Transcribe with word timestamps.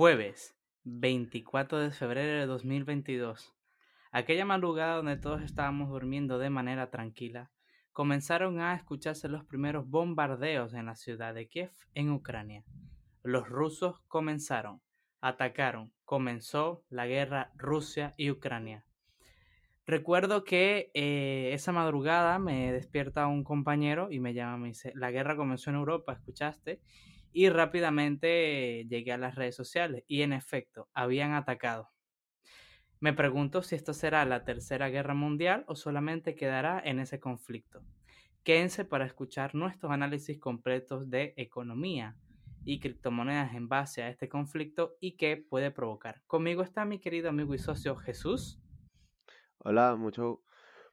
Jueves 0.00 0.56
24 0.84 1.78
de 1.78 1.90
febrero 1.90 2.40
de 2.40 2.46
2022. 2.46 3.54
Aquella 4.12 4.46
madrugada 4.46 4.96
donde 4.96 5.18
todos 5.18 5.42
estábamos 5.42 5.90
durmiendo 5.90 6.38
de 6.38 6.48
manera 6.48 6.88
tranquila, 6.88 7.50
comenzaron 7.92 8.62
a 8.62 8.74
escucharse 8.74 9.28
los 9.28 9.44
primeros 9.44 9.86
bombardeos 9.86 10.72
en 10.72 10.86
la 10.86 10.96
ciudad 10.96 11.34
de 11.34 11.48
Kiev, 11.48 11.72
en 11.92 12.12
Ucrania. 12.12 12.64
Los 13.22 13.46
rusos 13.50 14.00
comenzaron, 14.08 14.80
atacaron, 15.20 15.92
comenzó 16.06 16.82
la 16.88 17.06
guerra 17.06 17.52
Rusia 17.54 18.14
y 18.16 18.30
Ucrania. 18.30 18.86
Recuerdo 19.86 20.44
que 20.44 20.90
eh, 20.94 21.50
esa 21.52 21.72
madrugada 21.72 22.38
me 22.38 22.72
despierta 22.72 23.26
un 23.26 23.44
compañero 23.44 24.10
y 24.10 24.18
me 24.18 24.32
llama, 24.32 24.56
me 24.56 24.68
dice, 24.68 24.94
la 24.94 25.10
guerra 25.10 25.36
comenzó 25.36 25.68
en 25.68 25.76
Europa, 25.76 26.14
¿escuchaste? 26.14 26.80
Y 27.32 27.48
rápidamente 27.48 28.86
llegué 28.88 29.12
a 29.12 29.18
las 29.18 29.34
redes 29.34 29.54
sociales 29.54 30.04
y 30.06 30.22
en 30.22 30.32
efecto, 30.32 30.88
habían 30.94 31.32
atacado. 31.32 31.90
Me 32.98 33.12
pregunto 33.12 33.62
si 33.62 33.76
esto 33.76 33.94
será 33.94 34.24
la 34.26 34.44
tercera 34.44 34.88
guerra 34.88 35.14
mundial 35.14 35.64
o 35.68 35.74
solamente 35.74 36.34
quedará 36.34 36.82
en 36.84 36.98
ese 36.98 37.18
conflicto. 37.18 37.82
Quédense 38.42 38.84
para 38.84 39.06
escuchar 39.06 39.54
nuestros 39.54 39.92
análisis 39.92 40.38
completos 40.38 41.08
de 41.08 41.32
economía 41.36 42.16
y 42.64 42.80
criptomonedas 42.80 43.54
en 43.54 43.68
base 43.68 44.02
a 44.02 44.08
este 44.08 44.28
conflicto 44.28 44.96
y 45.00 45.16
qué 45.16 45.36
puede 45.36 45.70
provocar. 45.70 46.22
Conmigo 46.26 46.62
está 46.62 46.84
mi 46.84 46.98
querido 46.98 47.30
amigo 47.30 47.54
y 47.54 47.58
socio 47.58 47.96
Jesús. 47.96 48.60
Hola, 49.58 49.96
mucho, 49.96 50.42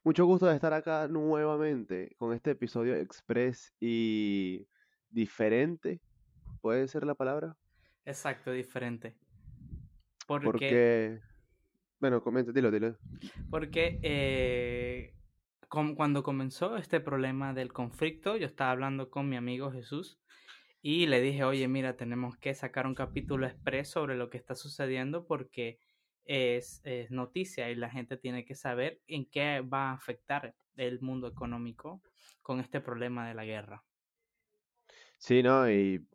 mucho 0.03 0.25
gusto 0.25 0.45
de 0.45 0.55
estar 0.55 0.73
acá 0.73 1.07
nuevamente 1.07 2.15
con 2.17 2.33
este 2.33 2.51
episodio 2.51 2.95
express 2.95 3.73
y 3.79 4.67
diferente. 5.09 6.01
¿Puede 6.67 6.89
ser 6.89 7.05
la 7.05 7.15
palabra? 7.15 7.55
Exacto, 8.03 8.51
diferente. 8.51 9.15
Porque, 10.27 10.45
Porque... 10.45 11.21
bueno, 12.01 12.21
comenta, 12.21 12.51
dilo, 12.51 12.69
dilo. 12.71 12.97
Porque 13.49 14.01
eh, 14.03 15.15
cuando 15.69 16.23
comenzó 16.23 16.75
este 16.75 16.99
problema 16.99 17.53
del 17.53 17.71
conflicto, 17.71 18.35
yo 18.35 18.45
estaba 18.45 18.71
hablando 18.71 19.09
con 19.09 19.29
mi 19.29 19.37
amigo 19.37 19.71
Jesús 19.71 20.19
y 20.81 21.05
le 21.05 21.21
dije, 21.21 21.45
oye, 21.45 21.69
mira, 21.69 21.95
tenemos 21.95 22.35
que 22.35 22.53
sacar 22.53 22.85
un 22.85 22.95
capítulo 22.95 23.47
express 23.47 23.89
sobre 23.91 24.17
lo 24.17 24.29
que 24.29 24.35
está 24.35 24.53
sucediendo 24.53 25.25
porque 25.25 25.79
es, 26.25 26.81
noticia 27.09 27.71
y 27.71 27.75
la 27.75 27.89
gente 27.89 28.17
tiene 28.17 28.43
que 28.43 28.55
saber 28.55 28.99
en 29.07 29.25
qué 29.25 29.61
va 29.61 29.91
a 29.91 29.93
afectar 29.93 30.53
el 30.75 30.99
mundo 30.99 31.29
económico 31.29 32.01
con 32.41 32.59
este 32.59 32.81
problema 32.81 33.25
de 33.25 33.35
la 33.35 33.45
guerra. 33.45 33.85
Sí, 35.17 35.41
¿no? 35.41 35.71
Y 35.71 36.05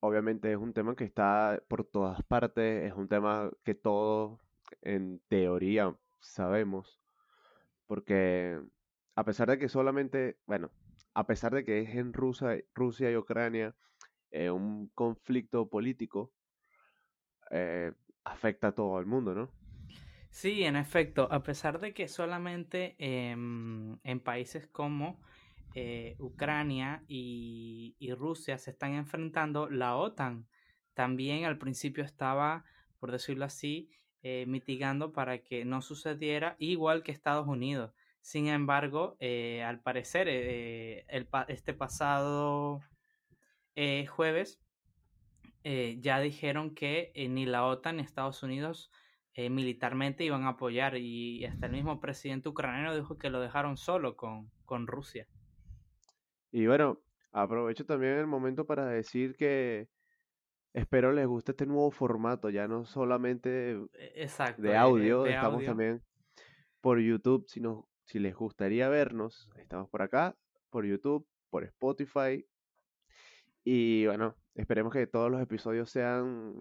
obviamente 0.00 0.52
es 0.52 0.58
un 0.58 0.72
tema 0.72 0.94
que 0.94 1.04
está 1.04 1.62
por 1.68 1.84
todas 1.84 2.22
partes, 2.22 2.84
es 2.84 2.92
un 2.92 3.08
tema 3.08 3.50
que 3.64 3.74
todos 3.74 4.40
en 4.82 5.20
teoría 5.28 5.96
sabemos, 6.20 7.00
porque 7.86 8.60
a 9.14 9.24
pesar 9.24 9.48
de 9.48 9.58
que 9.58 9.68
solamente, 9.68 10.38
bueno, 10.46 10.70
a 11.14 11.26
pesar 11.26 11.54
de 11.54 11.64
que 11.64 11.80
es 11.80 11.94
en 11.94 12.12
Rusia, 12.12 12.58
Rusia 12.74 13.10
y 13.10 13.16
Ucrania 13.16 13.74
eh, 14.30 14.50
un 14.50 14.88
conflicto 14.88 15.68
político, 15.68 16.32
eh, 17.50 17.92
afecta 18.24 18.68
a 18.68 18.72
todo 18.72 18.98
el 18.98 19.06
mundo, 19.06 19.34
¿no? 19.34 19.50
Sí, 20.30 20.64
en 20.64 20.76
efecto, 20.76 21.28
a 21.30 21.42
pesar 21.42 21.80
de 21.80 21.94
que 21.94 22.08
solamente 22.08 22.96
en 22.98 24.20
países 24.22 24.66
como 24.66 25.18
eh, 25.78 26.16
Ucrania 26.18 27.04
y, 27.06 27.94
Rusia 28.16 28.56
se 28.56 28.70
están 28.70 28.94
enfrentando, 28.94 29.68
la 29.68 29.96
OTAN 29.96 30.48
también 30.94 31.44
al 31.44 31.58
principio 31.58 32.02
estaba, 32.02 32.64
por 32.98 33.12
decirlo 33.12 33.44
así, 33.44 33.90
eh, 34.22 34.46
mitigando 34.48 35.12
para 35.12 35.42
que 35.42 35.66
no 35.66 35.82
sucediera 35.82 36.56
igual 36.58 37.02
que 37.02 37.12
Estados 37.12 37.46
Unidos. 37.46 37.92
Sin 38.22 38.48
embargo, 38.48 39.18
eh, 39.20 39.62
al 39.64 39.82
parecer, 39.82 40.28
este 40.28 41.74
pasado 41.74 42.80
jueves, 44.08 44.58
ya 45.62 46.20
dijeron 46.20 46.74
que 46.74 47.12
ni 47.28 47.44
la 47.44 47.66
OTAN 47.66 47.96
ni 47.98 48.02
Estados 48.02 48.42
Unidos 48.42 48.90
militarmente 49.36 50.24
iban 50.24 50.44
a 50.44 50.50
apoyar 50.50 50.96
y 50.96 51.44
hasta 51.44 51.66
el 51.66 51.72
mismo 51.72 52.00
presidente 52.00 52.48
ucraniano 52.48 52.96
dijo 52.96 53.18
que 53.18 53.28
lo 53.28 53.40
dejaron 53.40 53.76
solo 53.76 54.16
con 54.16 54.86
Rusia. 54.86 55.28
Y 56.56 56.66
bueno, 56.66 56.98
aprovecho 57.32 57.84
también 57.84 58.14
el 58.14 58.26
momento 58.26 58.64
para 58.64 58.86
decir 58.86 59.36
que 59.36 59.90
espero 60.72 61.12
les 61.12 61.26
guste 61.26 61.52
este 61.52 61.66
nuevo 61.66 61.90
formato, 61.90 62.48
ya 62.48 62.66
no 62.66 62.86
solamente 62.86 63.72
e, 63.92 64.28
de 64.56 64.74
audio, 64.74 65.26
estamos 65.26 65.66
también 65.66 66.02
por 66.80 66.98
YouTube, 66.98 67.46
si, 67.46 67.60
si 68.06 68.20
les 68.20 68.34
gustaría 68.34 68.88
vernos, 68.88 69.50
estamos 69.58 69.90
por 69.90 70.00
acá, 70.00 70.34
por 70.70 70.86
YouTube, 70.86 71.28
por 71.50 71.62
Spotify, 71.64 72.42
y 73.62 74.06
bueno, 74.06 74.34
esperemos 74.54 74.94
que 74.94 75.06
todos 75.06 75.30
los 75.30 75.42
episodios 75.42 75.90
sean 75.90 76.54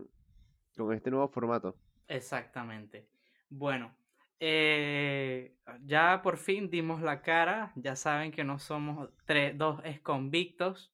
con 0.75 0.91
este 0.91 1.09
nuevo 1.09 1.29
formato. 1.29 1.78
Exactamente. 2.09 3.07
Bueno, 3.50 3.95
eh, 4.40 5.56
ya 5.81 6.22
por 6.22 6.38
fin 6.38 6.69
dimos 6.69 7.01
la 7.01 7.22
cara. 7.22 7.72
Ya 7.75 7.96
saben 7.96 8.31
que 8.31 8.44
no 8.44 8.59
somos 8.59 9.09
tres, 9.25 9.57
dos 9.57 9.81
convictos. 10.03 10.94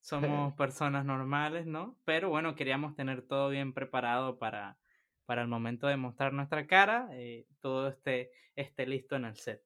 Somos 0.00 0.54
personas 0.56 1.04
normales, 1.04 1.66
¿no? 1.66 1.98
Pero 2.04 2.28
bueno, 2.28 2.54
queríamos 2.54 2.94
tener 2.94 3.22
todo 3.22 3.50
bien 3.50 3.72
preparado 3.72 4.38
para, 4.38 4.78
para 5.26 5.42
el 5.42 5.48
momento 5.48 5.86
de 5.86 5.96
mostrar 5.96 6.32
nuestra 6.32 6.66
cara. 6.66 7.08
Eh, 7.12 7.46
todo 7.60 7.88
esté, 7.88 8.30
esté 8.56 8.86
listo 8.86 9.16
en 9.16 9.24
el 9.24 9.36
set. 9.36 9.62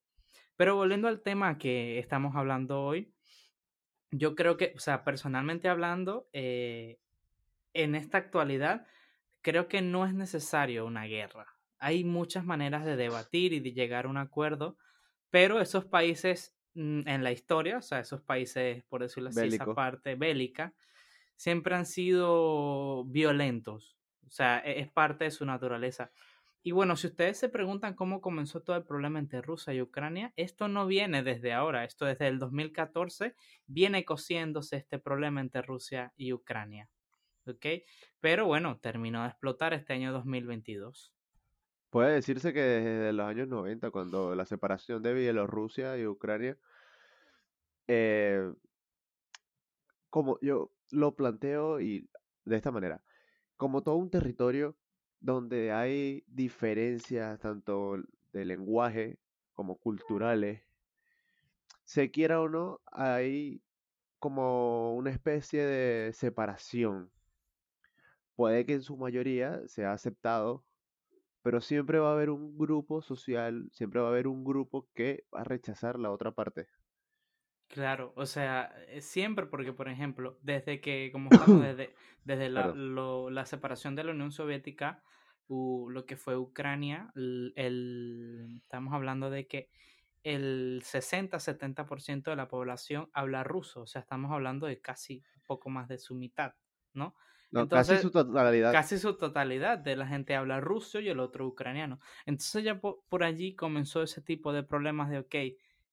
Pero 0.56 0.76
volviendo 0.76 1.08
al 1.08 1.22
tema 1.22 1.58
que 1.58 1.98
estamos 1.98 2.36
hablando 2.36 2.82
hoy, 2.82 3.12
yo 4.10 4.34
creo 4.34 4.56
que, 4.56 4.74
o 4.76 4.78
sea, 4.78 5.04
personalmente 5.04 5.68
hablando, 5.68 6.28
eh, 6.32 6.98
en 7.74 7.94
esta 7.94 8.18
actualidad, 8.18 8.86
creo 9.40 9.68
que 9.68 9.82
no 9.82 10.06
es 10.06 10.14
necesario 10.14 10.86
una 10.86 11.04
guerra. 11.04 11.51
Hay 11.82 12.04
muchas 12.04 12.44
maneras 12.44 12.84
de 12.84 12.96
debatir 12.96 13.52
y 13.52 13.60
de 13.60 13.72
llegar 13.72 14.04
a 14.04 14.08
un 14.08 14.16
acuerdo, 14.16 14.76
pero 15.30 15.60
esos 15.60 15.84
países 15.84 16.54
mm, 16.74 17.08
en 17.08 17.24
la 17.24 17.32
historia, 17.32 17.78
o 17.78 17.82
sea, 17.82 17.98
esos 17.98 18.22
países, 18.22 18.84
por 18.84 19.02
decirlo 19.02 19.30
así, 19.30 19.48
esa 19.48 19.66
parte 19.74 20.14
bélica, 20.14 20.72
siempre 21.36 21.74
han 21.74 21.86
sido 21.86 23.04
violentos. 23.06 23.98
O 24.26 24.30
sea, 24.30 24.62
e, 24.64 24.80
es 24.80 24.88
parte 24.92 25.24
de 25.24 25.32
su 25.32 25.44
naturaleza. 25.44 26.12
Y 26.62 26.70
bueno, 26.70 26.94
si 26.94 27.08
ustedes 27.08 27.36
se 27.38 27.48
preguntan 27.48 27.94
cómo 27.94 28.20
comenzó 28.20 28.62
todo 28.62 28.76
el 28.76 28.84
problema 28.84 29.18
entre 29.18 29.42
Rusia 29.42 29.74
y 29.74 29.82
Ucrania, 29.82 30.32
esto 30.36 30.68
no 30.68 30.86
viene 30.86 31.24
desde 31.24 31.52
ahora, 31.52 31.84
esto 31.84 32.04
desde 32.04 32.28
el 32.28 32.38
2014 32.38 33.34
viene 33.66 34.04
cosiéndose 34.04 34.76
este 34.76 35.00
problema 35.00 35.40
entre 35.40 35.62
Rusia 35.62 36.12
y 36.16 36.32
Ucrania. 36.32 36.88
¿Ok? 37.46 37.66
Pero 38.20 38.46
bueno, 38.46 38.78
terminó 38.78 39.22
de 39.22 39.30
explotar 39.30 39.74
este 39.74 39.94
año 39.94 40.12
2022. 40.12 41.12
Puede 41.92 42.14
decirse 42.14 42.54
que 42.54 42.62
desde 42.62 43.12
los 43.12 43.26
años 43.26 43.48
90, 43.48 43.90
cuando 43.90 44.34
la 44.34 44.46
separación 44.46 45.02
de 45.02 45.12
Bielorrusia 45.12 45.98
y 45.98 46.06
Ucrania, 46.06 46.56
eh, 47.86 48.50
como 50.08 50.38
yo 50.40 50.72
lo 50.90 51.14
planteo 51.14 51.82
y 51.82 52.08
de 52.46 52.56
esta 52.56 52.70
manera, 52.70 53.04
como 53.58 53.82
todo 53.82 53.96
un 53.96 54.08
territorio 54.08 54.74
donde 55.20 55.70
hay 55.70 56.24
diferencias 56.28 57.38
tanto 57.40 57.98
de 58.32 58.46
lenguaje 58.46 59.18
como 59.52 59.76
culturales, 59.76 60.62
se 61.84 62.10
quiera 62.10 62.40
o 62.40 62.48
no, 62.48 62.80
hay 62.86 63.60
como 64.18 64.96
una 64.96 65.10
especie 65.10 65.62
de 65.66 66.14
separación. 66.14 67.10
Puede 68.34 68.64
que 68.64 68.72
en 68.72 68.82
su 68.82 68.96
mayoría 68.96 69.60
sea 69.68 69.92
aceptado, 69.92 70.64
pero 71.42 71.60
siempre 71.60 71.98
va 71.98 72.10
a 72.10 72.12
haber 72.12 72.30
un 72.30 72.56
grupo 72.56 73.02
social, 73.02 73.68
siempre 73.72 74.00
va 74.00 74.08
a 74.08 74.10
haber 74.10 74.28
un 74.28 74.44
grupo 74.44 74.88
que 74.94 75.24
va 75.34 75.40
a 75.40 75.44
rechazar 75.44 75.98
la 75.98 76.10
otra 76.10 76.32
parte. 76.32 76.68
Claro, 77.68 78.12
o 78.16 78.26
sea, 78.26 78.74
eh, 78.88 79.00
siempre 79.00 79.46
porque, 79.46 79.72
por 79.72 79.88
ejemplo, 79.88 80.38
desde 80.42 80.80
que, 80.80 81.10
como 81.10 81.30
estamos 81.30 81.62
desde, 81.62 81.94
desde 82.24 82.48
la, 82.50 82.74
la, 82.74 83.46
separación 83.46 83.96
de 83.96 84.04
la 84.04 84.12
Unión 84.12 84.30
Soviética, 84.30 85.02
lo 85.48 86.06
que 86.06 86.16
fue 86.16 86.36
Ucrania, 86.36 87.10
el, 87.14 88.60
estamos 88.62 88.94
hablando 88.94 89.30
de 89.30 89.46
que 89.46 89.70
el 90.22 90.82
60-70% 90.84 92.24
de 92.24 92.36
la 92.36 92.48
población 92.48 93.10
habla 93.12 93.44
ruso, 93.44 93.82
o 93.82 93.86
sea, 93.86 94.00
estamos 94.00 94.32
hablando 94.32 94.66
de 94.66 94.80
casi 94.80 95.22
poco 95.46 95.68
más 95.68 95.88
de 95.88 95.98
su 95.98 96.14
mitad, 96.14 96.54
¿no? 96.94 97.16
Casi 97.68 97.98
su 97.98 98.10
totalidad. 98.10 98.72
Casi 98.72 98.98
su 98.98 99.16
totalidad 99.16 99.78
de 99.78 99.96
la 99.96 100.06
gente 100.06 100.34
habla 100.34 100.60
ruso 100.60 101.00
y 101.00 101.08
el 101.08 101.20
otro 101.20 101.46
ucraniano. 101.46 102.00
Entonces 102.26 102.64
ya 102.64 102.80
por, 102.80 103.24
allí 103.24 103.54
comenzó 103.54 104.02
ese 104.02 104.22
tipo 104.22 104.52
de 104.52 104.62
problemas 104.62 105.10
de, 105.10 105.18
ok, 105.18 105.34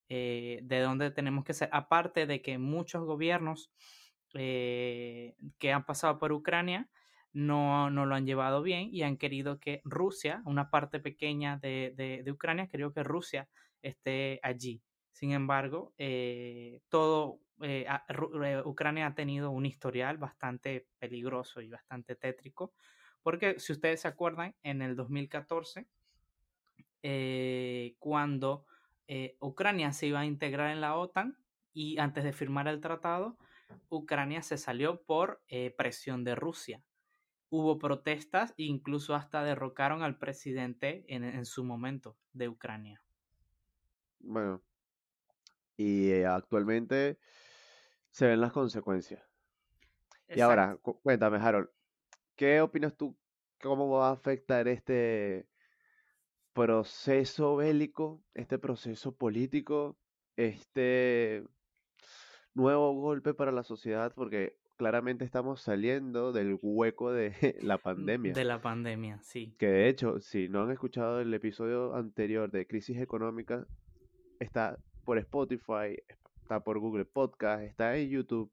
eh, 0.09 0.59
de 0.63 0.79
dónde 0.81 1.11
tenemos 1.11 1.43
que 1.43 1.53
ser, 1.53 1.69
aparte 1.71 2.25
de 2.25 2.41
que 2.41 2.57
muchos 2.57 3.03
gobiernos 3.03 3.71
eh, 4.33 5.35
que 5.57 5.71
han 5.71 5.85
pasado 5.85 6.19
por 6.19 6.31
Ucrania 6.31 6.89
no, 7.33 7.89
no 7.89 8.05
lo 8.05 8.15
han 8.15 8.25
llevado 8.25 8.61
bien 8.61 8.89
y 8.91 9.03
han 9.03 9.17
querido 9.17 9.59
que 9.59 9.81
Rusia, 9.83 10.41
una 10.45 10.69
parte 10.69 10.99
pequeña 10.99 11.57
de, 11.57 11.93
de, 12.23 12.31
Ucrania, 12.31 12.67
querido 12.67 12.93
que 12.93 13.03
Rusia 13.03 13.47
esté 13.81 14.39
allí. 14.43 14.81
Sin 15.11 15.31
embargo, 15.31 15.93
eh, 15.97 16.81
todo 16.89 17.39
eh, 17.61 17.85
eh, 17.85 18.61
Ucrania 18.65 19.07
ha 19.07 19.15
tenido 19.15 19.51
un 19.51 19.65
historial 19.65 20.17
bastante 20.17 20.87
peligroso 20.97 21.61
y 21.61 21.69
bastante 21.69 22.15
tétrico, 22.15 22.73
porque 23.21 23.59
si 23.59 23.73
ustedes 23.73 24.01
se 24.01 24.07
acuerdan, 24.07 24.55
en 24.63 24.81
el 24.81 24.95
2014, 24.95 25.87
cuando 27.97 28.65
Ucrania 29.39 29.93
se 29.93 30.07
iba 30.07 30.19
a 30.19 30.25
integrar 30.25 30.71
en 30.71 30.81
la 30.81 30.95
OTAN 30.95 31.37
y 31.73 31.97
antes 31.97 32.23
de 32.23 32.33
firmar 32.33 32.67
el 32.67 32.81
tratado, 32.81 33.37
Ucrania 33.89 34.41
se 34.41 34.57
salió 34.57 35.01
por 35.03 35.41
presión 35.77 36.23
de 36.23 36.35
Rusia 36.35 36.83
hubo 37.49 37.79
protestas 37.79 38.53
e 38.57 38.63
incluso 38.63 39.15
hasta 39.15 39.43
derrocaron 39.43 40.03
al 40.03 40.17
presidente 40.17 41.05
en, 41.07 41.45
su 41.45 41.63
momento 41.63 42.17
de 42.33 42.47
Ucrania. 42.47 43.03
Bueno, 44.19 44.61
y 45.79 46.11
eh, 46.11 46.25
actualmente 46.25 47.17
se 48.11 48.27
ven 48.27 48.41
las 48.41 48.51
consecuencias. 48.51 49.23
Y 50.27 50.41
ahora, 50.41 50.77
cuéntame, 51.03 51.37
Harold, 51.37 51.69
¿qué 52.35 52.59
opinas 52.59 52.97
tú? 52.97 53.17
¿Cómo 53.61 53.89
va 53.89 54.09
a 54.09 54.11
afectar 54.11 54.67
este 54.67 55.47
proceso 56.51 57.55
bélico, 57.55 58.21
este 58.33 58.59
proceso 58.59 59.15
político, 59.15 59.97
este 60.35 61.45
nuevo 62.53 62.93
golpe 62.93 63.33
para 63.33 63.53
la 63.53 63.63
sociedad? 63.63 64.11
Porque 64.13 64.57
claramente 64.75 65.23
estamos 65.23 65.61
saliendo 65.61 66.33
del 66.33 66.59
hueco 66.61 67.13
de 67.13 67.31
la 67.63 67.77
mm, 67.77 67.81
pandemia. 67.81 68.33
De 68.33 68.43
la 68.43 68.61
pandemia, 68.61 69.21
sí. 69.21 69.55
Que 69.57 69.67
de 69.67 69.87
hecho, 69.87 70.19
si 70.19 70.49
no 70.49 70.63
han 70.63 70.71
escuchado 70.71 71.21
el 71.21 71.33
episodio 71.33 71.95
anterior 71.95 72.51
de 72.51 72.67
Crisis 72.67 72.99
Económica, 72.99 73.65
está 74.41 74.77
por 75.03 75.17
Spotify, 75.17 75.97
está 76.41 76.63
por 76.63 76.79
Google 76.79 77.05
Podcast, 77.05 77.63
está 77.63 77.95
en 77.97 78.09
YouTube. 78.09 78.51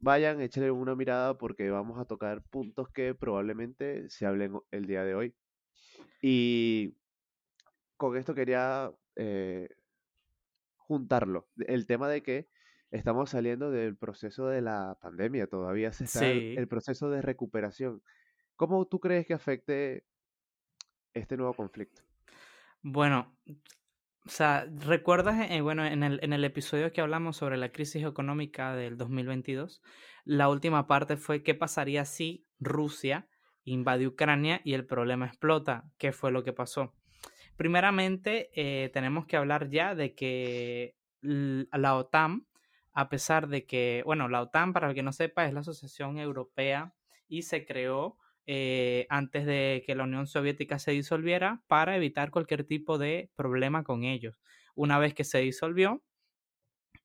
Vayan, 0.00 0.40
échenle 0.40 0.70
una 0.70 0.96
mirada 0.96 1.38
porque 1.38 1.70
vamos 1.70 2.00
a 2.00 2.04
tocar 2.04 2.42
puntos 2.42 2.88
que 2.88 3.14
probablemente 3.14 4.08
se 4.10 4.26
hablen 4.26 4.58
el 4.70 4.86
día 4.86 5.04
de 5.04 5.14
hoy. 5.14 5.34
Y 6.20 6.96
con 7.96 8.16
esto 8.16 8.34
quería 8.34 8.90
eh, 9.16 9.68
juntarlo. 10.76 11.48
El 11.56 11.86
tema 11.86 12.08
de 12.08 12.22
que 12.22 12.48
estamos 12.90 13.30
saliendo 13.30 13.70
del 13.70 13.96
proceso 13.96 14.48
de 14.48 14.60
la 14.60 14.98
pandemia, 15.00 15.46
todavía 15.46 15.92
se 15.92 16.04
está 16.04 16.28
el, 16.28 16.68
proceso 16.68 17.10
de 17.10 17.22
recuperación. 17.22 18.02
¿Cómo 18.56 18.86
tú 18.86 19.00
crees 19.00 19.26
que 19.26 19.34
afecte 19.34 20.04
este 21.14 21.36
nuevo 21.36 21.54
conflicto? 21.54 22.02
Bueno, 22.82 23.36
o 24.26 24.30
sea, 24.30 24.66
¿recuerdas, 24.78 25.50
eh, 25.50 25.60
bueno, 25.60 25.84
en 25.84 26.02
el, 26.02 26.20
en 26.22 26.32
el 26.32 26.44
episodio 26.44 26.92
que 26.92 27.00
hablamos 27.00 27.36
sobre 27.36 27.56
la 27.56 27.70
crisis 27.70 28.04
económica 28.04 28.74
del 28.74 28.96
2022, 28.96 29.82
la 30.24 30.48
última 30.48 30.86
parte 30.86 31.16
fue 31.16 31.42
qué 31.42 31.54
pasaría 31.54 32.04
si 32.04 32.46
Rusia 32.60 33.28
invade 33.64 34.06
Ucrania 34.06 34.60
y 34.64 34.74
el 34.74 34.86
problema 34.86 35.26
explota? 35.26 35.84
¿Qué 35.98 36.12
fue 36.12 36.32
lo 36.32 36.42
que 36.44 36.52
pasó? 36.52 36.94
Primeramente, 37.56 38.50
eh, 38.54 38.90
tenemos 38.90 39.26
que 39.26 39.36
hablar 39.36 39.68
ya 39.68 39.94
de 39.94 40.14
que 40.14 40.96
la 41.20 41.96
OTAN 41.96 42.46
a 42.92 43.08
pesar 43.08 43.48
de 43.48 43.64
que, 43.64 44.02
bueno, 44.04 44.28
la 44.28 44.42
OTAN, 44.42 44.72
para 44.72 44.88
el 44.88 44.94
que 44.94 45.02
no 45.02 45.12
sepa, 45.12 45.46
es 45.46 45.54
la 45.54 45.60
Asociación 45.60 46.18
Europea 46.18 46.94
y 47.28 47.42
se 47.42 47.64
creó 47.64 48.18
eh, 48.46 49.06
antes 49.08 49.46
de 49.46 49.84
que 49.86 49.94
la 49.94 50.04
Unión 50.04 50.26
Soviética 50.26 50.78
se 50.78 50.92
disolviera 50.92 51.62
para 51.68 51.96
evitar 51.96 52.30
cualquier 52.30 52.64
tipo 52.64 52.98
de 52.98 53.30
problema 53.36 53.84
con 53.84 54.04
ellos. 54.04 54.36
Una 54.74 54.98
vez 54.98 55.14
que 55.14 55.24
se 55.24 55.38
disolvió, 55.38 56.02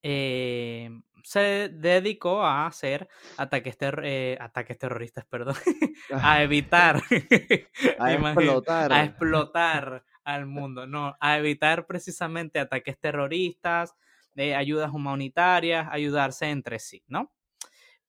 eh, 0.01 0.89
se 1.23 1.69
dedicó 1.69 2.43
a 2.43 2.65
hacer 2.65 3.07
ataques, 3.37 3.77
eh, 3.81 4.37
ataques 4.39 4.77
terroristas, 4.77 5.25
perdón, 5.25 5.55
a 6.11 6.41
evitar, 6.41 7.01
a 7.99 8.13
explotar. 8.13 8.93
a 8.93 9.03
explotar 9.03 10.03
al 10.23 10.45
mundo, 10.45 10.87
no, 10.87 11.15
a 11.19 11.37
evitar 11.37 11.85
precisamente 11.85 12.59
ataques 12.59 12.99
terroristas, 12.99 13.95
ayudas 14.35 14.91
humanitarias, 14.91 15.87
ayudarse 15.91 16.49
entre 16.49 16.79
sí, 16.79 17.03
¿no? 17.07 17.31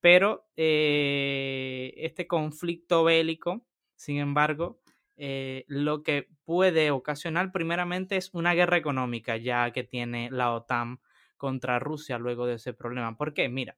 Pero 0.01 0.49
eh, 0.57 1.93
este 1.97 2.27
conflicto 2.27 3.05
bélico, 3.05 3.67
sin 3.97 4.19
embargo, 4.19 4.81
eh, 5.17 5.65
lo 5.67 6.03
que 6.03 6.29
puede 6.45 6.91
ocasionar 6.91 7.51
primeramente 7.51 8.17
es 8.17 8.31
una 8.33 8.55
guerra 8.55 8.77
económica, 8.77 9.37
ya 9.37 9.71
que 9.73 9.83
tiene 9.83 10.31
la 10.31 10.53
OTAN 10.53 11.01
contra 11.37 11.79
Rusia 11.79 12.19
luego 12.19 12.47
de 12.47 12.55
ese 12.55 12.73
problema. 12.73 13.17
¿Por 13.17 13.35
qué? 13.35 13.49
Mira, 13.49 13.77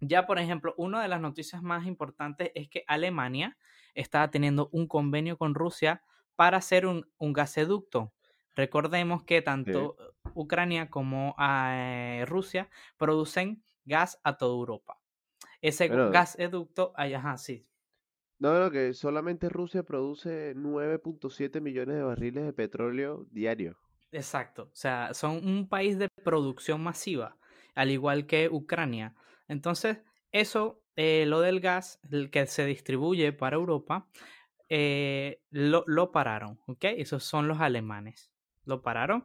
ya 0.00 0.26
por 0.26 0.38
ejemplo, 0.38 0.74
una 0.76 1.00
de 1.00 1.08
las 1.08 1.20
noticias 1.20 1.62
más 1.62 1.86
importantes 1.86 2.50
es 2.54 2.68
que 2.68 2.84
Alemania 2.88 3.56
está 3.94 4.28
teniendo 4.30 4.68
un 4.72 4.88
convenio 4.88 5.38
con 5.38 5.54
Rusia 5.54 6.02
para 6.34 6.56
hacer 6.56 6.86
un, 6.86 7.08
un 7.18 7.32
gasoducto 7.32 8.12
Recordemos 8.54 9.24
que 9.24 9.40
tanto 9.40 9.96
Ucrania 10.34 10.90
como 10.90 11.34
eh, 11.40 12.24
Rusia 12.26 12.68
producen 12.96 13.62
gas 13.84 14.20
a 14.24 14.36
toda 14.36 14.54
Europa. 14.54 14.98
Ese 15.62 15.88
gas 15.88 16.38
educto, 16.38 16.92
ajá, 16.96 17.38
sí. 17.38 17.64
No, 18.38 18.58
no, 18.58 18.70
que 18.70 18.92
solamente 18.92 19.48
Rusia 19.48 19.84
produce 19.84 20.54
9.7 20.54 21.60
millones 21.60 21.96
de 21.96 22.02
barriles 22.02 22.44
de 22.44 22.52
petróleo 22.52 23.26
diario. 23.30 23.78
Exacto, 24.10 24.64
o 24.64 24.76
sea, 24.76 25.14
son 25.14 25.46
un 25.46 25.68
país 25.68 25.98
de 25.98 26.08
producción 26.22 26.82
masiva, 26.82 27.38
al 27.74 27.90
igual 27.90 28.26
que 28.26 28.50
Ucrania. 28.50 29.14
Entonces, 29.48 29.98
eso, 30.32 30.82
eh, 30.96 31.24
lo 31.26 31.40
del 31.40 31.60
gas, 31.60 32.00
el 32.10 32.30
que 32.30 32.46
se 32.46 32.66
distribuye 32.66 33.32
para 33.32 33.56
Europa, 33.56 34.08
eh, 34.68 35.40
lo, 35.50 35.84
lo, 35.86 36.12
pararon, 36.12 36.58
¿ok? 36.66 36.84
Esos 36.96 37.24
son 37.24 37.48
los 37.48 37.60
alemanes 37.60 38.32
lo 38.64 38.82
pararon 38.82 39.24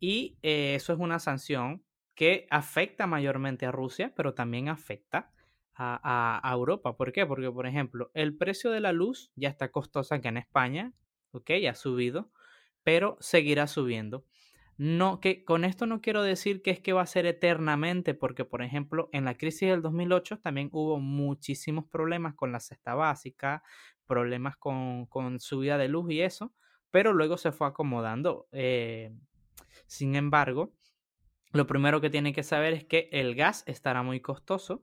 y 0.00 0.36
eh, 0.42 0.74
eso 0.74 0.92
es 0.92 0.98
una 0.98 1.18
sanción 1.18 1.84
que 2.14 2.46
afecta 2.50 3.06
mayormente 3.06 3.66
a 3.66 3.72
Rusia, 3.72 4.12
pero 4.14 4.34
también 4.34 4.68
afecta 4.68 5.32
a, 5.76 6.50
Europa. 6.52 6.96
¿Por 6.96 7.12
qué? 7.12 7.26
Porque, 7.26 7.50
por 7.50 7.66
ejemplo, 7.66 8.10
el 8.14 8.36
precio 8.36 8.70
de 8.70 8.80
la 8.80 8.92
luz 8.92 9.32
ya 9.36 9.48
está 9.48 9.70
costosa 9.70 10.20
que 10.20 10.28
en 10.28 10.36
España, 10.36 10.92
¿ok? 11.32 11.50
Ya 11.60 11.72
ha 11.72 11.74
subido, 11.74 12.30
pero 12.82 13.16
seguirá 13.20 13.66
subiendo. 13.66 14.24
No, 14.76 15.20
que 15.20 15.44
con 15.44 15.64
esto 15.64 15.86
no 15.86 16.00
quiero 16.00 16.22
decir 16.22 16.60
que 16.60 16.72
es 16.72 16.80
que 16.80 16.92
va 16.92 17.02
a 17.02 17.06
ser 17.06 17.26
eternamente, 17.26 18.14
porque 18.14 18.44
por 18.44 18.62
ejemplo, 18.62 19.08
en 19.12 19.24
la 19.24 19.36
crisis 19.36 19.68
del 19.68 19.82
2008 19.82 20.40
también 20.40 20.68
hubo 20.72 20.98
muchísimos 20.98 21.84
problemas 21.86 22.34
con 22.34 22.50
la 22.50 22.60
cesta 22.60 22.94
básica, 22.94 23.62
problemas 24.06 24.56
con, 24.56 25.06
con 25.06 25.38
subida 25.38 25.78
de 25.78 25.88
luz 25.88 26.10
y 26.10 26.22
eso, 26.22 26.52
pero 26.90 27.12
luego 27.12 27.36
se 27.36 27.52
fue 27.52 27.68
acomodando. 27.68 28.48
Eh, 28.52 29.12
sin 29.86 30.16
embargo, 30.16 30.72
lo 31.52 31.66
primero 31.66 32.00
que 32.00 32.10
tiene 32.10 32.32
que 32.32 32.42
saber 32.42 32.72
es 32.72 32.84
que 32.84 33.08
el 33.12 33.36
gas 33.36 33.62
estará 33.66 34.02
muy 34.02 34.20
costoso 34.20 34.82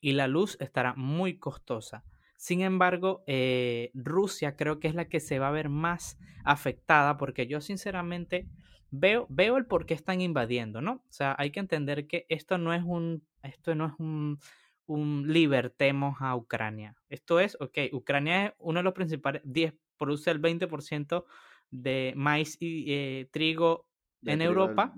y 0.00 0.12
la 0.12 0.28
luz 0.28 0.56
estará 0.60 0.94
muy 0.94 1.38
costosa. 1.38 2.04
Sin 2.36 2.60
embargo, 2.60 3.24
eh, 3.26 3.90
Rusia 3.94 4.56
creo 4.56 4.78
que 4.78 4.88
es 4.88 4.94
la 4.94 5.08
que 5.08 5.20
se 5.20 5.38
va 5.38 5.48
a 5.48 5.52
ver 5.52 5.68
más 5.68 6.18
afectada 6.44 7.16
porque 7.16 7.46
yo 7.46 7.60
sinceramente 7.60 8.46
veo, 8.90 9.26
veo 9.28 9.56
el 9.56 9.66
por 9.66 9.86
qué 9.86 9.94
están 9.94 10.20
invadiendo, 10.20 10.80
¿no? 10.80 10.92
O 10.92 11.12
sea, 11.12 11.34
hay 11.38 11.50
que 11.50 11.60
entender 11.60 12.06
que 12.06 12.26
esto 12.28 12.58
no 12.58 12.72
es 12.72 12.82
un, 12.84 13.24
esto 13.42 13.74
no 13.74 13.86
es 13.86 13.92
un, 13.98 14.38
un 14.86 15.32
libertemos 15.32 16.16
a 16.20 16.36
Ucrania. 16.36 16.96
Esto 17.08 17.40
es, 17.40 17.56
ok, 17.60 17.78
Ucrania 17.92 18.46
es 18.46 18.52
uno 18.58 18.80
de 18.80 18.84
los 18.84 18.94
principales, 18.94 19.42
10, 19.44 19.74
produce 19.96 20.30
el 20.30 20.40
20% 20.40 21.24
de 21.70 22.12
maíz 22.16 22.56
y 22.60 22.92
eh, 22.92 23.28
trigo 23.30 23.88
en 24.24 24.42
Europa. 24.42 24.94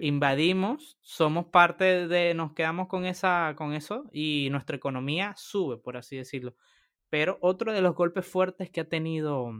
Invadimos, 0.00 0.98
somos 1.00 1.46
parte 1.46 2.06
de, 2.06 2.34
nos 2.34 2.52
quedamos 2.52 2.88
con 2.88 3.04
esa, 3.04 3.54
con 3.56 3.72
eso 3.72 4.04
y 4.12 4.48
nuestra 4.50 4.76
economía 4.76 5.34
sube, 5.36 5.78
por 5.78 5.96
así 5.96 6.16
decirlo. 6.16 6.54
Pero 7.08 7.38
otro 7.40 7.72
de 7.72 7.82
los 7.82 7.94
golpes 7.94 8.26
fuertes 8.26 8.70
que 8.70 8.80
ha 8.80 8.88
tenido 8.88 9.52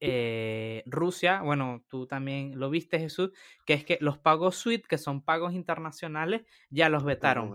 eh, 0.00 0.82
Rusia, 0.86 1.42
bueno, 1.42 1.84
tú 1.88 2.06
también 2.06 2.58
lo 2.58 2.70
viste, 2.70 2.98
Jesús, 2.98 3.30
que 3.64 3.74
es 3.74 3.84
que 3.84 3.98
los 4.00 4.18
pagos 4.18 4.56
SWIFT, 4.56 4.86
que 4.86 4.98
son 4.98 5.22
pagos 5.22 5.52
internacionales, 5.52 6.42
ya 6.70 6.88
los 6.88 7.04
vetaron. 7.04 7.50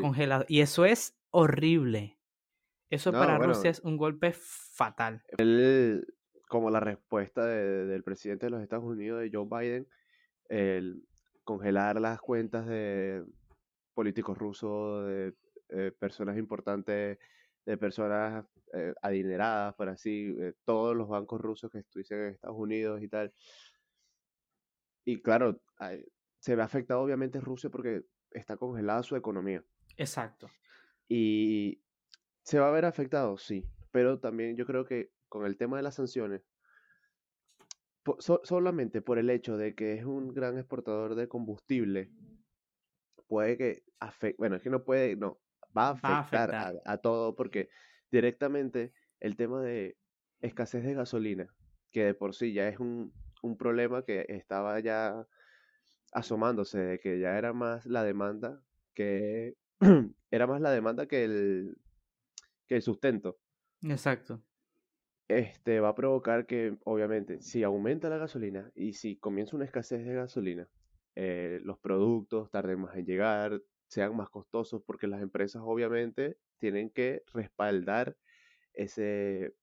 Congelados. 0.00 0.46
Y 0.48 0.60
eso 0.60 0.84
es 0.84 1.16
horrible. 1.30 2.18
Eso 2.90 3.12
para 3.12 3.38
Rusia 3.38 3.70
es 3.70 3.80
un 3.80 3.96
golpe 3.96 4.32
fatal. 4.32 5.22
Como 6.48 6.70
la 6.70 6.80
respuesta 6.80 7.46
del 7.46 8.02
presidente 8.02 8.46
de 8.46 8.50
los 8.50 8.62
Estados 8.62 8.84
Unidos, 8.84 9.20
de 9.20 9.30
Joe 9.32 9.46
Biden, 9.48 9.86
el 10.50 11.06
congelar 11.44 12.00
las 12.00 12.20
cuentas 12.20 12.66
de 12.66 13.24
políticos 13.94 14.36
rusos, 14.36 15.06
de 15.06 15.34
eh, 15.70 15.92
personas 15.98 16.36
importantes 16.36 17.18
de 17.66 17.76
personas 17.76 18.44
eh, 18.72 18.94
adineradas, 19.02 19.74
por 19.74 19.88
así, 19.88 20.34
eh, 20.40 20.54
todos 20.64 20.96
los 20.96 21.08
bancos 21.08 21.40
rusos 21.40 21.70
que 21.70 21.78
estuviesen 21.78 22.18
en 22.18 22.34
Estados 22.34 22.56
Unidos 22.58 23.02
y 23.02 23.08
tal. 23.08 23.32
Y 25.04 25.22
claro, 25.22 25.60
se 26.38 26.56
ve 26.56 26.62
afectado 26.62 27.00
obviamente 27.00 27.40
Rusia 27.40 27.70
porque 27.70 28.02
está 28.30 28.56
congelada 28.56 29.02
su 29.02 29.16
economía. 29.16 29.64
Exacto. 29.96 30.50
Y 31.08 31.82
se 32.42 32.58
va 32.58 32.68
a 32.68 32.72
ver 32.72 32.84
afectado, 32.84 33.38
sí, 33.38 33.64
pero 33.90 34.18
también 34.18 34.56
yo 34.56 34.66
creo 34.66 34.84
que 34.84 35.10
con 35.28 35.46
el 35.46 35.56
tema 35.56 35.76
de 35.76 35.82
las 35.82 35.96
sanciones, 35.96 36.42
solamente 38.18 39.02
por 39.02 39.18
el 39.18 39.30
hecho 39.30 39.56
de 39.56 39.74
que 39.74 39.94
es 39.94 40.04
un 40.04 40.32
gran 40.34 40.58
exportador 40.58 41.14
de 41.14 41.28
combustible, 41.28 42.10
puede 43.28 43.56
que 43.56 43.82
afecte, 44.00 44.36
bueno, 44.38 44.56
es 44.56 44.62
que 44.62 44.70
no 44.70 44.84
puede, 44.84 45.16
no, 45.16 45.38
va 45.76 45.88
a 45.88 46.18
afectar, 46.20 46.80
A, 46.84 46.98
todo 46.98 47.34
porque 47.34 47.68
directamente 48.10 48.92
el 49.20 49.36
tema 49.36 49.62
de 49.62 49.96
escasez 50.40 50.84
de 50.84 50.94
gasolina, 50.94 51.48
que 51.92 52.04
de 52.04 52.14
por 52.14 52.34
sí 52.34 52.52
ya 52.52 52.68
es 52.68 52.80
un, 52.80 53.12
un 53.42 53.56
problema 53.56 54.04
que 54.04 54.26
estaba 54.28 54.80
ya 54.80 55.26
asomándose, 56.12 56.78
de 56.78 56.98
que 56.98 57.20
ya 57.20 57.38
era 57.38 57.52
más 57.52 57.86
la 57.86 58.02
demanda 58.02 58.60
que 58.94 59.54
era 60.30 60.46
más 60.46 60.60
la 60.60 60.70
demanda 60.70 61.06
que 61.06 61.24
el, 61.24 61.76
que 62.66 62.76
el 62.76 62.82
sustento. 62.82 63.38
Exacto. 63.82 64.42
Este 65.30 65.78
va 65.78 65.90
a 65.90 65.94
provocar 65.94 66.44
que, 66.46 66.76
obviamente, 66.84 67.40
si 67.40 67.62
aumenta 67.62 68.08
la 68.08 68.18
gasolina 68.18 68.70
y 68.74 68.94
si 68.94 69.16
comienza 69.16 69.54
una 69.54 69.64
escasez 69.64 70.04
de 70.04 70.14
gasolina, 70.14 70.68
eh, 71.14 71.60
los 71.62 71.78
productos 71.78 72.50
tarden 72.50 72.80
más 72.80 72.96
en 72.96 73.06
llegar, 73.06 73.62
sean 73.86 74.16
más 74.16 74.28
costosos, 74.28 74.82
porque 74.84 75.06
las 75.06 75.22
empresas 75.22 75.62
obviamente 75.64 76.36
tienen 76.58 76.90
que 76.90 77.22
respaldar 77.32 78.16
ese, 78.72 79.54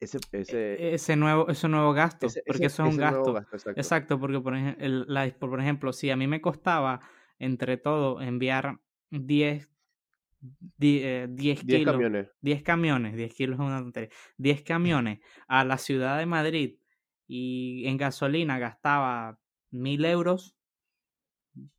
ese, 0.00 0.18
e, 0.32 0.40
ese, 0.40 0.94
ese, 0.94 1.16
nuevo, 1.16 1.48
ese 1.48 1.68
nuevo 1.68 1.92
gasto, 1.92 2.26
porque 2.46 2.66
eso 2.66 2.84
es 2.84 2.94
un 2.94 2.96
gasto. 2.96 3.36
exacto. 3.76 4.18
porque 4.18 4.40
por, 4.40 4.56
ejemplo, 4.56 5.38
por 5.38 5.60
ejemplo, 5.60 5.92
si 5.92 6.10
a 6.10 6.16
mí 6.16 6.26
me 6.26 6.40
costaba 6.40 7.00
entre 7.38 7.76
todo 7.76 8.22
enviar 8.22 8.80
10, 9.10 9.68
10, 10.40 11.34
10 11.34 11.64
kilos, 11.64 11.92
camiones. 11.92 12.28
10 12.40 12.62
camiones, 12.62 13.16
10 13.16 13.34
kilos 13.34 13.54
es 13.54 13.66
una 13.66 13.80
tontería, 13.80 14.10
10 14.36 14.62
camiones 14.62 15.20
a 15.46 15.64
la 15.64 15.78
ciudad 15.78 16.18
de 16.18 16.26
Madrid 16.26 16.76
y 17.26 17.86
en 17.86 17.96
gasolina 17.96 18.58
gastaba 18.58 19.38
1000 19.70 20.04
euros, 20.04 20.56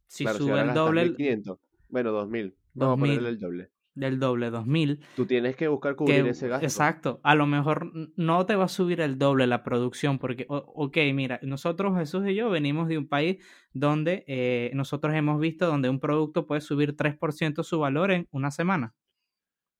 si 0.08 0.25
sube 0.25 0.62
el 0.62 0.74
doble... 0.74 1.06
1500. 1.06 1.60
Bueno, 1.89 2.12
2000. 2.12 2.56
Vamos 2.74 3.00
2000. 3.00 3.12
a 3.12 3.18
ponerle 3.18 3.30
el 3.30 3.39
doble 3.39 3.72
del 4.00 4.20
doble, 4.20 4.50
2000. 4.50 5.00
Tú 5.15 5.25
tienes 5.25 5.56
que 5.56 5.68
buscar 5.68 5.96
cubrir 5.96 6.25
ese 6.27 6.48
gasto. 6.48 6.65
Exacto. 6.65 7.20
A 7.24 7.36
lo 7.36 7.46
mejor 7.46 7.91
no 8.15 8.46
te 8.46 8.56
va 8.56 8.65
a 8.65 8.70
subir 8.70 9.01
el 9.01 9.18
doble 9.18 9.46
la 9.48 9.63
producción 9.63 10.20
porque, 10.20 10.46
ok, 10.48 10.98
mira, 11.13 11.39
nosotros, 11.44 11.98
Jesús 11.98 12.25
y 12.27 12.36
yo, 12.36 12.50
venimos 12.50 12.88
de 12.88 12.98
un 12.98 13.08
país 13.08 13.44
donde 13.74 14.24
eh, 14.27 14.72
nosotros 14.74 15.13
hemos 15.13 15.39
visto 15.39 15.68
donde 15.68 15.89
un 15.89 16.00
producto 16.00 16.48
puede 16.48 16.62
subir 16.62 16.96
3% 16.96 17.63
su 17.63 17.79
valor 17.79 18.12
en 18.12 18.27
una 18.32 18.51
semana. 18.51 18.94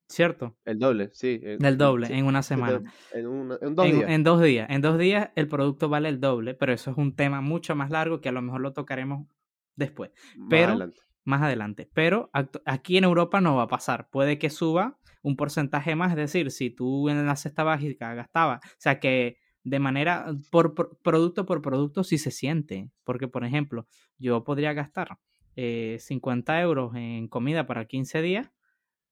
¿Cierto? 0.10 0.58
El 0.66 0.80
doble, 0.80 1.12
sí. 1.14 1.38
Del 1.38 1.78
doble, 1.78 2.08
en 2.08 2.26
una 2.26 2.42
semana. 2.42 2.82
En, 3.14 3.76
dos 3.76 3.86
días. 3.86 4.10
En 4.10 4.24
dos 4.24 4.42
días. 4.42 4.68
En 4.70 4.82
dos 4.82 4.98
días 4.98 5.30
el 5.36 5.48
producto 5.48 5.88
vale 5.88 6.10
el 6.10 6.20
doble, 6.20 6.56
pero 6.56 6.74
eso 6.74 6.90
es 6.90 6.98
un 6.98 7.16
tema 7.16 7.42
mucho 7.42 7.76
más 7.76 7.92
largo 7.92 8.20
que 8.20 8.30
a 8.30 8.32
lo 8.32 8.42
mejor 8.42 8.62
lo 8.62 8.74
tocaremos 8.74 9.28
después. 9.76 10.10
pero 10.50 10.90
más 11.30 11.42
adelante. 11.42 11.90
Pero 11.94 12.30
aquí 12.66 12.98
en 12.98 13.06
Europa 13.06 13.40
no 13.40 13.56
va 13.56 13.64
a 13.64 13.68
pasar. 13.68 14.10
Puede 14.10 14.38
que 14.38 14.50
suba 14.50 14.98
un 15.22 15.36
porcentaje 15.36 15.96
más, 15.96 16.12
es 16.12 16.18
decir, 16.18 16.52
si 16.52 16.70
tú 16.70 17.10
en 17.10 17.26
la 17.26 17.36
cesta 17.36 17.64
básica 17.64 18.14
gastabas, 18.14 18.62
o 18.64 18.76
sea 18.78 19.00
que 19.00 19.38
de 19.64 19.80
manera, 19.80 20.34
por, 20.50 20.98
producto 21.02 21.46
por 21.46 21.62
producto 21.62 22.04
sí 22.04 22.18
se 22.18 22.32
siente, 22.32 22.90
porque 23.04 23.28
por 23.28 23.44
ejemplo, 23.44 23.86
yo 24.18 24.44
podría 24.44 24.74
gastar 24.74 25.18
50 25.56 26.58
eh, 26.58 26.62
euros 26.62 26.96
en 26.96 27.28
comida 27.28 27.66
para 27.68 27.86
15 27.86 28.22
días, 28.22 28.52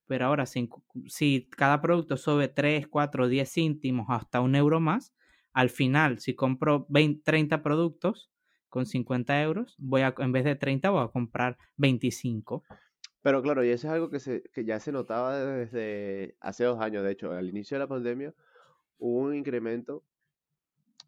pero 0.07 0.25
ahora 0.25 0.45
si, 0.45 0.69
si 1.07 1.49
cada 1.51 1.81
producto 1.81 2.15
sube 2.15 2.47
3, 2.47 2.87
4, 2.87 3.27
10 3.27 3.53
céntimos 3.53 4.07
hasta 4.09 4.39
un 4.39 4.55
euro 4.55 4.79
más, 4.79 5.13
al 5.51 5.69
final, 5.69 6.19
si 6.19 6.33
compro 6.33 6.85
20, 6.89 7.23
30 7.23 7.61
productos, 7.61 8.31
con 8.69 8.85
50 8.85 9.41
euros, 9.41 9.75
voy 9.77 10.01
a, 10.01 10.13
en 10.17 10.31
vez 10.31 10.43
de 10.45 10.55
30 10.55 10.89
voy 10.89 11.03
a 11.03 11.07
comprar 11.07 11.57
25. 11.77 12.63
Pero 13.21 13.41
claro, 13.41 13.63
y 13.63 13.69
eso 13.69 13.87
es 13.87 13.93
algo 13.93 14.09
que, 14.09 14.19
se, 14.19 14.43
que 14.53 14.63
ya 14.63 14.79
se 14.79 14.91
notaba 14.91 15.37
desde 15.37 16.35
hace 16.39 16.63
dos 16.63 16.79
años, 16.79 17.03
de 17.03 17.11
hecho, 17.11 17.31
al 17.31 17.49
inicio 17.49 17.75
de 17.75 17.79
la 17.79 17.87
pandemia 17.87 18.33
hubo 18.99 19.19
un 19.19 19.35
incremento 19.35 20.03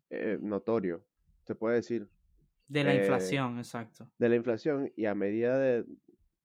eh, 0.10 0.38
notorio, 0.42 1.04
se 1.44 1.56
puede 1.56 1.76
decir. 1.76 2.10
De 2.68 2.84
la 2.84 2.94
inflación, 2.94 3.58
eh, 3.58 3.62
exacto. 3.62 4.10
De 4.18 4.30
la 4.30 4.36
inflación 4.36 4.92
y 4.96 5.06
a 5.06 5.16
medida 5.16 5.58
de, 5.58 5.86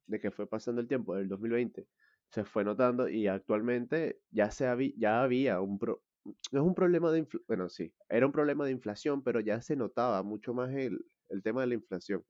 de, 0.06 0.20
que 0.20 0.30
fue 0.30 0.46
pasando 0.46 0.80
el 0.80 0.88
tiempo, 0.88 1.14
del 1.16 1.28
2020, 1.28 1.86
se 2.28 2.44
fue 2.44 2.64
notando 2.64 3.08
y 3.08 3.26
actualmente 3.26 4.20
ya, 4.30 4.50
se 4.50 4.66
había, 4.66 4.92
ya 4.96 5.22
había 5.22 5.60
un, 5.60 5.78
no 6.24 6.60
es 6.60 6.66
un 6.66 6.74
problema 6.74 7.10
de 7.12 7.18
inflación, 7.20 7.44
bueno, 7.48 7.68
sí, 7.68 7.92
era 8.08 8.26
un 8.26 8.32
problema 8.32 8.64
de 8.64 8.72
inflación, 8.72 9.22
pero 9.22 9.40
ya 9.40 9.60
se 9.60 9.76
notaba 9.76 10.22
mucho 10.22 10.54
más 10.54 10.72
el, 10.74 11.04
el 11.28 11.42
tema 11.42 11.62
de 11.62 11.68
la 11.68 11.74
inflación. 11.74 12.24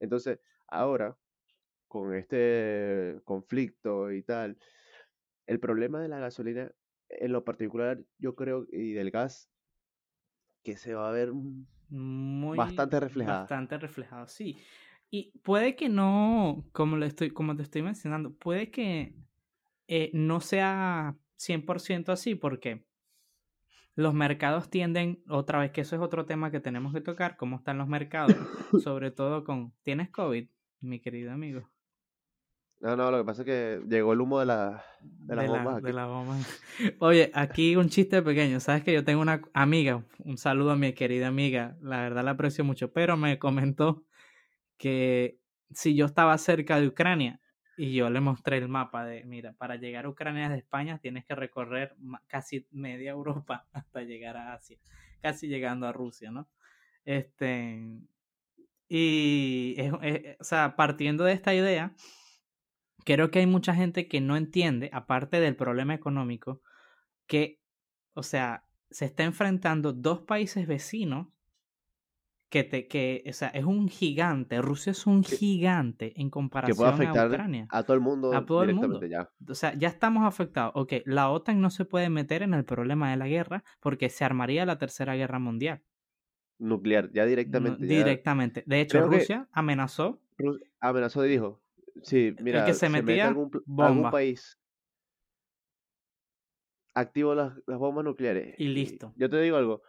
Entonces, 0.00 0.40
ahora, 0.68 1.16
con 1.88 2.14
este 2.14 3.20
conflicto 3.24 4.12
y 4.12 4.22
tal, 4.22 4.58
el 5.46 5.60
problema 5.60 6.00
de 6.00 6.08
la 6.08 6.18
gasolina, 6.18 6.70
en 7.08 7.32
lo 7.32 7.44
particular, 7.44 8.04
yo 8.18 8.34
creo, 8.34 8.66
y 8.70 8.92
del 8.92 9.10
gas, 9.10 9.50
que 10.62 10.76
se 10.76 10.94
va 10.94 11.08
a 11.08 11.12
ver 11.12 11.32
Muy 11.88 12.58
bastante 12.58 13.00
reflejado. 13.00 13.40
Bastante 13.40 13.78
reflejado, 13.78 14.26
sí. 14.26 14.58
Y 15.10 15.32
puede 15.42 15.74
que 15.74 15.88
no, 15.88 16.68
como, 16.72 16.96
le 16.98 17.06
estoy, 17.06 17.30
como 17.30 17.56
te 17.56 17.62
estoy 17.62 17.82
mencionando, 17.82 18.34
puede 18.34 18.70
que 18.70 19.14
eh, 19.86 20.10
no 20.12 20.40
sea 20.40 21.16
100% 21.36 22.12
así, 22.12 22.34
porque 22.34 22.84
los 23.98 24.14
mercados 24.14 24.70
tienden, 24.70 25.24
otra 25.28 25.58
vez 25.58 25.72
que 25.72 25.80
eso 25.80 25.96
es 25.96 26.00
otro 26.00 26.24
tema 26.24 26.52
que 26.52 26.60
tenemos 26.60 26.94
que 26.94 27.00
tocar, 27.00 27.36
cómo 27.36 27.56
están 27.56 27.78
los 27.78 27.88
mercados, 27.88 28.32
sobre 28.84 29.10
todo 29.10 29.42
con... 29.42 29.72
¿Tienes 29.82 30.08
COVID, 30.10 30.48
mi 30.82 31.00
querido 31.00 31.32
amigo? 31.32 31.68
No, 32.78 32.94
no, 32.94 33.10
lo 33.10 33.18
que 33.18 33.24
pasa 33.24 33.42
es 33.42 33.46
que 33.46 33.82
llegó 33.88 34.12
el 34.12 34.20
humo 34.20 34.38
de, 34.38 34.46
la, 34.46 34.84
de 35.00 35.34
las 35.34 35.48
bombas. 35.48 35.82
De 35.82 35.92
la 35.92 36.06
bomba. 36.06 36.36
Oye, 37.00 37.32
aquí 37.34 37.74
un 37.74 37.88
chiste 37.88 38.22
pequeño. 38.22 38.60
Sabes 38.60 38.84
que 38.84 38.92
yo 38.92 39.02
tengo 39.02 39.20
una 39.20 39.42
amiga, 39.52 40.04
un 40.20 40.38
saludo 40.38 40.70
a 40.70 40.76
mi 40.76 40.92
querida 40.92 41.26
amiga, 41.26 41.76
la 41.80 42.00
verdad 42.00 42.22
la 42.22 42.30
aprecio 42.30 42.62
mucho, 42.62 42.92
pero 42.92 43.16
me 43.16 43.40
comentó 43.40 44.04
que 44.76 45.40
si 45.72 45.96
yo 45.96 46.06
estaba 46.06 46.38
cerca 46.38 46.78
de 46.78 46.86
Ucrania, 46.86 47.40
y 47.78 47.94
yo 47.94 48.10
le 48.10 48.20
mostré 48.20 48.58
el 48.58 48.68
mapa 48.68 49.04
de, 49.04 49.22
mira, 49.22 49.52
para 49.52 49.76
llegar 49.76 50.04
a 50.04 50.08
Ucrania 50.08 50.48
desde 50.48 50.58
España 50.58 50.98
tienes 50.98 51.24
que 51.24 51.36
recorrer 51.36 51.94
casi 52.26 52.66
media 52.72 53.10
Europa 53.12 53.68
hasta 53.72 54.02
llegar 54.02 54.36
a 54.36 54.52
Asia, 54.54 54.78
casi 55.22 55.46
llegando 55.46 55.86
a 55.86 55.92
Rusia, 55.92 56.32
¿no? 56.32 56.48
Este, 57.04 57.80
y, 58.88 59.76
o 60.40 60.44
sea, 60.44 60.74
partiendo 60.74 61.22
de 61.22 61.32
esta 61.34 61.54
idea, 61.54 61.94
creo 63.04 63.30
que 63.30 63.38
hay 63.38 63.46
mucha 63.46 63.74
gente 63.74 64.08
que 64.08 64.20
no 64.20 64.36
entiende, 64.36 64.90
aparte 64.92 65.38
del 65.38 65.54
problema 65.54 65.94
económico, 65.94 66.60
que, 67.28 67.60
o 68.12 68.24
sea, 68.24 68.64
se 68.90 69.04
está 69.04 69.22
enfrentando 69.22 69.92
dos 69.92 70.22
países 70.22 70.66
vecinos 70.66 71.28
que 72.48 72.64
te 72.64 72.88
que 72.88 73.24
o 73.28 73.32
sea 73.32 73.48
es 73.48 73.64
un 73.64 73.88
gigante 73.88 74.60
Rusia 74.62 74.92
es 74.92 75.06
un 75.06 75.22
gigante 75.22 76.18
en 76.20 76.30
comparación 76.30 76.74
que 76.74 76.78
puede 76.78 76.90
afectar 76.90 77.26
a 77.26 77.28
Ucrania. 77.28 77.66
a 77.70 77.82
todo 77.82 77.94
el 77.94 78.00
mundo 78.00 78.32
a 78.34 78.46
todo 78.46 78.62
el 78.62 78.74
mundo. 78.74 79.04
ya. 79.04 79.30
o 79.46 79.54
sea 79.54 79.74
ya 79.74 79.88
estamos 79.88 80.24
afectados. 80.24 80.72
Ok 80.74 80.94
la 81.04 81.30
OTAN 81.30 81.60
no 81.60 81.70
se 81.70 81.84
puede 81.84 82.08
meter 82.08 82.42
en 82.42 82.54
el 82.54 82.64
problema 82.64 83.10
de 83.10 83.16
la 83.16 83.28
guerra 83.28 83.64
porque 83.80 84.08
se 84.08 84.24
armaría 84.24 84.64
la 84.64 84.78
tercera 84.78 85.14
guerra 85.14 85.38
mundial. 85.38 85.82
Nuclear 86.58 87.10
ya 87.12 87.26
directamente 87.26 87.84
directamente. 87.84 88.64
De 88.66 88.80
hecho 88.80 89.06
Rusia 89.06 89.48
amenazó. 89.52 90.20
Amenazó 90.80 91.24
y 91.26 91.28
dijo 91.28 91.60
sí 92.02 92.34
mira 92.40 92.64
que 92.64 92.74
se, 92.74 92.88
metía 92.88 93.28
algún, 93.28 93.50
algún, 93.78 94.10
país 94.10 94.58
activo 96.94 97.34
las, 97.34 97.52
las 97.66 97.78
bombas 97.78 98.04
nucleares 98.04 98.54
y 98.58 98.68
listo. 98.68 99.12
yo 99.16 99.28
te 99.28 99.40
digo 99.40 99.56
algo 99.56 99.82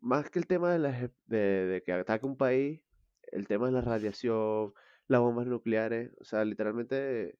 más 0.00 0.30
que 0.30 0.38
el 0.38 0.46
tema 0.46 0.72
de, 0.72 0.78
la, 0.78 1.10
de, 1.26 1.82
que 1.84 1.92
ataque 1.92 2.26
un 2.26 2.36
país, 2.36 2.80
el 3.32 3.46
tema 3.48 3.66
de 3.66 3.72
la 3.72 3.80
radiación, 3.80 4.72
las 5.08 5.20
bombas 5.20 5.46
nucleares, 5.46 6.12
o 6.20 6.24
sea, 6.24 6.44
literalmente 6.44 7.38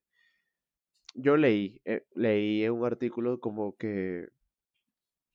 yo 1.14 1.36
leí, 1.36 1.80
eh, 1.84 2.06
leí 2.14 2.64
en 2.64 2.72
un 2.72 2.84
artículo 2.84 3.40
como 3.40 3.76
que, 3.76 4.28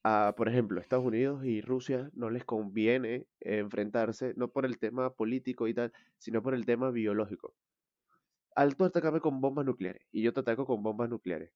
a, 0.04 0.34
por 0.36 0.50
ejemplo, 0.50 0.80
Estados 0.82 1.06
Unidos 1.06 1.46
y 1.46 1.62
Rusia 1.62 2.10
no 2.14 2.30
les 2.30 2.46
conviene 2.46 3.28
enfrentarse, 3.40 4.34
no 4.36 4.50
por 4.52 4.66
el 4.66 4.80
tema 4.80 5.14
político 5.14 5.68
y 5.68 5.74
tal, 5.74 5.94
sino 6.18 6.42
por 6.42 6.54
el 6.54 6.66
tema 6.66 6.92
biológico. 6.92 7.54
Al 8.56 8.76
tú 8.76 8.86
atacarme 8.86 9.20
con 9.20 9.42
bombas 9.42 9.66
nucleares 9.66 10.04
y 10.12 10.22
yo 10.22 10.34
te 10.34 10.40
ataco 10.42 10.66
con 10.66 10.84
bombas 10.84 11.10
nucleares. 11.10 11.52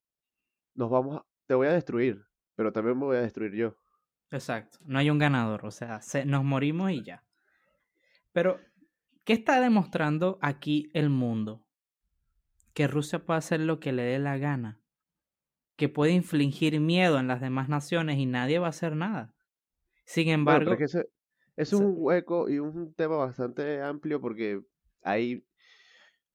nos 0.75 0.89
vamos 0.91 1.17
a, 1.17 1.25
te 1.47 1.55
voy 1.55 1.67
a 1.67 1.73
destruir, 1.73 2.25
pero 2.55 2.73
también 2.73 2.97
me 2.99 3.05
voy 3.05 3.17
a 3.17 3.21
destruir 3.21 3.53
yo. 3.53 3.75
Exacto, 4.31 4.79
no 4.85 4.99
hay 4.99 5.09
un 5.09 5.19
ganador, 5.19 5.65
o 5.65 5.71
sea, 5.71 6.01
nos 6.25 6.43
morimos 6.43 6.91
y 6.91 7.03
ya. 7.03 7.23
Pero, 8.31 8.59
¿qué 9.23 9.33
está 9.33 9.61
demostrando 9.61 10.39
aquí 10.41 10.89
el 10.93 11.09
mundo? 11.09 11.65
Que 12.73 12.87
Rusia 12.87 13.19
puede 13.25 13.37
hacer 13.37 13.61
lo 13.61 13.79
que 13.79 13.93
le 13.93 14.03
dé 14.03 14.19
la 14.19 14.37
gana, 14.37 14.81
que 15.77 15.89
puede 15.89 16.11
infligir 16.11 16.79
miedo 16.79 17.19
en 17.19 17.27
las 17.27 17.39
demás 17.39 17.69
naciones 17.69 18.17
y 18.17 18.25
nadie 18.25 18.59
va 18.59 18.67
a 18.67 18.71
hacer 18.71 18.95
nada. 18.95 19.33
Sin 20.05 20.29
embargo... 20.29 20.75
es 21.55 21.73
un 21.73 21.93
hueco 21.95 22.49
y 22.49 22.59
un 22.59 22.93
tema 22.93 23.15
bastante 23.15 23.81
amplio 23.81 24.19
porque 24.19 24.61
hay, 25.01 25.45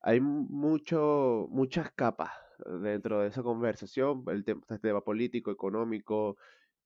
hay 0.01 0.21
mucho, 0.21 1.49
muchas 1.51 1.91
capas 1.93 2.31
dentro 2.81 3.21
de 3.21 3.29
esa 3.29 3.43
conversación, 3.43 4.25
el 4.29 4.45
tema, 4.45 4.63
el 4.69 4.81
tema 4.81 5.01
político, 5.03 5.51
económico, 5.51 6.37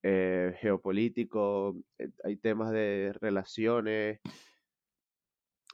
eh, 0.07 0.55
geopolítico, 0.61 1.75
eh, 1.99 2.11
hay 2.25 2.37
temas 2.37 2.71
de 2.71 3.15
relaciones. 3.23 4.21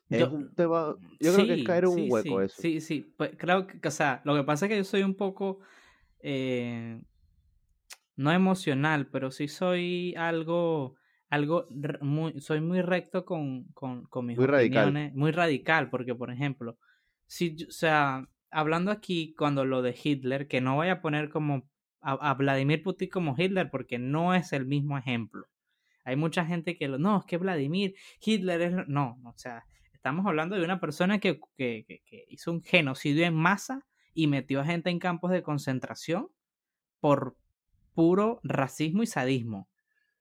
Es 0.08 0.28
un 0.28 0.54
tema, 0.54 0.94
yo 1.18 1.34
creo 1.34 1.46
que 1.46 1.54
es 1.54 1.64
caer 1.64 1.84
en 1.84 1.90
un 1.90 2.06
hueco 2.08 2.40
eso. 2.40 2.62
Sí, 2.62 2.80
sí, 2.80 3.12
pues, 3.16 3.32
creo 3.36 3.66
que, 3.66 3.80
o 3.86 3.90
sea, 3.90 4.22
lo 4.24 4.36
que 4.36 4.44
pasa 4.44 4.66
es 4.66 4.70
que 4.70 4.76
yo 4.76 4.84
soy 4.84 5.02
un 5.02 5.16
poco, 5.16 5.58
eh, 6.20 7.02
no 8.14 8.30
emocional, 8.30 9.08
pero 9.08 9.32
sí 9.32 9.48
soy 9.48 10.14
algo, 10.16 10.94
algo, 11.28 11.66
muy, 12.00 12.40
soy 12.40 12.60
muy 12.60 12.82
recto 12.82 13.24
con, 13.24 13.64
con, 13.74 14.04
con 14.04 14.26
mis 14.26 14.38
muy 14.38 14.46
opiniones, 14.46 15.12
muy 15.12 15.32
radical, 15.32 15.90
porque 15.90 16.14
por 16.14 16.30
ejemplo, 16.30 16.78
si, 17.26 17.56
o 17.68 17.72
sea, 17.72 18.28
hablando 18.52 18.92
aquí 18.92 19.34
cuando 19.36 19.64
lo 19.64 19.82
de 19.82 19.96
Hitler, 20.00 20.46
que 20.46 20.60
no 20.60 20.76
voy 20.76 20.88
a 20.88 21.02
poner 21.02 21.30
como 21.30 21.68
a, 22.02 22.34
Vladimir 22.34 22.82
Putin 22.82 23.08
como 23.08 23.34
Hitler 23.36 23.70
porque 23.70 23.98
no 23.98 24.34
es 24.34 24.52
el 24.52 24.66
mismo 24.66 24.96
ejemplo. 24.98 25.46
Hay 26.04 26.16
mucha 26.16 26.44
gente 26.46 26.76
que 26.76 26.88
lo, 26.88 26.98
no, 26.98 27.18
es 27.18 27.24
que 27.26 27.36
Vladimir, 27.36 27.94
Hitler 28.24 28.62
es, 28.62 28.88
no, 28.88 29.20
o 29.24 29.34
sea, 29.36 29.64
estamos 29.92 30.26
hablando 30.26 30.56
de 30.56 30.64
una 30.64 30.80
persona 30.80 31.18
que, 31.18 31.40
que, 31.56 31.84
que, 31.86 32.24
hizo 32.28 32.50
un 32.52 32.62
genocidio 32.62 33.26
en 33.26 33.34
masa 33.34 33.86
y 34.14 34.26
metió 34.26 34.60
a 34.60 34.64
gente 34.64 34.90
en 34.90 34.98
campos 34.98 35.30
de 35.30 35.42
concentración 35.42 36.28
por 37.00 37.36
puro 37.94 38.40
racismo 38.42 39.02
y 39.02 39.06
sadismo. 39.06 39.68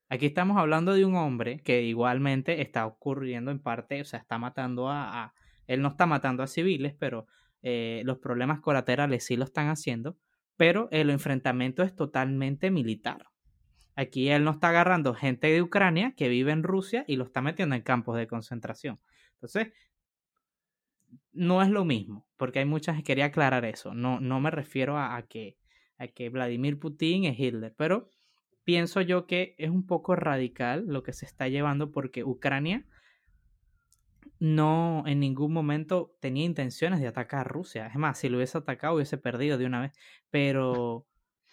Aquí 0.10 0.26
estamos 0.26 0.58
hablando 0.58 0.94
de 0.94 1.06
un 1.06 1.16
hombre 1.16 1.62
que 1.62 1.84
igualmente 1.84 2.62
está 2.62 2.86
ocurriendo 2.86 3.52
en 3.52 3.60
parte, 3.60 4.02
o 4.02 4.06
sea, 4.06 4.20
está 4.20 4.38
matando 4.38 4.90
a, 4.90 5.34
él 5.68 5.82
no 5.82 5.90
está 5.90 6.08
matando 6.08 6.44
a 6.44 6.48
civiles, 6.48 6.96
pero 6.98 7.28
eh, 7.62 8.02
los 8.06 8.18
problemas 8.18 8.60
colaterales 8.60 9.24
sí 9.26 9.38
lo 9.38 9.44
están 9.46 9.68
haciendo 9.68 10.18
pero 10.60 10.90
el 10.92 11.10
enfrentamiento 11.10 11.84
es 11.84 11.96
totalmente 11.96 12.70
militar. 12.70 13.28
Aquí 13.96 14.28
él 14.28 14.44
no 14.44 14.52
está 14.52 14.68
agarrando 14.68 15.14
gente 15.14 15.48
de 15.48 15.62
Ucrania 15.62 16.14
que 16.18 16.28
vive 16.28 16.52
en 16.52 16.64
Rusia 16.64 17.06
y 17.08 17.16
lo 17.16 17.24
está 17.24 17.42
metiendo 17.42 17.76
en 17.76 17.82
campos 17.82 18.18
de 18.18 18.28
concentración. 18.28 19.00
Entonces, 19.36 19.72
no 21.32 21.62
es 21.62 21.70
lo 21.70 21.86
mismo, 21.86 22.28
porque 22.36 22.60
hay 22.60 22.66
muchas, 22.66 23.02
quería 23.04 23.28
aclarar 23.28 23.64
eso, 23.64 23.94
no, 23.94 24.20
no 24.20 24.42
me 24.42 24.52
refiero 24.52 24.98
a, 24.98 25.22
que, 25.30 25.56
a 25.98 26.10
que 26.10 26.28
Vladimir 26.28 26.78
Putin 26.78 27.24
es 27.24 27.40
Hitler, 27.40 27.74
pero 27.78 28.10
pienso 28.66 29.00
yo 29.00 29.28
que 29.28 29.56
es 29.60 29.70
un 29.70 29.88
poco 29.88 30.18
radical 30.18 30.84
lo 30.88 31.04
que 31.04 31.14
se 31.14 31.26
está 31.26 31.48
llevando 31.48 31.90
porque 31.94 32.26
Ucrania 32.26 32.86
no 34.40 35.04
en 35.06 35.20
ningún 35.20 35.52
momento 35.52 36.16
tenía 36.20 36.46
intenciones 36.46 37.02
de 37.02 37.08
atacar 37.08 37.42
a 37.42 37.44
Rusia. 37.44 37.88
Es 37.88 37.96
más, 37.96 38.18
si 38.18 38.30
lo 38.30 38.38
hubiese 38.38 38.58
atacado 38.58 38.96
hubiese 38.96 39.18
perdido 39.18 39.58
de 39.58 39.66
una 39.66 39.82
vez. 39.82 39.94
Pero 40.30 41.06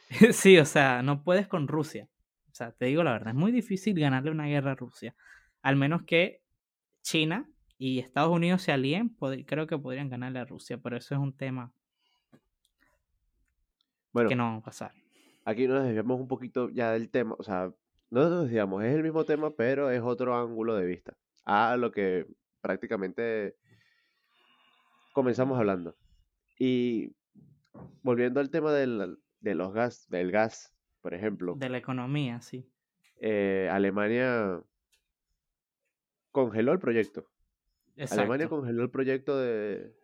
sí, 0.32 0.58
o 0.58 0.64
sea, 0.64 1.02
no 1.02 1.22
puedes 1.22 1.48
con 1.48 1.68
Rusia. 1.68 2.08
O 2.50 2.54
sea, 2.54 2.72
te 2.72 2.86
digo 2.86 3.02
la 3.02 3.12
verdad, 3.12 3.30
es 3.30 3.34
muy 3.34 3.52
difícil 3.52 3.98
ganarle 3.98 4.30
una 4.30 4.46
guerra 4.46 4.72
a 4.72 4.76
Rusia. 4.76 5.14
Al 5.62 5.76
menos 5.76 6.04
que 6.04 6.40
China 7.02 7.50
y 7.76 7.98
Estados 7.98 8.32
Unidos 8.32 8.62
se 8.62 8.72
alíen, 8.72 9.16
creo 9.46 9.66
que 9.66 9.76
podrían 9.76 10.08
ganarle 10.08 10.38
a 10.38 10.44
Rusia, 10.44 10.78
pero 10.78 10.96
eso 10.96 11.14
es 11.14 11.20
un 11.20 11.36
tema 11.36 11.72
bueno, 14.12 14.28
que 14.28 14.36
no 14.36 14.44
va 14.44 14.56
a 14.56 14.62
pasar. 14.62 14.92
Aquí 15.44 15.66
nos 15.66 15.84
desviamos 15.84 16.18
un 16.18 16.28
poquito 16.28 16.70
ya 16.70 16.92
del 16.92 17.10
tema, 17.10 17.34
o 17.38 17.42
sea, 17.42 17.70
no 18.10 18.30
nos 18.30 18.44
desviamos, 18.44 18.82
es 18.84 18.94
el 18.94 19.02
mismo 19.02 19.24
tema, 19.24 19.50
pero 19.50 19.90
es 19.90 20.00
otro 20.00 20.34
ángulo 20.34 20.74
de 20.76 20.86
vista 20.86 21.16
a 21.44 21.76
lo 21.76 21.92
que 21.92 22.26
prácticamente 22.66 23.56
comenzamos 25.12 25.56
hablando. 25.56 25.96
Y 26.58 27.14
volviendo 28.02 28.40
al 28.40 28.50
tema 28.50 28.72
del, 28.72 29.18
de 29.40 29.54
los 29.54 29.72
gas, 29.72 30.08
del 30.08 30.32
gas, 30.32 30.74
por 31.00 31.14
ejemplo. 31.14 31.54
De 31.54 31.68
la 31.68 31.78
economía, 31.78 32.40
sí. 32.40 32.68
Eh, 33.20 33.68
Alemania 33.70 34.60
congeló 36.32 36.72
el 36.72 36.80
proyecto. 36.80 37.28
Alemania 38.10 38.48
congeló 38.48 38.82
el 38.82 38.90
proyecto 38.90 39.38
de, 39.38 39.94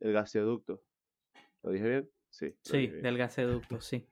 del 0.00 0.12
gasoducto. 0.12 0.82
¿Lo 1.62 1.70
dije 1.70 1.88
bien? 1.88 2.10
Sí. 2.30 2.56
Sí, 2.62 2.86
del 2.86 3.18
gasoducto, 3.18 3.82
sí. 3.82 4.08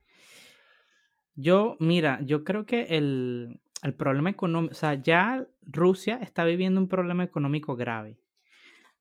Yo, 1.33 1.75
mira, 1.79 2.21
yo 2.21 2.43
creo 2.43 2.65
que 2.65 2.83
el, 2.83 3.59
el 3.85 3.93
problema 3.93 4.31
económico, 4.31 4.71
o 4.71 4.75
sea, 4.75 4.95
ya 4.95 5.45
Rusia 5.61 6.17
está 6.21 6.43
viviendo 6.43 6.81
un 6.81 6.87
problema 6.87 7.23
económico 7.23 7.75
grave 7.75 8.17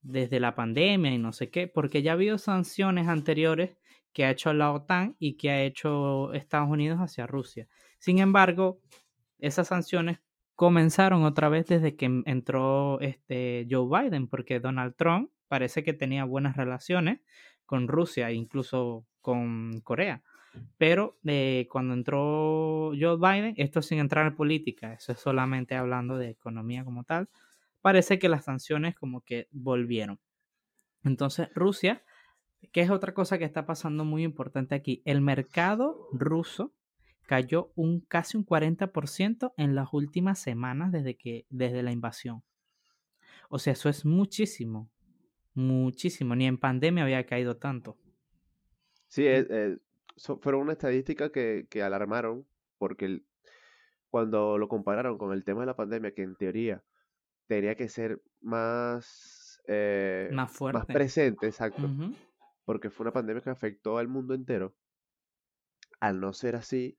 desde 0.03 0.41
la 0.41 0.55
pandemia 0.55 1.11
y 1.11 1.17
no 1.17 1.33
sé 1.33 1.49
qué, 1.49 1.67
porque 1.67 2.03
ya 2.03 2.13
ha 2.13 2.15
habido 2.15 2.37
sanciones 2.37 3.09
anteriores 3.09 3.79
que 4.13 4.27
ha 4.27 4.31
hecho 4.31 4.53
la 4.53 4.73
OTAN 4.73 5.17
y 5.19 5.39
que 5.39 5.51
ha 5.51 5.63
hecho 5.63 6.35
Estados 6.35 6.69
Unidos 6.69 6.99
hacia 6.99 7.27
Rusia. 7.27 7.67
Sin 7.99 8.19
embargo, 8.19 8.79
esas 9.39 9.69
sanciones 9.69 10.19
comenzaron 10.55 11.25
otra 11.25 11.49
vez 11.49 11.67
desde 11.67 11.97
que 11.97 12.23
entró 12.27 13.01
este 13.01 13.67
Joe 13.71 13.89
Biden, 13.89 14.29
porque 14.29 14.61
Donald 14.61 14.97
Trump 14.97 15.31
parece 15.49 15.83
que 15.83 15.95
tenía 15.95 16.25
buenas 16.25 16.59
relaciones 16.59 17.21
con 17.65 17.89
Rusia 17.89 18.29
e 18.29 18.35
incluso 18.35 19.07
con 19.23 19.81
Corea. 19.81 20.23
Pero 20.79 21.19
eh, 21.25 21.67
cuando 21.71 21.95
entró 21.95 22.93
Joe 22.99 23.17
Biden, 23.17 23.55
esto 23.57 23.83
sin 23.83 23.99
entrar 23.99 24.27
en 24.27 24.37
política, 24.37 24.95
eso 24.95 25.13
es 25.13 25.19
solamente 25.19 25.75
hablando 25.75 26.17
de 26.17 26.31
economía 26.31 26.85
como 26.85 27.05
tal, 27.05 27.29
parece 27.81 28.19
que 28.19 28.29
las 28.29 28.45
sanciones 28.45 28.95
como 28.95 29.23
que 29.23 29.49
volvieron. 29.51 30.19
Entonces, 31.05 31.49
Rusia, 31.55 32.03
que 32.73 32.81
es 32.81 32.91
otra 32.91 33.15
cosa 33.15 33.39
que 33.39 33.45
está 33.45 33.67
pasando 33.67 34.05
muy 34.05 34.25
importante 34.25 34.75
aquí, 34.75 35.03
el 35.05 35.21
mercado 35.21 36.09
ruso 36.13 36.73
cayó 37.27 37.73
un 37.75 38.01
casi 38.01 38.37
un 38.37 38.45
40% 38.45 39.53
en 39.57 39.75
las 39.75 39.93
últimas 39.93 40.39
semanas 40.39 40.93
desde 40.93 41.17
que 41.17 41.47
desde 41.51 41.83
la 41.83 41.93
invasión. 41.93 42.43
O 43.49 43.59
sea, 43.59 43.73
eso 43.73 43.89
es 43.89 44.05
muchísimo, 44.05 44.91
muchísimo. 45.55 46.35
Ni 46.35 46.47
en 46.47 46.59
pandemia 46.59 47.05
había 47.05 47.25
caído 47.27 47.57
tanto. 47.57 47.97
Sí, 49.09 49.27
es, 49.27 49.47
fueron 50.17 50.63
una 50.63 50.73
estadística 50.73 51.31
que, 51.31 51.67
que 51.69 51.83
alarmaron 51.83 52.47
porque 52.79 53.23
cuando 54.11 54.59
lo 54.59 54.69
compararon 54.69 55.19
con 55.19 55.33
el 55.33 55.45
tema 55.45 55.61
de 55.61 55.67
la 55.67 55.77
pandemia, 55.77 56.15
que 56.15 56.23
en 56.23 56.37
teoría 56.37 56.85
tenía 57.47 57.75
que 57.75 57.89
ser 57.89 58.23
más, 58.41 59.61
eh, 59.67 60.31
más, 60.33 60.53
fuerte. 60.53 60.79
más 60.79 60.87
presente, 60.87 61.47
exacto, 61.47 61.89
porque 62.65 62.91
fue 62.91 63.05
una 63.05 63.13
pandemia 63.13 63.43
que 63.43 63.51
afectó 63.51 63.99
al 63.99 64.09
mundo 64.09 64.35
entero. 64.35 64.75
Al 66.01 66.21
no 66.21 66.33
ser 66.33 66.57
así, 66.57 66.99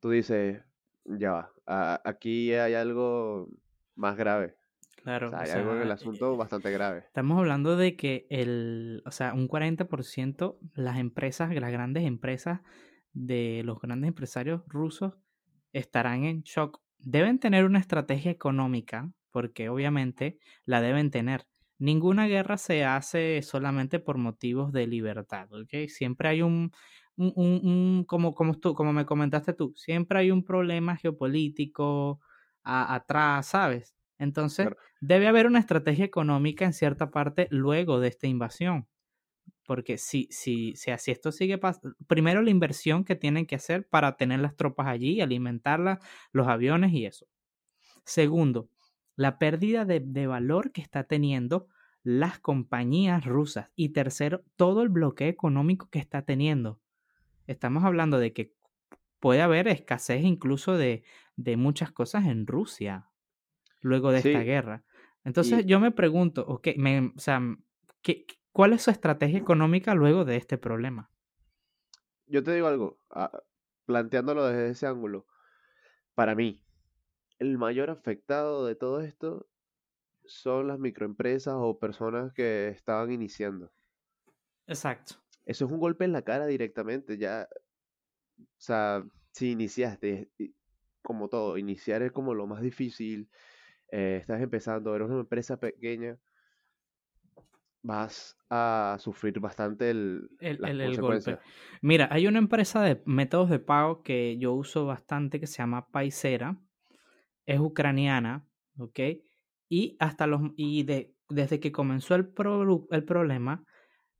tú 0.00 0.10
dices, 0.10 0.62
ya 1.04 1.32
va, 1.66 2.00
aquí 2.04 2.54
hay 2.54 2.74
algo 2.74 3.48
más 3.94 4.16
grave. 4.16 4.56
Claro. 5.02 5.30
hay 5.36 5.50
algo 5.50 5.74
en 5.74 5.82
el 5.82 5.90
asunto 5.90 6.36
bastante 6.36 6.70
grave. 6.70 7.04
Estamos 7.06 7.38
hablando 7.38 7.76
de 7.76 7.96
que 7.96 8.26
el, 8.30 9.02
o 9.04 9.10
sea, 9.10 9.34
un 9.34 9.48
40% 9.48 10.58
las 10.74 10.98
empresas, 10.98 11.52
las 11.54 11.72
grandes 11.72 12.04
empresas 12.04 12.60
de 13.12 13.62
los 13.64 13.80
grandes 13.80 14.08
empresarios 14.08 14.62
rusos 14.68 15.14
estarán 15.72 16.24
en 16.24 16.42
shock. 16.42 16.80
Deben 16.98 17.38
tener 17.38 17.64
una 17.64 17.78
estrategia 17.80 18.30
económica, 18.30 19.10
porque 19.30 19.68
obviamente 19.68 20.38
la 20.64 20.80
deben 20.80 21.10
tener. 21.10 21.46
Ninguna 21.78 22.26
guerra 22.26 22.58
se 22.58 22.84
hace 22.84 23.42
solamente 23.42 23.98
por 24.00 24.18
motivos 24.18 24.72
de 24.72 24.86
libertad, 24.86 25.48
¿ok? 25.52 25.88
Siempre 25.88 26.28
hay 26.28 26.42
un, 26.42 26.72
un, 27.16 27.32
un, 27.36 28.04
como, 28.06 28.34
como, 28.34 28.54
tú, 28.58 28.74
como 28.74 28.92
me 28.92 29.06
comentaste 29.06 29.52
tú, 29.54 29.72
siempre 29.76 30.18
hay 30.20 30.30
un 30.30 30.44
problema 30.44 30.96
geopolítico 30.96 32.20
atrás, 32.62 33.46
¿sabes? 33.46 33.96
Entonces, 34.20 34.68
debe 35.00 35.26
haber 35.28 35.46
una 35.46 35.58
estrategia 35.58 36.04
económica 36.04 36.66
en 36.66 36.74
cierta 36.74 37.10
parte 37.10 37.48
luego 37.50 38.00
de 38.00 38.08
esta 38.08 38.26
invasión. 38.28 38.86
Porque 39.66 39.98
si, 39.98 40.28
si, 40.30 40.76
si 40.76 40.90
así 40.90 41.10
esto 41.10 41.32
sigue 41.32 41.58
pasando, 41.58 41.96
primero 42.06 42.42
la 42.42 42.50
inversión 42.50 43.04
que 43.04 43.16
tienen 43.16 43.46
que 43.46 43.56
hacer 43.56 43.88
para 43.88 44.16
tener 44.16 44.40
las 44.40 44.56
tropas 44.56 44.88
allí, 44.88 45.20
alimentarlas, 45.22 46.00
los 46.32 46.48
aviones 46.48 46.92
y 46.92 47.06
eso. 47.06 47.26
Segundo, 48.04 48.68
la 49.16 49.38
pérdida 49.38 49.86
de, 49.86 50.00
de 50.00 50.26
valor 50.26 50.72
que 50.72 50.82
está 50.82 51.04
teniendo 51.04 51.68
las 52.02 52.38
compañías 52.40 53.24
rusas. 53.24 53.70
Y 53.76 53.90
tercero, 53.90 54.44
todo 54.56 54.82
el 54.82 54.90
bloqueo 54.90 55.28
económico 55.28 55.88
que 55.90 55.98
está 55.98 56.22
teniendo. 56.22 56.80
estamos 57.46 57.84
hablando 57.84 58.18
de 58.18 58.32
que 58.34 58.54
puede 59.20 59.42
haber 59.42 59.68
escasez 59.68 60.24
incluso 60.24 60.76
de, 60.76 61.04
de 61.36 61.56
muchas 61.56 61.92
cosas 61.92 62.26
en 62.26 62.46
Rusia 62.46 63.09
luego 63.80 64.12
de 64.12 64.18
esta 64.18 64.40
guerra. 64.42 64.84
Entonces 65.24 65.66
yo 65.66 65.80
me 65.80 65.90
pregunto, 65.90 66.44
okay, 66.46 66.76
me, 66.76 67.12
o 67.14 67.18
sea, 67.18 67.40
¿qué, 68.02 68.26
¿cuál 68.52 68.72
es 68.72 68.82
su 68.82 68.90
estrategia 68.90 69.38
económica 69.38 69.94
luego 69.94 70.24
de 70.24 70.36
este 70.36 70.58
problema? 70.58 71.10
Yo 72.26 72.42
te 72.42 72.54
digo 72.54 72.68
algo, 72.68 72.98
ah, 73.10 73.42
planteándolo 73.86 74.46
desde 74.46 74.70
ese 74.70 74.86
ángulo, 74.86 75.26
para 76.14 76.34
mí, 76.34 76.62
el 77.38 77.58
mayor 77.58 77.90
afectado 77.90 78.66
de 78.66 78.76
todo 78.76 79.00
esto 79.00 79.48
son 80.24 80.68
las 80.68 80.78
microempresas 80.78 81.54
o 81.56 81.78
personas 81.78 82.32
que 82.32 82.68
estaban 82.68 83.10
iniciando. 83.10 83.72
Exacto. 84.66 85.16
Eso 85.44 85.64
es 85.64 85.72
un 85.72 85.80
golpe 85.80 86.04
en 86.04 86.12
la 86.12 86.22
cara 86.22 86.46
directamente, 86.46 87.18
ya, 87.18 87.48
o 88.38 88.44
sea, 88.58 89.04
si 89.32 89.50
iniciaste, 89.50 90.30
como 91.02 91.28
todo, 91.28 91.58
iniciar 91.58 92.02
es 92.02 92.12
como 92.12 92.34
lo 92.34 92.46
más 92.46 92.62
difícil, 92.62 93.28
eh, 93.92 94.18
estás 94.20 94.40
empezando, 94.40 94.94
eres 94.94 95.08
una 95.08 95.20
empresa 95.20 95.58
pequeña, 95.58 96.18
vas 97.82 98.36
a 98.50 98.96
sufrir 98.98 99.40
bastante 99.40 99.90
el, 99.90 100.30
el, 100.40 101.00
golpe. 101.00 101.38
Mira, 101.82 102.08
hay 102.10 102.26
una 102.26 102.38
empresa 102.38 102.82
de 102.82 103.02
métodos 103.06 103.50
de 103.50 103.58
pago 103.58 104.02
que 104.02 104.36
yo 104.38 104.52
uso 104.52 104.86
bastante 104.86 105.40
que 105.40 105.46
se 105.46 105.58
llama 105.58 105.88
Paisera, 105.90 106.58
es 107.46 107.58
ucraniana, 107.58 108.46
¿ok? 108.78 109.00
Y 109.68 109.96
hasta 109.98 110.26
los 110.26 110.42
y 110.56 110.82
de, 110.82 111.14
desde 111.28 111.60
que 111.60 111.72
comenzó 111.72 112.14
el, 112.14 112.32
el 112.90 113.04
problema, 113.04 113.64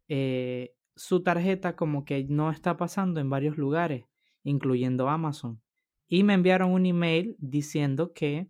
eh, 0.08 0.74
su 0.96 1.22
tarjeta 1.22 1.76
como 1.76 2.04
que 2.04 2.24
no 2.24 2.50
está 2.50 2.76
pasando 2.76 3.20
en 3.20 3.30
varios 3.30 3.56
lugares, 3.56 4.06
incluyendo 4.42 5.08
Amazon. 5.08 5.62
Y 6.08 6.24
me 6.24 6.34
enviaron 6.34 6.72
un 6.72 6.86
email 6.86 7.36
diciendo 7.38 8.12
que 8.12 8.48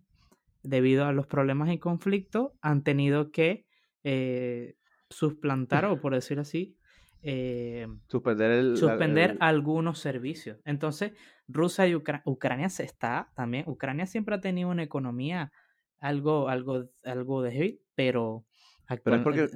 debido 0.63 1.05
a 1.05 1.13
los 1.13 1.27
problemas 1.27 1.71
y 1.71 1.79
conflictos 1.79 2.51
han 2.61 2.83
tenido 2.83 3.31
que 3.31 3.65
eh, 4.03 4.75
suplantar 5.09 5.85
o 5.85 5.99
por 5.99 6.13
decir 6.13 6.39
así, 6.39 6.77
eh, 7.23 7.87
suspender, 8.07 8.77
suspender 8.77 9.37
algunos 9.39 9.99
servicios. 9.99 10.59
Entonces, 10.65 11.13
Rusia 11.47 11.87
y 11.87 11.95
Ucrania 11.95 12.69
se 12.69 12.83
está 12.83 13.31
también, 13.35 13.65
Ucrania 13.67 14.05
siempre 14.05 14.35
ha 14.35 14.41
tenido 14.41 14.69
una 14.69 14.83
economía 14.83 15.51
algo, 15.99 16.49
algo, 16.49 16.89
algo 17.03 17.41
débil, 17.41 17.79
pero... 17.95 18.45
Pero 19.03 19.15
es 19.15 19.21
porque 19.21 19.47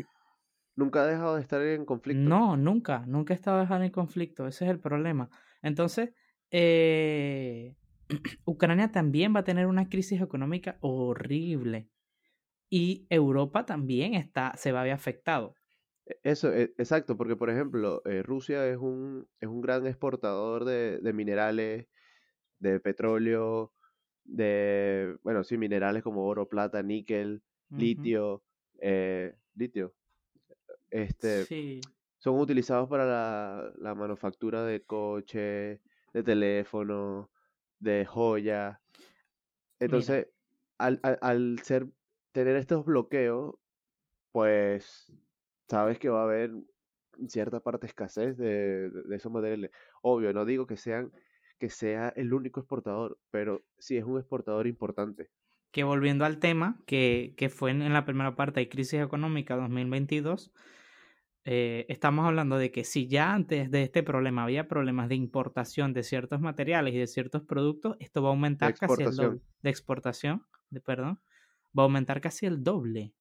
nunca 0.76 1.04
ha 1.04 1.08
dejado 1.08 1.36
de 1.36 1.42
estar 1.42 1.62
en 1.62 1.84
conflicto. 1.84 2.22
No, 2.22 2.56
nunca, 2.56 3.04
nunca 3.06 3.34
ha 3.34 3.36
estado 3.36 3.60
dejando 3.60 3.86
en 3.86 3.92
conflicto, 3.92 4.48
ese 4.48 4.66
es 4.66 4.72
el 4.72 4.80
problema. 4.80 5.30
Entonces, 5.62 6.12
eh, 6.52 7.76
Ucrania 8.46 8.92
también 8.92 9.36
va 9.36 9.42
a 9.42 9.44
tener 9.44 9.68
una 9.68 9.90
crisis 9.90 10.22
económica 10.22 10.78
horrible 10.82 11.90
y 12.70 13.06
Europa 13.10 13.66
también 13.66 14.14
está, 14.16 14.54
se 14.58 14.72
va 14.72 14.82
a 14.82 14.84
ver 14.84 14.94
afectado. 14.94 15.56
E, 16.06 16.20
eso, 16.24 16.54
e, 16.54 16.74
exacto, 16.78 17.18
porque 17.18 17.36
por 17.36 17.50
ejemplo, 17.50 18.02
eh, 18.06 18.24
Rusia 18.24 18.68
es 18.68 18.78
un, 18.78 19.28
es 19.40 19.48
un 19.48 19.62
gran 19.62 19.88
exportador 19.88 20.66
de, 20.66 21.00
de, 21.00 21.14
minerales, 21.14 21.88
de 22.60 22.80
petróleo, 22.80 23.74
de, 24.24 25.18
bueno, 25.24 25.44
sí, 25.44 25.58
minerales 25.58 26.04
como 26.04 26.26
oro, 26.26 26.48
plata, 26.48 26.82
níquel, 26.82 27.44
litio, 27.70 28.44
eh, 28.82 29.36
litio. 29.56 29.94
Este, 30.90 31.46
Son 32.18 32.40
utilizados 32.40 32.90
para 32.90 33.06
la, 33.06 33.72
la 33.78 33.96
manufactura 33.96 34.64
de 34.64 34.84
coches, 34.84 35.80
de 36.14 36.24
teléfono, 36.24 37.30
de 37.86 38.06
joya. 38.06 38.82
Entonces, 39.80 40.28
al, 40.78 41.00
al, 41.04 41.60
ser, 41.64 41.88
tener 42.34 42.58
estos 42.58 42.84
bloqueos, 42.84 43.56
pues 44.32 45.14
sabes 45.70 46.00
que 46.00 46.10
va 46.10 46.22
a 46.22 46.26
haber 46.26 46.52
cierta 47.28 47.62
parte 47.62 47.88
escasez 47.88 48.36
de, 48.38 48.90
de, 48.90 49.16
esos 49.16 49.32
materiales. 49.32 49.72
Obvio, 50.02 50.34
no 50.34 50.44
digo 50.44 50.68
que 50.68 50.76
sean 50.76 51.12
que 51.58 51.70
sea 51.70 52.10
el 52.18 52.34
único 52.34 52.60
exportador, 52.60 53.18
pero 53.32 53.64
sí 53.78 53.96
es 53.96 54.04
un 54.04 54.18
exportador 54.18 54.68
importante. 54.68 55.30
Que 55.72 55.86
volviendo 55.86 56.26
al 56.26 56.40
tema, 56.40 56.82
que, 56.86 57.34
que 57.38 57.48
fue 57.50 57.72
en, 57.72 57.94
la 57.94 58.06
primera 58.06 58.36
parte 58.36 58.60
de 58.60 58.68
crisis 58.68 59.02
económica 59.02 59.56
2022, 59.56 60.52
eh, 61.48 61.86
estamos 61.90 62.26
hablando 62.26 62.58
de 62.58 62.72
que 62.72 62.84
si 62.84 63.08
ya 63.08 63.32
antes 63.32 63.70
de 63.70 63.84
este 63.84 64.02
problema 64.02 64.44
había 64.44 64.68
problemas 64.68 65.10
de 65.10 65.16
importación 65.16 65.94
de 65.94 66.02
ciertos 66.02 66.42
materiales 66.42 66.96
y 66.96 66.98
de 66.98 67.06
ciertos 67.06 67.44
productos, 67.44 67.96
esto 68.00 68.24
va 68.24 68.30
a 68.30 68.32
aumentar 68.32 68.74
casi 68.74 69.04
el 69.04 69.16
doble. 69.16 69.42
De 69.62 69.70
exportación, 69.70 70.44
de, 70.72 70.82
perdón, 70.82 71.20
va 71.78 71.84
a 71.84 71.86
aumentar 71.86 72.20
casi 72.20 72.48
el 72.48 72.64
doble. 72.64 73.14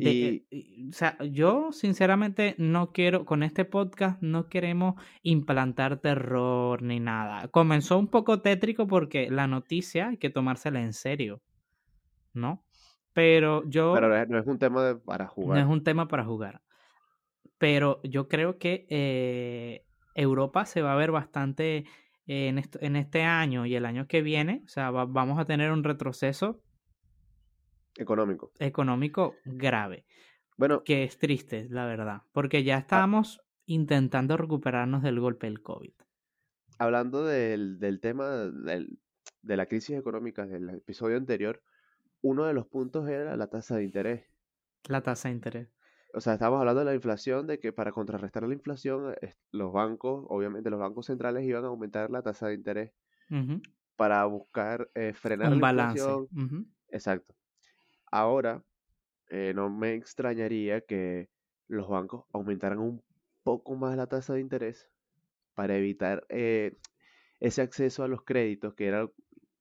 Eh, 0.00 0.44
o 0.88 0.92
sea, 0.92 1.18
yo 1.22 1.70
sinceramente 1.72 2.54
no 2.56 2.90
quiero, 2.92 3.26
con 3.26 3.42
este 3.42 3.66
podcast 3.66 4.20
no 4.22 4.48
queremos 4.48 4.94
implantar 5.22 6.00
terror 6.00 6.82
ni 6.82 7.00
nada. 7.00 7.48
Comenzó 7.48 7.98
un 7.98 8.08
poco 8.08 8.40
tétrico 8.40 8.86
porque 8.86 9.30
la 9.30 9.46
noticia 9.46 10.08
hay 10.08 10.16
que 10.16 10.30
tomársela 10.30 10.80
en 10.80 10.94
serio, 10.94 11.42
¿no? 12.32 12.64
Pero 13.14 13.62
yo... 13.66 13.94
Pero 13.94 14.26
no 14.26 14.38
es 14.38 14.46
un 14.46 14.58
tema 14.58 14.98
para 14.98 15.26
jugar. 15.26 15.58
No 15.58 15.64
es 15.64 15.70
un 15.70 15.82
tema 15.82 16.08
para 16.08 16.24
jugar. 16.24 16.60
Pero 17.58 18.00
yo 18.02 18.28
creo 18.28 18.58
que 18.58 18.86
eh, 18.90 19.86
Europa 20.14 20.66
se 20.66 20.82
va 20.82 20.92
a 20.92 20.96
ver 20.96 21.12
bastante 21.12 21.86
en, 22.26 22.62
en 22.80 22.96
este 22.96 23.22
año 23.22 23.64
y 23.64 23.74
el 23.74 23.86
año 23.86 24.06
que 24.06 24.20
viene. 24.20 24.62
O 24.66 24.68
sea, 24.68 24.90
vamos 24.90 25.38
a 25.38 25.46
tener 25.46 25.70
un 25.70 25.84
retroceso 25.84 26.60
Económico. 27.96 28.52
Económico 28.58 29.36
grave. 29.44 30.04
Bueno. 30.56 30.82
Que 30.84 31.04
es 31.04 31.18
triste, 31.18 31.66
la 31.70 31.86
verdad. 31.86 32.22
Porque 32.32 32.64
ya 32.64 32.76
ah 32.76 32.80
estábamos 32.80 33.40
intentando 33.66 34.36
recuperarnos 34.36 35.02
del 35.02 35.20
golpe 35.20 35.46
del 35.46 35.62
COVID. 35.62 35.92
Hablando 36.78 37.24
del, 37.24 37.78
del 37.78 38.00
tema 38.00 38.28
del, 38.30 38.98
de 39.42 39.56
la 39.56 39.66
crisis 39.66 39.96
económica 39.96 40.44
del 40.44 40.68
episodio 40.70 41.16
anterior, 41.16 41.62
uno 42.24 42.46
de 42.46 42.54
los 42.54 42.66
puntos 42.66 43.06
era 43.06 43.36
la 43.36 43.48
tasa 43.48 43.76
de 43.76 43.84
interés. 43.84 44.24
La 44.88 45.02
tasa 45.02 45.28
de 45.28 45.34
interés. 45.34 45.68
O 46.14 46.20
sea, 46.22 46.32
estábamos 46.34 46.60
hablando 46.60 46.80
de 46.80 46.86
la 46.86 46.94
inflación, 46.94 47.46
de 47.46 47.58
que 47.58 47.72
para 47.72 47.92
contrarrestar 47.92 48.44
la 48.44 48.54
inflación, 48.54 49.14
los 49.50 49.72
bancos, 49.72 50.24
obviamente 50.28 50.70
los 50.70 50.80
bancos 50.80 51.06
centrales 51.06 51.44
iban 51.44 51.64
a 51.64 51.68
aumentar 51.68 52.10
la 52.10 52.22
tasa 52.22 52.48
de 52.48 52.54
interés 52.54 52.92
para 53.96 54.24
buscar 54.24 54.90
eh, 54.94 55.12
frenar 55.12 55.52
Un 55.52 55.56
la 55.56 55.60
balance. 55.60 55.98
inflación. 56.00 56.74
Exacto. 56.88 57.34
Ahora, 58.10 58.64
eh, 59.28 59.52
no 59.54 59.70
me 59.70 59.94
extrañaría 59.94 60.80
que 60.82 61.30
los 61.68 61.88
bancos 61.88 62.24
aumentaran 62.32 62.78
un 62.78 63.02
poco 63.42 63.74
más 63.76 63.96
la 63.96 64.06
tasa 64.06 64.34
de 64.34 64.40
interés 64.40 64.90
para 65.54 65.76
evitar 65.76 66.24
eh, 66.30 66.78
ese 67.40 67.62
acceso 67.62 68.04
a 68.04 68.08
los 68.08 68.22
créditos, 68.24 68.74
que 68.74 68.86
era 68.86 69.08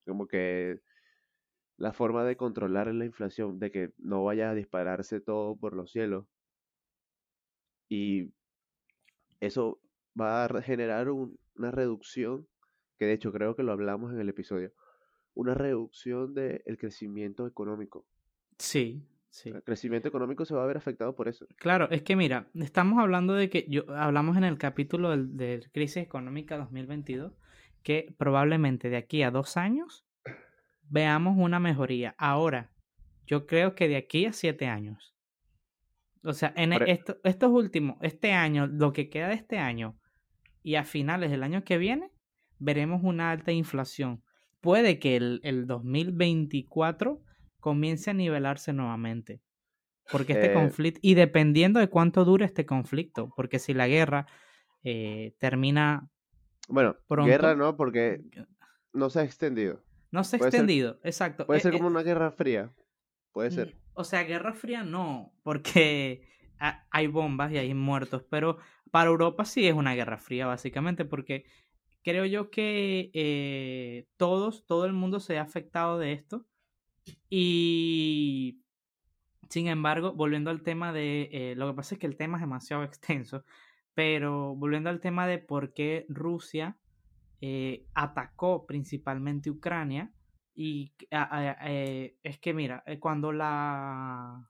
como 0.05 0.27
que 0.27 0.81
la 1.83 1.91
forma 1.91 2.23
de 2.23 2.37
controlar 2.37 2.87
la 2.95 3.03
inflación, 3.03 3.59
de 3.59 3.69
que 3.69 3.91
no 3.97 4.23
vaya 4.23 4.49
a 4.49 4.53
dispararse 4.55 5.19
todo 5.19 5.57
por 5.57 5.75
los 5.75 5.91
cielos. 5.91 6.25
Y 7.89 8.31
eso 9.41 9.81
va 10.17 10.45
a 10.45 10.61
generar 10.61 11.09
una 11.09 11.71
reducción, 11.71 12.47
que 12.97 13.05
de 13.05 13.11
hecho 13.11 13.33
creo 13.33 13.57
que 13.57 13.63
lo 13.63 13.73
hablamos 13.73 14.13
en 14.13 14.21
el 14.21 14.29
episodio, 14.29 14.71
una 15.33 15.55
reducción 15.55 16.33
del 16.33 16.77
crecimiento 16.79 17.47
económico. 17.47 18.05
Sí, 18.57 19.05
sí. 19.29 19.49
El 19.49 19.61
crecimiento 19.63 20.07
económico 20.07 20.45
se 20.45 20.55
va 20.55 20.63
a 20.63 20.67
ver 20.67 20.77
afectado 20.77 21.13
por 21.17 21.27
eso. 21.27 21.45
Claro, 21.57 21.89
es 21.91 22.01
que 22.01 22.15
mira, 22.15 22.47
estamos 22.53 22.97
hablando 22.97 23.33
de 23.33 23.49
que 23.49 23.65
yo 23.67 23.83
hablamos 23.89 24.37
en 24.37 24.45
el 24.45 24.57
capítulo 24.57 25.09
del, 25.09 25.35
de 25.35 25.67
crisis 25.73 25.97
económica 25.97 26.57
2022 26.57 27.33
que 27.83 28.15
probablemente 28.17 28.89
de 28.89 28.95
aquí 28.95 29.21
a 29.21 29.31
dos 29.31 29.57
años 29.57 30.05
veamos 30.89 31.35
una 31.37 31.59
mejoría. 31.59 32.15
Ahora, 32.17 32.71
yo 33.25 33.45
creo 33.45 33.75
que 33.75 33.87
de 33.87 33.97
aquí 33.97 34.25
a 34.25 34.33
siete 34.33 34.67
años. 34.67 35.15
O 36.23 36.33
sea, 36.33 36.53
en 36.55 36.73
esto, 36.73 37.17
estos 37.23 37.51
últimos, 37.51 37.97
este 38.01 38.31
año, 38.31 38.67
lo 38.67 38.93
que 38.93 39.09
queda 39.09 39.27
de 39.27 39.35
este 39.35 39.57
año 39.57 39.97
y 40.61 40.75
a 40.75 40.85
finales 40.85 41.31
del 41.31 41.43
año 41.43 41.63
que 41.63 41.77
viene, 41.77 42.11
veremos 42.59 43.01
una 43.03 43.31
alta 43.31 43.51
inflación. 43.51 44.23
Puede 44.61 44.99
que 44.99 45.17
el, 45.17 45.41
el 45.43 45.67
2024 45.67 47.21
comience 47.59 48.11
a 48.11 48.13
nivelarse 48.13 48.71
nuevamente. 48.73 49.41
Porque 50.11 50.33
este 50.33 50.51
eh, 50.51 50.53
conflicto, 50.53 50.99
y 51.01 51.15
dependiendo 51.15 51.79
de 51.79 51.89
cuánto 51.89 52.25
dure 52.25 52.45
este 52.45 52.65
conflicto, 52.65 53.29
porque 53.35 53.59
si 53.59 53.73
la 53.73 53.87
guerra 53.87 54.27
eh, 54.83 55.33
termina... 55.39 56.09
Bueno, 56.67 56.95
guerra 57.09 57.55
no, 57.55 57.75
porque 57.75 58.21
no 58.91 59.09
se 59.09 59.19
ha 59.19 59.23
extendido. 59.23 59.81
No 60.13 60.23
se 60.23 60.35
ha 60.35 60.39
extendido, 60.39 60.99
exacto. 61.03 61.47
Puede 61.47 61.57
eh, 61.57 61.63
ser 61.63 61.73
como 61.73 61.87
una 61.87 62.03
guerra 62.03 62.31
fría, 62.31 62.71
puede 63.31 63.49
ser. 63.49 63.75
O 63.95 64.03
sea, 64.03 64.23
guerra 64.23 64.53
fría 64.53 64.83
no, 64.83 65.33
porque 65.41 66.29
hay 66.91 67.07
bombas 67.07 67.51
y 67.51 67.57
hay 67.57 67.73
muertos, 67.73 68.23
pero 68.29 68.59
para 68.91 69.09
Europa 69.09 69.43
sí 69.43 69.67
es 69.67 69.73
una 69.73 69.95
guerra 69.95 70.19
fría, 70.19 70.45
básicamente, 70.45 71.03
porque 71.03 71.45
creo 72.03 72.25
yo 72.25 72.51
que 72.51 73.09
eh, 73.15 74.07
todos, 74.15 74.67
todo 74.67 74.85
el 74.85 74.93
mundo 74.93 75.19
se 75.19 75.39
ha 75.39 75.41
afectado 75.41 75.97
de 75.97 76.13
esto. 76.13 76.45
Y 77.27 78.61
sin 79.49 79.67
embargo, 79.67 80.13
volviendo 80.13 80.51
al 80.51 80.61
tema 80.61 80.93
de, 80.93 81.29
eh, 81.31 81.55
lo 81.55 81.67
que 81.71 81.75
pasa 81.75 81.95
es 81.95 81.99
que 81.99 82.05
el 82.05 82.17
tema 82.17 82.37
es 82.37 82.41
demasiado 82.41 82.83
extenso, 82.83 83.45
pero 83.95 84.53
volviendo 84.55 84.91
al 84.91 84.99
tema 84.99 85.25
de 85.25 85.39
por 85.39 85.73
qué 85.73 86.05
Rusia 86.07 86.77
eh, 87.45 87.85
atacó 87.93 88.65
principalmente 88.65 89.49
Ucrania, 89.49 90.13
y 90.55 90.93
es 91.11 92.39
que 92.39 92.53
mira, 92.53 92.85
cuando 93.01 93.33
la, 93.33 94.49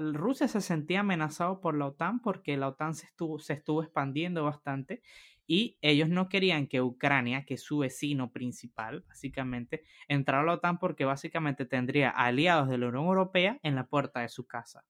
Rusia 0.00 0.48
se 0.48 0.60
sentía 0.60 1.00
amenazado 1.00 1.60
por 1.60 1.76
la 1.76 1.86
OTAN 1.86 2.18
porque 2.18 2.56
la 2.56 2.66
OTAN 2.66 2.96
se 2.96 3.06
estuvo, 3.06 3.38
expandiendo 3.80 4.42
bastante 4.42 5.02
y 5.46 5.78
ellos 5.82 6.08
no 6.08 6.28
querían 6.28 6.66
que 6.66 6.82
Ucrania, 6.82 7.44
que 7.44 7.54
es 7.54 7.62
su 7.62 7.78
vecino 7.78 8.32
principal, 8.32 9.04
básicamente, 9.06 9.84
entrara 10.08 10.42
a 10.42 10.46
la 10.46 10.54
OTAN 10.54 10.80
porque 10.80 11.04
básicamente 11.04 11.64
tendría 11.64 12.10
aliados 12.10 12.68
de 12.68 12.78
la 12.78 12.88
Unión 12.88 13.04
Europea 13.04 13.60
en 13.62 13.76
la 13.76 13.86
puerta 13.86 14.18
de 14.18 14.30
su 14.30 14.48
casa. 14.48 14.84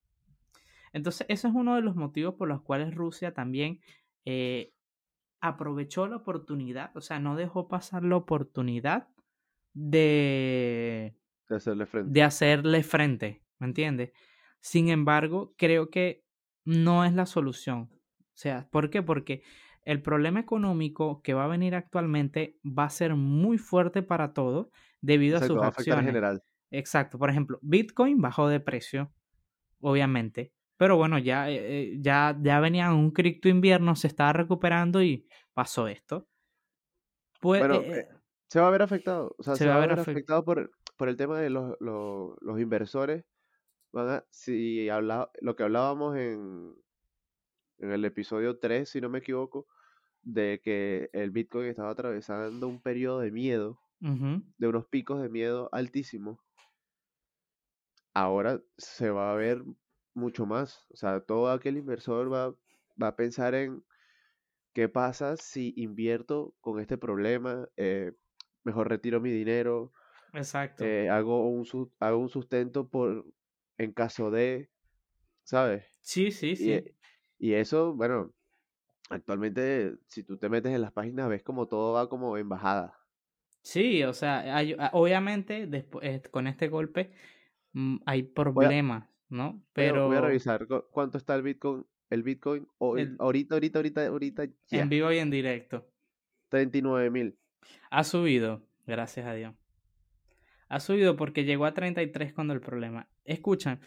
Entonces, 0.95 1.27
eso 1.29 1.49
es 1.49 1.55
uno 1.55 1.75
de 1.75 1.83
los 1.83 1.97
motivos 1.97 2.37
por 2.37 2.49
los 2.49 2.63
cuales 2.63 2.95
Rusia 2.95 3.35
también 3.35 3.81
eh, 4.25 4.74
aprovechó 5.45 6.07
la 6.09 6.17
oportunidad, 6.17 6.97
o 6.97 7.03
sea, 7.03 7.21
no 7.21 7.37
dejó 7.37 7.69
pasar 7.69 8.03
la 8.03 8.17
oportunidad 8.17 9.09
de, 9.75 11.15
de 11.51 11.57
hacerle 11.57 11.85
frente. 11.85 12.11
De 12.11 12.23
hacerle 12.23 12.83
frente, 12.83 13.43
¿me 13.59 13.67
entiendes? 13.67 14.13
Sin 14.61 14.89
embargo, 14.89 15.55
creo 15.59 15.91
que 15.91 16.25
no 16.65 17.05
es 17.05 17.13
la 17.13 17.27
solución. 17.27 17.91
O 17.93 18.37
sea, 18.37 18.71
¿por 18.71 18.89
qué? 18.89 19.03
Porque 19.03 19.43
el 19.83 20.01
problema 20.01 20.41
económico 20.41 21.21
que 21.21 21.35
va 21.35 21.45
a 21.45 21.49
venir 21.49 21.75
actualmente 21.75 22.59
va 22.65 22.85
a 22.85 22.91
ser 22.91 23.15
muy 23.15 23.59
fuerte 23.59 24.03
para 24.03 24.33
todos 24.33 24.69
debido 25.03 25.37
a 25.37 25.43
sus 25.43 25.61
acciones. 25.61 26.07
general. 26.07 26.43
Exacto. 26.71 27.19
Por 27.19 27.29
ejemplo, 27.29 27.59
Bitcoin 27.61 28.19
bajó 28.19 28.49
de 28.49 28.61
precio, 28.61 29.13
obviamente. 29.81 30.54
Pero 30.77 30.97
bueno, 30.97 31.19
ya, 31.19 31.51
eh, 31.51 31.57
eh, 31.59 31.97
ya, 32.01 32.37
ya 32.41 32.61
venía 32.61 32.93
un 32.93 33.13
cripto 33.13 33.49
invierno, 33.49 33.95
se 33.95 34.09
estaba 34.09 34.33
recuperando 34.33 35.03
y 35.03 35.27
pasó 35.53 35.87
esto. 35.87 36.27
Pues, 37.41 37.63
eh, 37.63 38.09
se 38.49 38.61
va 38.61 38.69
a 38.69 38.71
ver 38.71 38.83
afectado. 38.83 39.35
O 39.39 39.43
sea, 39.43 39.55
se, 39.55 39.67
va, 39.67 39.77
a 39.77 39.87
ver 39.87 39.93
afectado 39.93 40.45
por, 40.45 40.71
por, 40.97 41.09
el 41.09 41.17
tema 41.17 41.39
de 41.39 41.51
los, 41.51 41.77
los, 41.81 42.61
inversores. 42.61 43.25
si 44.31 44.89
habla, 44.89 45.31
lo 45.41 45.55
que 45.55 45.63
hablábamos 45.63 46.17
en, 46.17 46.75
en 47.79 47.93
el 47.93 48.05
episodio 48.05 48.59
3, 48.59 48.89
si 48.89 49.01
no 49.01 49.09
me 49.09 49.19
equivoco, 49.19 49.67
de 50.23 50.61
que 50.65 51.11
el 51.13 51.31
Bitcoin 51.31 51.69
estaba 51.69 51.91
atravesando 51.91 52.67
un 52.67 52.81
periodo 52.81 53.21
de 53.21 53.31
miedo, 53.31 53.79
de 54.01 54.69
unos 54.69 54.87
picos 54.87 55.23
de 55.23 55.29
miedo 55.29 55.69
altísimos. 55.73 56.39
Ahora 58.13 58.61
se 58.77 59.11
va 59.11 59.33
a 59.33 59.35
ver 59.35 59.63
mucho 60.15 60.47
más. 60.47 60.87
O 60.91 60.97
sea, 60.97 61.21
todo 61.21 61.51
aquel 61.51 61.77
inversor 61.77 62.33
va, 62.33 62.55
va 63.01 63.09
a 63.09 63.17
pensar 63.17 63.55
en 63.55 63.85
qué 64.73 64.89
pasa 64.89 65.37
si 65.37 65.73
invierto 65.77 66.55
con 66.61 66.81
este 66.81 66.99
problema, 66.99 67.69
eh, 67.77 68.13
mejor 68.65 68.89
retiro 68.89 69.21
mi 69.21 69.31
dinero. 69.31 69.93
Exacto. 70.33 70.85
Eh, 70.85 71.09
hago, 71.09 71.49
un, 71.49 71.67
hago 72.01 72.19
un 72.19 72.29
sustento 72.29 72.89
por 72.89 73.25
en 73.79 73.93
caso 73.93 74.31
de, 74.31 74.71
¿sabes? 75.45 75.85
Sí, 76.01 76.31
sí, 76.31 76.57
sí. 76.57 76.85
Y, 77.39 77.51
y 77.51 77.55
eso, 77.55 77.95
bueno, 77.95 78.33
actualmente, 79.11 79.97
si 80.09 80.23
tú 80.25 80.39
te 80.39 80.49
metes 80.49 80.73
en 80.73 80.81
las 80.81 80.93
páginas, 80.93 81.29
ves 81.29 81.43
como 81.43 81.69
todo 81.69 81.93
va 81.93 82.09
como 82.09 82.37
en 82.37 82.49
bajada. 82.49 82.99
Sí, 83.63 84.03
o 84.05 84.13
sea, 84.13 84.59
ah, 84.59 84.91
obviamente 84.93 85.67
después, 85.67 86.07
eh, 86.07 86.23
con 86.31 86.47
este 86.47 86.69
golpe 86.69 87.13
mm, 87.73 87.97
hay 88.05 88.23
problemas, 88.23 89.09
¿no? 89.29 89.63
Pero... 89.73 90.07
Voy 90.07 90.17
a, 90.17 90.21
revisar 90.21 90.67
cuánto 90.91 91.19
está 91.19 91.35
el 91.35 91.43
Bitcoin, 91.43 91.87
el 92.11 92.23
Bitcoin 92.23 92.67
ahorita, 92.79 93.55
ahorita, 93.55 93.79
ahorita, 93.79 94.07
ahorita. 94.07 94.45
En 94.71 94.89
vivo 94.89 95.13
y 95.13 95.19
en 95.19 95.31
directo. 95.31 95.87
39 96.49 97.11
mil. 97.11 97.39
Ha 97.91 98.05
subido, 98.05 98.67
gracias 98.87 99.27
a 99.27 99.35
Dios. 99.35 99.55
Ha 100.69 100.81
subido 100.81 101.17
porque 101.17 101.45
llegó 101.45 101.67
a 101.67 101.75
33 101.75 102.33
cuando 102.33 102.55
el 102.55 102.61
problema. 102.61 103.09
Escuchan, 103.25 103.81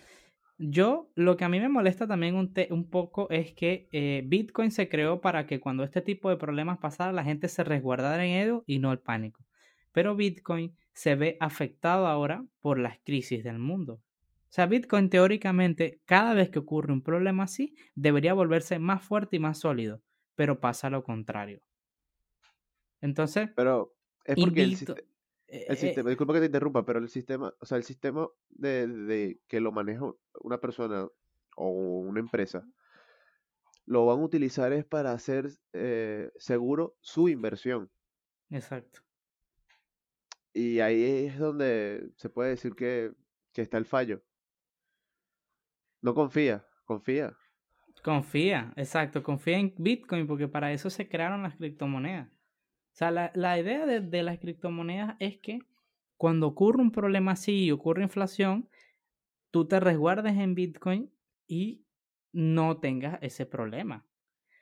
yo, 0.57 1.11
lo 1.15 1.37
que 1.37 1.45
a 1.45 1.49
mí 1.49 1.59
me 1.59 1.69
molesta 1.69 2.07
también 2.07 2.35
un, 2.35 2.51
un 2.71 2.89
poco 2.89 3.29
es 3.29 3.53
que 3.53 3.87
eh, 3.91 4.23
Bitcoin 4.25 4.71
se 4.71 4.89
creó 4.89 5.21
para 5.21 5.45
que 5.45 5.59
cuando 5.59 5.83
este 5.83 6.01
tipo 6.01 6.29
de 6.29 6.37
problemas 6.37 6.79
pasara, 6.79 7.11
la 7.11 7.23
gente 7.23 7.47
se 7.47 7.63
resguardara 7.63 8.25
en 8.25 8.41
ello 8.41 8.63
y 8.65 8.79
no 8.79 8.91
el 8.91 8.99
pánico. 8.99 9.45
Pero 9.91 10.15
Bitcoin 10.15 10.75
se 10.93 11.15
ve 11.15 11.37
afectado 11.39 12.07
ahora 12.07 12.43
por 12.59 12.79
las 12.79 12.97
crisis 12.99 13.43
del 13.43 13.59
mundo. 13.59 14.01
O 14.49 14.53
sea, 14.57 14.65
Bitcoin 14.65 15.09
teóricamente, 15.09 16.01
cada 16.05 16.33
vez 16.33 16.49
que 16.49 16.59
ocurre 16.59 16.93
un 16.93 17.03
problema 17.03 17.43
así, 17.43 17.75
debería 17.95 18.33
volverse 18.33 18.79
más 18.79 19.03
fuerte 19.03 19.35
y 19.35 19.39
más 19.39 19.59
sólido, 19.59 20.01
pero 20.35 20.59
pasa 20.59 20.89
lo 20.89 21.03
contrario. 21.03 21.61
Entonces, 23.01 23.49
pero 23.55 23.93
es 24.23 24.35
porque 24.35 24.63
el, 24.63 24.73
el 25.47 25.73
eh, 25.73 25.75
sistema, 25.75 26.09
disculpa 26.09 26.33
que 26.33 26.39
te 26.39 26.45
interrumpa, 26.47 26.85
pero 26.85 26.99
el 26.99 27.09
sistema, 27.09 27.53
o 27.59 27.65
sea, 27.65 27.77
el 27.77 27.83
sistema 27.83 28.27
de, 28.49 28.87
de 28.87 29.39
que 29.47 29.59
lo 29.59 29.71
maneja 29.71 30.05
una 30.41 30.59
persona 30.59 31.07
o 31.55 31.69
una 31.69 32.19
empresa, 32.19 32.65
lo 33.85 34.05
van 34.05 34.19
a 34.19 34.23
utilizar 34.23 34.73
es 34.73 34.85
para 34.85 35.13
hacer 35.13 35.49
eh, 35.73 36.31
seguro 36.37 36.95
su 36.99 37.29
inversión. 37.29 37.89
Exacto. 38.49 39.01
Y 40.53 40.79
ahí 40.79 41.27
es 41.27 41.39
donde 41.39 42.09
se 42.17 42.29
puede 42.29 42.49
decir 42.49 42.75
que, 42.75 43.13
que 43.53 43.61
está 43.61 43.77
el 43.77 43.85
fallo. 43.85 44.21
No 46.01 46.13
confía, 46.13 46.65
confía. 46.85 47.33
Confía, 48.03 48.73
exacto, 48.75 49.23
confía 49.23 49.57
en 49.57 49.73
Bitcoin 49.77 50.27
porque 50.27 50.47
para 50.47 50.71
eso 50.71 50.89
se 50.89 51.09
crearon 51.09 51.43
las 51.43 51.55
criptomonedas. 51.55 52.27
O 52.27 52.97
sea, 52.97 53.11
la, 53.11 53.59
idea 53.59 53.85
de, 53.85 54.23
las 54.23 54.39
criptomonedas 54.39 55.17
es 55.19 55.37
que 55.37 55.59
cuando 56.15 56.47
ocurre 56.47 56.81
un 56.81 56.91
problema 56.91 57.33
así 57.33 57.65
y 57.65 57.71
ocurre 57.71 58.01
inflación, 58.01 58.69
tú 59.51 59.67
te 59.67 59.79
resguardes 59.79 60.35
en 60.37 60.55
Bitcoin 60.55 61.11
y 61.45 61.85
no 62.31 62.77
tengas 62.77 63.19
ese 63.21 63.45
problema. 63.45 64.07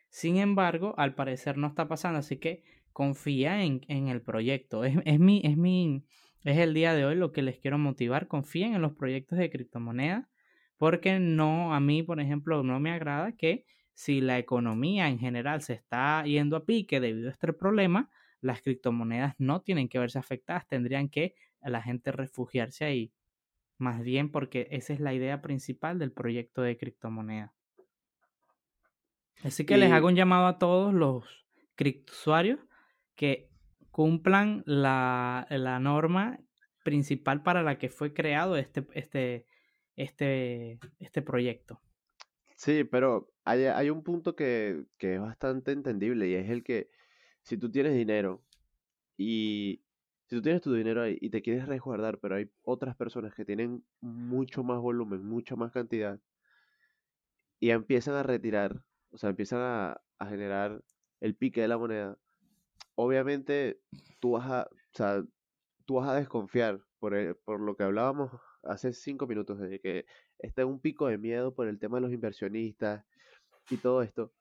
Sin 0.09 0.37
embargo, 0.37 0.95
al 0.97 1.15
parecer 1.15 1.57
no 1.57 1.67
está 1.67 1.87
pasando, 1.87 2.19
así 2.19 2.37
que 2.37 2.63
confía 2.91 3.63
en, 3.63 4.07
el 4.07 4.21
proyecto. 4.21 4.83
Es, 4.83 4.97
es, 5.05 5.19
mi, 5.19 5.41
es, 5.45 5.55
mi, 5.55 6.05
es 6.43 6.57
el 6.57 6.73
día 6.73 6.93
de 6.93 7.05
hoy 7.05 7.15
lo 7.15 7.31
que 7.31 7.41
les 7.41 7.59
quiero 7.59 7.77
motivar. 7.77 8.27
Confíen 8.27 8.73
en 8.75 8.81
los 8.81 8.93
proyectos 8.93 9.37
de 9.37 9.49
criptomonedas, 9.49 10.27
porque 10.77 11.19
no, 11.19 11.73
a 11.73 11.79
mí, 11.79 12.03
por 12.03 12.19
ejemplo, 12.19 12.63
no 12.63 12.79
me 12.79 12.91
agrada 12.91 13.31
que 13.33 13.65
si 13.93 14.21
la 14.21 14.37
economía 14.37 15.07
en 15.07 15.19
general 15.19 15.61
se 15.61 15.73
está 15.73 16.23
yendo 16.25 16.57
a 16.57 16.65
pique 16.65 16.99
debido 16.99 17.29
a 17.29 17.31
este 17.31 17.53
problema, 17.53 18.09
las 18.41 18.61
criptomonedas 18.61 19.35
no 19.37 19.61
tienen 19.61 19.89
que 19.89 19.99
verse 19.99 20.19
afectadas, 20.19 20.67
tendrían 20.67 21.09
que 21.09 21.33
la 21.61 21.81
gente 21.81 22.11
refugiarse 22.11 22.85
ahí. 22.85 23.11
Más 23.77 24.01
bien 24.01 24.31
porque 24.31 24.67
esa 24.71 24.93
es 24.93 24.99
la 24.99 25.13
idea 25.13 25.41
principal 25.41 25.99
del 25.99 26.11
proyecto 26.11 26.61
de 26.61 26.77
criptomonedas. 26.77 27.51
Así 29.43 29.65
que 29.65 29.77
les 29.77 29.91
hago 29.91 30.07
un 30.07 30.15
llamado 30.15 30.47
a 30.47 30.57
todos 30.57 30.93
los 30.93 31.45
criptosuarios 31.75 32.59
que 33.15 33.49
cumplan 33.91 34.63
la, 34.65 35.45
la, 35.49 35.79
norma 35.79 36.39
principal 36.83 37.43
para 37.43 37.63
la 37.63 37.77
que 37.77 37.89
fue 37.89 38.13
creado 38.13 38.57
este, 38.57 38.85
este, 38.93 39.45
este, 39.95 40.79
este 40.99 41.21
proyecto. 41.21 41.81
Sí, 42.55 42.83
pero 42.83 43.31
hay, 43.43 43.65
hay 43.65 43.89
un 43.89 44.03
punto 44.03 44.35
que, 44.35 44.85
que, 44.97 45.15
es 45.15 45.21
bastante 45.21 45.71
entendible 45.71 46.27
y 46.27 46.35
es 46.35 46.49
el 46.49 46.63
que 46.63 46.89
si 47.41 47.57
tú 47.57 47.69
tienes 47.69 47.93
dinero 47.93 48.43
y 49.17 49.81
si 50.27 50.37
tú 50.37 50.41
tienes 50.41 50.61
tu 50.61 50.73
dinero 50.73 51.03
ahí 51.03 51.17
y 51.21 51.29
te 51.29 51.41
quieres 51.41 51.67
resguardar, 51.67 52.19
pero 52.19 52.35
hay 52.35 52.49
otras 52.63 52.95
personas 52.95 53.33
que 53.35 53.45
tienen 53.45 53.83
mucho 54.01 54.63
más 54.63 54.79
volumen, 54.79 55.23
mucha 55.23 55.55
más 55.55 55.71
cantidad, 55.71 56.19
y 57.59 57.69
empiezan 57.69 58.15
a 58.15 58.23
retirar, 58.23 58.81
o 59.11 59.17
sea, 59.17 59.29
empiezan 59.29 59.59
a, 59.61 60.01
generar 60.27 60.81
el 61.19 61.35
pique 61.35 61.61
de 61.61 61.67
la 61.67 61.77
moneda, 61.77 62.17
obviamente 62.95 63.79
tú 64.19 64.31
vas 64.31 64.49
a, 64.49 64.69
o 64.71 64.97
sea, 64.97 65.23
tú 65.85 65.95
vas 65.95 66.09
a 66.09 66.15
desconfiar 66.15 66.81
por, 66.99 67.37
por 67.43 67.59
lo 67.59 67.75
que 67.75 67.83
hablábamos 67.83 68.31
hace 68.65 68.93
cinco 68.93 69.27
minutos, 69.27 69.59
de 69.59 69.79
que 69.79 70.05
está 70.39 70.61
en 70.63 70.69
un 70.69 70.79
pico 70.79 71.07
de 71.07 71.17
miedo 71.17 71.53
por 71.53 71.67
el 71.67 71.79
tema 71.79 71.97
de 71.97 72.01
los 72.01 72.11
inversionistas 72.13 73.05
y 73.69 73.77
todo 73.77 74.01
esto, 74.01 74.31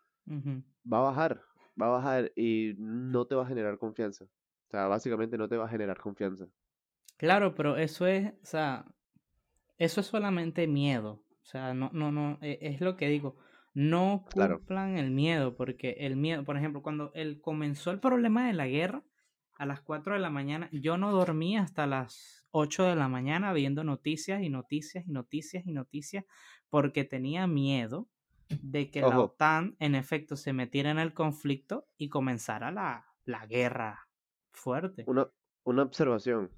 va 0.90 0.98
a 0.98 1.02
bajar, 1.02 1.40
va 1.80 1.87
a 1.87 1.90
bajar 1.90 2.32
y 2.37 2.74
no 2.78 3.26
te 3.26 3.34
va 3.34 3.44
a 3.44 3.48
generar 3.48 3.78
confianza. 3.78 4.24
O 4.24 4.70
sea, 4.70 4.87
básicamente 4.87 5.38
no 5.38 5.48
te 5.48 5.56
va 5.56 5.66
a 5.66 5.68
generar 5.68 5.98
confianza. 6.00 6.46
Claro, 7.16 7.54
pero 7.54 7.76
eso 7.76 8.06
es, 8.06 8.32
o 8.42 8.46
sea, 8.46 8.87
eso 9.78 10.00
es 10.00 10.06
solamente 10.06 10.66
miedo. 10.66 11.22
O 11.42 11.46
sea, 11.46 11.74
no, 11.74 11.90
no, 11.92 12.10
no, 12.10 12.38
e, 12.40 12.58
es 12.60 12.80
lo 12.80 12.96
que 12.96 13.08
digo. 13.08 13.37
No 13.74 14.24
Claro. 14.30 14.58
cumplan 14.58 14.96
el 14.98 15.10
miedo, 15.10 15.56
porque 15.56 15.96
el 16.00 16.16
miedo, 16.16 16.44
por 16.44 16.56
ejemplo, 16.56 16.82
cuando 16.82 17.10
él 17.14 17.40
comenzó 17.40 17.90
el 17.90 18.00
problema 18.00 18.46
de 18.46 18.52
la 18.52 18.66
guerra, 18.66 19.02
a 19.57 19.67
las 19.67 19.81
4 19.81 20.14
de 20.14 20.21
la 20.21 20.31
mañana, 20.31 20.69
yo 20.73 20.97
no 20.97 21.12
dormía 21.12 21.62
hasta 21.62 21.87
las 21.87 22.47
8 22.51 22.85
de 22.85 22.97
la 22.97 23.09
mañana 23.09 23.53
viendo 23.53 23.85
noticias 23.85 24.43
y 24.43 24.51
noticias 24.51 25.07
y 25.07 25.11
noticias 25.11 25.67
y 25.67 25.73
noticias, 25.73 26.25
porque 26.69 27.05
tenía 27.05 27.47
miedo 27.47 28.09
de 28.49 28.90
que 28.90 29.01
la. 29.01 29.19
OTAN 29.19 29.77
en 29.79 29.95
efecto 29.95 30.37
se 30.37 30.53
metiera 30.53 30.90
en 30.90 30.99
el 30.99 31.14
conflicto 31.14 31.87
y 31.97 32.09
comenzara 32.09 32.71
la, 32.71 33.07
la 33.25 33.47
guerra 33.47 34.09
fuerte. 34.53 35.05
Una, 35.07 35.29
una 35.64 35.83
observación. 35.83 36.51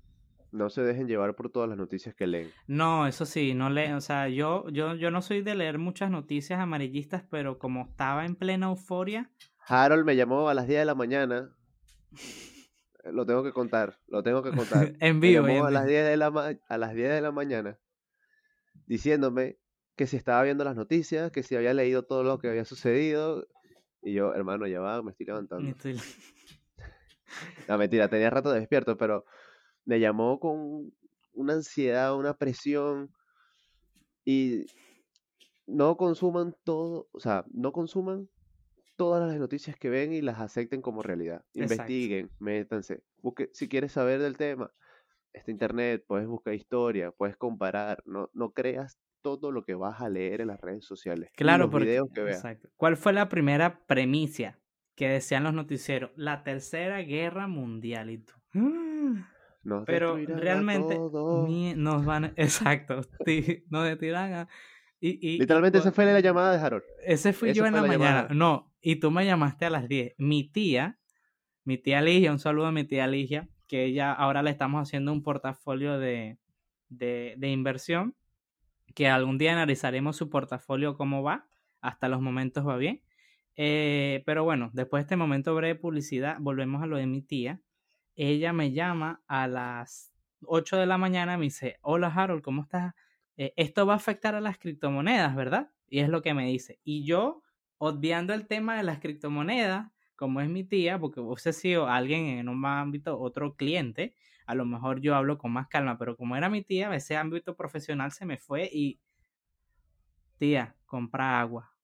No 0.53 0.71
se 0.71 0.83
dejen 0.83 1.09
llevar 1.09 1.35
por 1.35 1.51
todas 1.51 1.69
las 1.69 1.77
noticias 1.77 2.15
que 2.15 2.27
leen. 2.27 2.51
No, 2.67 3.07
eso 3.07 3.27
sí, 3.27 3.53
no 3.53 3.69
le, 3.69 3.93
o 3.95 4.01
sea, 4.01 4.29
yo, 4.29 4.69
yo, 4.71 4.95
yo 4.95 5.11
no 5.11 5.21
soy 5.21 5.43
de 5.43 5.55
leer 5.55 5.79
muchas 5.79 6.11
noticias 6.11 6.61
amarillistas, 6.61 7.25
pero 7.29 7.59
como 7.59 7.89
estaba 7.91 8.25
en 8.25 8.37
plena 8.37 8.69
euforia, 8.69 9.31
Harold 9.69 10.05
me 10.05 10.15
llamó 10.15 10.49
a 10.49 10.55
las 10.55 10.69
10 10.69 10.81
de 10.81 10.85
la 10.85 10.95
mañana. 10.95 11.51
Lo 13.13 13.25
tengo 13.27 13.43
que 13.45 13.53
contar, 13.53 13.99
lo 14.09 14.23
tengo 14.23 14.43
que 14.43 14.51
contar. 14.57 14.93
en 15.01 15.21
Me 15.21 15.29
vivo. 15.29 15.65
a 15.65 15.71
las 15.71 15.85
vivo. 15.85 15.91
10 15.91 16.07
de 16.09 16.17
la 16.17 16.59
a 16.69 16.79
las 16.79 16.95
10 16.95 17.11
de 17.11 17.21
la 17.21 17.33
mañana 17.33 17.79
diciéndome 18.87 19.59
que 19.97 20.07
si 20.07 20.17
estaba 20.17 20.43
viendo 20.43 20.63
las 20.65 20.77
noticias, 20.77 21.31
que 21.33 21.43
si 21.43 21.57
había 21.57 21.73
leído 21.75 22.03
todo 22.05 22.23
lo 22.23 22.39
que 22.39 22.49
había 22.49 22.65
sucedido. 22.65 23.47
Y 24.03 24.13
yo, 24.13 24.35
hermano, 24.35 24.67
ya 24.67 24.81
va, 24.81 25.03
me 25.03 25.11
estoy 25.11 25.27
levantando. 25.27 25.71
estoy- 25.71 25.99
No, 27.69 27.77
mentira, 27.79 28.09
tenía 28.09 28.31
rato 28.31 28.53
despierto, 28.53 28.97
pero 28.97 29.25
me 29.85 29.99
llamó 29.99 30.39
con 30.39 30.93
una 31.33 31.55
ansiedad, 31.55 32.15
una 32.17 32.35
presión. 32.35 33.11
Y 34.25 34.67
no 35.67 35.97
consuman 35.97 36.55
todo, 36.65 37.09
o 37.13 37.21
sea, 37.21 37.45
no 37.53 37.73
consuman 37.73 38.29
todas 38.97 39.29
las 39.29 39.39
noticias 39.39 39.77
que 39.77 39.89
ven 39.91 40.13
y 40.13 40.23
las 40.23 40.41
acepten 40.41 40.83
como 40.83 41.03
realidad. 41.03 41.45
Exacto. 41.55 41.75
Investiguen, 41.75 42.31
métanse. 42.39 43.03
Busque, 43.23 43.51
si 43.53 43.69
quieres 43.69 43.93
saber 43.93 44.21
del 44.21 44.37
tema, 44.37 44.73
está 45.33 45.51
internet, 45.51 46.05
puedes 46.07 46.27
buscar 46.27 46.55
historia, 46.55 47.13
puedes 47.13 47.37
comparar. 47.37 48.03
No, 48.07 48.31
no 48.33 48.53
creas 48.53 48.99
todo 49.23 49.53
lo 49.53 49.65
que 49.65 49.75
vas 49.75 50.01
a 50.01 50.09
leer 50.09 50.41
en 50.41 50.49
las 50.49 50.61
redes 50.61 50.85
sociales. 50.85 51.31
Claro, 51.37 51.65
los 51.65 51.71
porque, 51.73 51.87
videos 51.89 52.09
que 52.15 52.23
veas. 52.23 52.37
exacto. 52.39 52.69
¿Cuál 52.77 52.97
fue 52.97 53.13
la 53.13 53.29
primera 53.29 53.85
premisa 53.87 54.59
que 54.95 55.09
decían 55.09 55.45
los 55.45 55.53
noticieros? 55.53 56.11
La 56.17 56.43
tercera 56.45 56.99
guerra 57.03 57.49
mundial 57.49 58.11
y 58.11 58.19
tú. 58.19 58.33
"Ah". 58.55 59.33
Nos 59.63 59.85
Pero 59.85 60.17
realmente 60.17 60.97
ni- 61.45 61.75
nos 61.75 62.05
van, 62.05 62.33
exacto, 62.37 63.01
nos 63.69 63.85
detirán 63.85 64.33
a- 64.33 64.49
y, 65.01 65.11
y- 65.11 65.35
y 65.35 65.39
Literalmente 65.39 65.79
esa 65.79 65.93
fue 65.93 66.05
la 66.07 66.21
llamada 66.21 66.53
de 66.57 66.59
Harold. 66.65 66.85
Ese 67.05 67.33
fui 67.33 67.51
Esa 67.51 67.59
yo 67.59 67.67
en 67.67 67.75
la, 67.75 67.83
la 67.83 67.89
mañana. 67.89 68.29
No, 68.31 68.73
y 68.81 68.97
tú 68.97 69.11
me 69.11 69.25
llamaste 69.25 69.67
a 69.67 69.71
las 69.71 69.89
10. 69.89 70.15
Mi 70.19 70.45
tía, 70.49 70.99
mi 71.65 71.79
tía 71.79 72.01
Ligia, 72.01 72.33
un 72.33 72.39
saludo 72.39 72.67
a 72.67 72.73
mi 72.73 72.85
tía 72.85 73.07
Ligia, 73.07 73.49
que 73.67 73.85
ella 73.85 74.13
ahora 74.13 74.43
le 74.43 74.51
estamos 74.51 74.81
haciendo 74.87 75.13
un 75.13 75.23
portafolio 75.23 75.99
de, 75.99 76.39
de, 76.89 77.35
de 77.37 77.49
inversión, 77.51 78.15
que 78.95 79.09
algún 79.09 79.37
día 79.39 79.53
analizaremos 79.53 80.17
su 80.17 80.31
portafolio 80.31 80.97
cómo 80.97 81.23
va, 81.23 81.47
hasta 81.81 82.09
los 82.09 82.21
momentos 82.23 82.67
va 82.67 82.77
bien. 82.77 83.03
Eh, 83.57 84.23
pero 84.27 84.45
bueno, 84.45 84.71
después 84.73 85.01
de 85.01 85.03
este 85.07 85.17
momento 85.17 85.55
breve 85.55 85.75
de 85.75 85.81
publicidad, 85.81 86.37
volvemos 86.41 86.83
a 86.83 86.87
lo 86.87 86.97
de 86.97 87.07
mi 87.07 87.23
tía. 87.23 87.61
Ella 88.15 88.53
me 88.53 88.73
llama 88.73 89.23
a 89.27 89.47
las 89.49 90.13
8 90.43 90.77
de 90.79 90.87
la 90.87 90.97
mañana, 90.99 91.37
me 91.37 91.45
dice, 91.45 91.77
hola 91.83 92.09
Harold, 92.09 92.43
¿cómo 92.43 92.63
estás? 92.63 92.95
Eh, 93.37 93.53
esto 93.57 93.87
va 93.87 93.95
a 93.95 93.97
afectar 93.97 94.35
a 94.35 94.41
las 94.41 94.59
criptomonedas, 94.59 95.35
¿verdad? 95.37 95.71
Y 95.89 96.01
es 96.01 96.09
lo 96.09 96.23
que 96.23 96.35
me 96.35 96.47
dice. 96.47 96.81
Y 96.85 97.05
yo, 97.05 97.43
obviando 97.79 98.35
el 98.35 98.47
tema 98.47 98.77
de 98.77 98.83
las 98.83 99.01
criptomonedas, 99.01 99.91
como 100.17 100.41
es 100.41 100.49
mi 100.49 100.65
tía, 100.65 100.99
porque 100.99 101.21
hubiese 101.21 101.53
sido 101.53 101.89
alguien 101.89 102.27
en 102.27 102.49
un 102.49 102.65
ámbito, 102.65 103.19
otro 103.21 103.55
cliente, 103.57 104.15
a 104.47 104.55
lo 104.55 104.65
mejor 104.65 105.01
yo 105.01 105.15
hablo 105.15 105.39
con 105.39 105.53
más 105.53 105.69
calma, 105.69 105.99
pero 105.99 106.17
como 106.17 106.37
era 106.37 106.49
mi 106.49 106.63
tía, 106.63 106.95
ese 106.95 107.17
ámbito 107.17 107.57
profesional 107.57 108.13
se 108.13 108.25
me 108.25 108.39
fue 108.39 108.71
y, 108.73 109.01
tía, 110.39 110.77
compra 110.87 111.41
agua, 111.41 111.75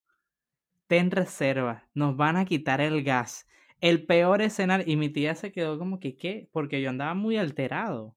ten 0.87 1.11
reserva, 1.11 1.89
nos 1.95 2.17
van 2.17 2.37
a 2.37 2.45
quitar 2.45 2.81
el 2.81 3.03
gas. 3.03 3.49
El 3.81 4.07
peor 4.07 4.43
escenario, 4.43 4.87
y 4.89 4.97
mi 4.97 5.09
tía 5.09 5.35
se 5.35 5.51
quedó 5.51 5.79
como 5.79 5.99
que, 5.99 6.17
¿qué? 6.17 6.49
Porque 6.53 6.81
yo 6.81 6.91
andaba 6.91 7.15
muy 7.15 7.37
alterado. 7.37 8.17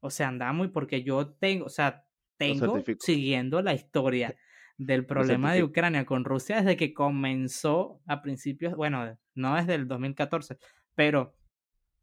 O 0.00 0.10
sea, 0.10 0.28
andaba 0.28 0.52
muy, 0.52 0.68
porque 0.68 1.02
yo 1.02 1.28
tengo, 1.34 1.66
o 1.66 1.68
sea, 1.70 2.07
tengo 2.38 2.82
siguiendo 3.00 3.60
la 3.60 3.74
historia 3.74 4.34
del 4.78 5.04
problema 5.04 5.52
de. 5.52 5.64
Ucrania 5.64 6.06
con 6.06 6.24
Rusia 6.24 6.58
desde 6.58 6.76
que 6.76 6.94
comenzó 6.94 8.00
a 8.06 8.22
principios, 8.22 8.74
bueno, 8.76 9.18
no 9.34 9.56
desde 9.56 9.74
el 9.74 9.88
2014, 9.88 10.58
pero 10.94 11.34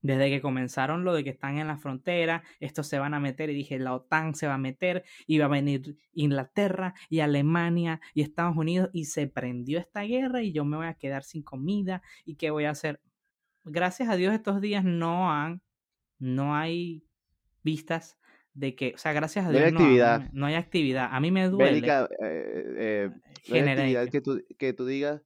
desde 0.02 0.30
que 0.30 0.42
comenzaron 0.42 1.04
lo 1.04 1.14
de 1.14 1.24
que 1.24 1.32
están 1.32 1.58
en 1.58 1.68
la 1.68 1.78
frontera, 1.78 2.44
estos 2.60 2.86
se 2.86 3.00
van 3.00 3.16
a 3.16 3.20
meter 3.20 3.50
y 3.50 3.56
dije, 3.56 3.80
la 3.80 3.96
OTAN 3.96 4.36
se 4.36 4.46
va 4.46 4.54
a 4.54 4.60
meter 4.60 5.04
y 5.26 5.40
va 5.40 5.46
a 5.46 5.50
venir 5.50 5.98
Inglaterra 6.14 6.94
y 7.10 7.22
Alemania 7.22 8.00
y 8.14 8.22
Estados 8.22 8.56
Unidos 8.56 8.90
y 8.94 9.06
se 9.06 9.26
prendió 9.28 9.80
esta 9.80 10.02
guerra 10.02 10.44
y 10.44 10.52
yo 10.52 10.64
me 10.64 10.78
voy 10.78 10.86
a 10.86 10.94
quedar 10.94 11.24
sin 11.24 11.42
comida 11.42 12.04
y 12.24 12.36
qué 12.36 12.52
voy 12.52 12.66
a 12.66 12.72
hacer. 12.72 13.02
Gracias 13.64 14.10
a 14.10 14.16
Dios 14.16 14.36
estos 14.36 14.62
días 14.62 14.84
no 14.84 15.32
han, 15.32 15.64
no 16.20 16.56
hay 16.56 17.04
vistas 17.64 18.16
de 18.56 18.76
que, 18.76 18.94
o 18.96 18.98
sea, 18.98 19.14
gracias 19.14 19.46
a 19.46 19.50
hay 19.50 19.58
Dios 19.58 19.72
no, 19.74 19.80
mí 19.80 19.86
actividad. 19.86 20.30
no 20.34 20.46
hay 20.48 20.56
actividad. 20.56 21.10
A 21.12 21.20
mí 21.20 21.30
me 21.32 21.48
duele. 21.50 21.74
Bélica, 21.74 22.10
eh, 22.22 22.76
eh, 22.78 23.12
no 23.50 23.56
hay 23.56 23.62
actividad 23.62 24.10
que- 24.10 24.22
tú, 24.22 24.42
que 24.58 24.74
tú 24.74 24.86
digas, 24.88 25.22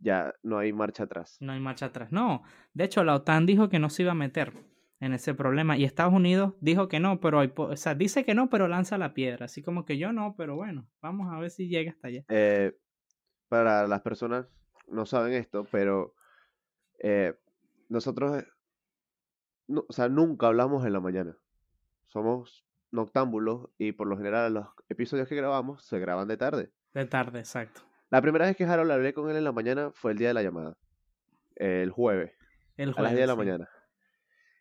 ya 0.00 0.34
no 0.42 0.58
hay 0.58 0.72
marcha 0.72 1.04
atrás. 1.04 1.36
No 1.40 1.52
hay 1.52 1.60
marcha 1.60 1.86
atrás. 1.86 2.10
No, 2.10 2.42
de 2.74 2.84
hecho 2.84 3.04
la 3.04 3.14
OTAN 3.14 3.46
dijo 3.46 3.68
que 3.68 3.78
no 3.78 3.90
se 3.90 4.02
iba 4.02 4.12
a 4.12 4.16
meter 4.16 4.52
en 5.00 5.12
ese 5.12 5.32
problema 5.34 5.76
y 5.76 5.84
Estados 5.84 6.12
Unidos 6.12 6.54
dijo 6.60 6.88
que 6.88 6.98
no, 7.00 7.20
pero 7.20 7.38
hay, 7.40 7.52
o 7.54 7.76
sea, 7.76 7.94
dice 7.94 8.24
que 8.24 8.34
no, 8.34 8.48
pero 8.50 8.66
lanza 8.66 8.98
la 8.98 9.14
piedra, 9.14 9.44
así 9.44 9.62
como 9.62 9.84
que 9.84 9.96
yo 9.98 10.12
no, 10.12 10.34
pero 10.36 10.56
bueno, 10.56 10.88
vamos 11.00 11.32
a 11.32 11.38
ver 11.38 11.50
si 11.50 11.68
llega 11.68 11.92
hasta 11.92 12.08
allá. 12.08 12.24
Eh, 12.28 12.76
para 13.48 13.86
las 13.86 14.00
personas 14.00 14.46
no 14.88 15.04
saben 15.06 15.34
esto, 15.34 15.66
pero 15.70 16.14
eh, 17.00 17.34
nosotros, 17.88 18.42
no- 19.68 19.84
o 19.88 19.92
sea, 19.92 20.08
nunca 20.08 20.46
hablamos 20.48 20.84
en 20.86 20.92
la 20.94 21.00
mañana. 21.00 21.36
Somos 22.08 22.66
noctámbulos 22.90 23.68
y 23.78 23.92
por 23.92 24.06
lo 24.08 24.16
general 24.16 24.54
los 24.54 24.66
episodios 24.88 25.28
que 25.28 25.36
grabamos 25.36 25.84
se 25.84 25.98
graban 25.98 26.26
de 26.28 26.36
tarde. 26.36 26.72
De 26.94 27.04
tarde, 27.06 27.38
exacto. 27.38 27.82
La 28.10 28.22
primera 28.22 28.46
vez 28.46 28.56
que 28.56 28.64
Harold 28.64 28.90
hablé 28.90 29.12
con 29.14 29.30
él 29.30 29.36
en 29.36 29.44
la 29.44 29.52
mañana 29.52 29.90
fue 29.94 30.12
el 30.12 30.18
día 30.18 30.28
de 30.28 30.34
la 30.34 30.42
llamada, 30.42 30.76
el 31.56 31.90
jueves, 31.90 32.32
El 32.76 32.94
a 32.96 33.02
las 33.02 33.12
10 33.12 33.20
de 33.20 33.26
la 33.26 33.34
jueves, 33.34 33.52
sí. 33.54 33.58
mañana. 33.58 33.70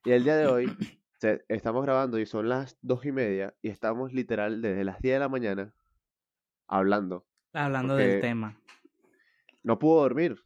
Y 0.03 0.11
el 0.11 0.23
día 0.25 0.35
de 0.35 0.47
hoy 0.47 0.65
se- 1.19 1.45
estamos 1.47 1.83
grabando 1.83 2.19
y 2.19 2.25
son 2.25 2.49
las 2.49 2.77
dos 2.81 3.05
y 3.05 3.11
media 3.13 3.55
y 3.61 3.69
estamos 3.69 4.11
literal 4.13 4.61
desde 4.61 4.83
las 4.83 4.99
10 5.01 5.15
de 5.15 5.19
la 5.19 5.29
mañana 5.29 5.73
hablando. 6.67 7.25
Hablando 7.53 7.95
del 7.95 8.19
tema. 8.19 8.59
No 9.63 9.79
pudo 9.79 10.01
dormir, 10.01 10.43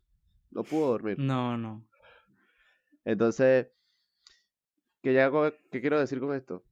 no 0.51 0.63
pudo 0.63 0.89
dormir. 0.89 1.17
No, 1.17 1.57
no. 1.57 1.83
Entonces, 3.03 3.67
¿qué, 5.01 5.13
ya 5.13 5.25
hago- 5.25 5.51
qué 5.71 5.81
quiero 5.81 5.99
decir 5.99 6.19
con 6.19 6.35
esto? 6.35 6.63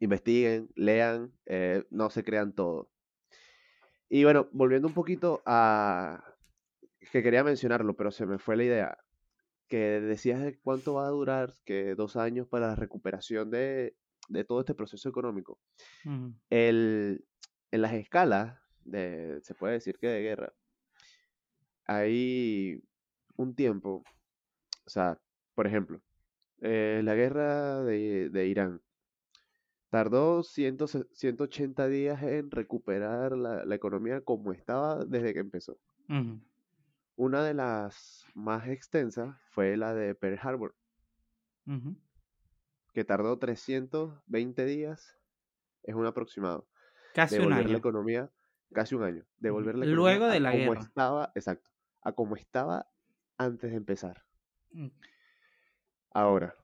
Investiguen, 0.00 0.70
lean, 0.74 1.32
eh, 1.46 1.84
no 1.90 2.10
se 2.10 2.22
crean 2.22 2.54
todo. 2.54 2.90
Y 4.08 4.24
bueno, 4.24 4.48
volviendo 4.52 4.88
un 4.88 4.94
poquito 4.94 5.42
a... 5.44 6.24
que 7.12 7.22
quería 7.22 7.44
mencionarlo, 7.44 7.96
pero 7.96 8.10
se 8.10 8.26
me 8.26 8.38
fue 8.38 8.56
la 8.56 8.64
idea. 8.64 8.98
Que 9.68 10.00
decías 10.00 10.40
de 10.40 10.58
cuánto 10.60 10.94
va 10.94 11.06
a 11.06 11.10
durar, 11.10 11.52
que 11.64 11.94
dos 11.94 12.16
años 12.16 12.46
para 12.48 12.68
la 12.68 12.74
recuperación 12.74 13.50
de, 13.50 13.96
de 14.28 14.44
todo 14.44 14.60
este 14.60 14.74
proceso 14.74 15.08
económico. 15.08 15.60
El, 16.48 17.24
en 17.70 17.82
las 17.82 17.92
escalas, 17.92 18.58
de, 18.84 19.40
se 19.42 19.54
puede 19.54 19.74
decir 19.74 19.98
que 19.98 20.06
de 20.06 20.22
guerra, 20.22 20.54
hay 21.84 22.82
un 23.36 23.54
tiempo, 23.54 24.02
o 24.86 24.90
sea, 24.90 25.20
por 25.54 25.66
ejemplo, 25.66 26.00
eh, 26.62 27.02
la 27.04 27.14
guerra 27.14 27.82
de, 27.82 28.30
de 28.30 28.46
Irán 28.46 28.80
tardó 29.90 30.42
100 30.42 30.78
180 31.12 31.88
días 31.88 32.22
en 32.22 32.50
recuperar 32.50 33.36
la, 33.36 33.64
la 33.64 33.74
economía 33.74 34.20
como 34.22 34.52
estaba 34.52 35.04
desde 35.04 35.32
que 35.32 35.40
empezó. 35.40 35.78
Una 37.16 37.42
de 37.42 37.54
las 37.54 38.24
más 38.34 38.68
extensas 38.68 39.36
fue 39.50 39.76
la 39.76 39.94
de 39.94 40.14
Pearl 40.14 40.38
Harbor, 40.40 40.74
que 42.92 43.04
tardó 43.04 43.38
320 43.38 44.64
días, 44.64 45.18
es 45.82 45.94
un 45.94 46.06
aproximado. 46.06 46.68
Casi 47.12 47.40
un 47.40 47.50
devolver 47.50 47.68
la 47.70 47.70
año. 47.70 47.78
economía, 47.78 48.30
casi 48.72 48.94
un 48.94 49.02
año, 49.02 49.24
devolver 49.38 49.76
la 49.76 49.86
Luego 49.86 50.26
economía 50.26 50.28
de 50.28 50.38
a 50.38 50.40
la 50.40 50.52
como 50.52 50.74
guerra. 50.74 50.80
estaba, 50.80 51.32
exacto, 51.34 51.70
a 52.02 52.12
como 52.12 52.36
estaba 52.36 52.88
antes 53.36 53.70
de 53.70 53.76
empezar. 53.76 54.24
Mm. 54.70 54.88
Ahora, 56.10 56.54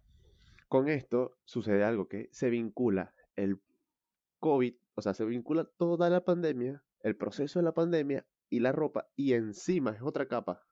con 0.75 0.89
esto 0.89 1.39
sucede 1.45 1.85
algo 1.85 2.09
que 2.09 2.29
se 2.33 2.51
vincula 2.51 3.15
el 3.37 3.61
COVID 4.41 4.75
o 4.97 5.03
sea, 5.03 5.15
se 5.15 5.25
vincula 5.25 5.65
toda 5.77 6.11
la 6.11 6.25
pandemia, 6.25 6.83
el 7.01 7.17
proceso 7.17 7.61
de 7.61 7.65
la 7.65 7.75
pandemia 7.75 8.27
y 8.51 8.59
la 8.59 8.73
ropa, 8.73 9.09
y 9.15 9.35
encima 9.35 9.93
es 9.93 10.03
otra 10.03 10.27
capa. 10.27 10.67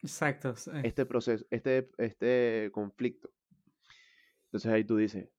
Exacto. 0.00 0.54
Este 0.82 1.04
proceso, 1.04 1.44
este, 1.50 1.90
este 1.98 2.70
conflicto. 2.72 3.30
Entonces 4.46 4.72
ahí 4.72 4.84
tú 4.84 4.96
dices, 4.96 5.30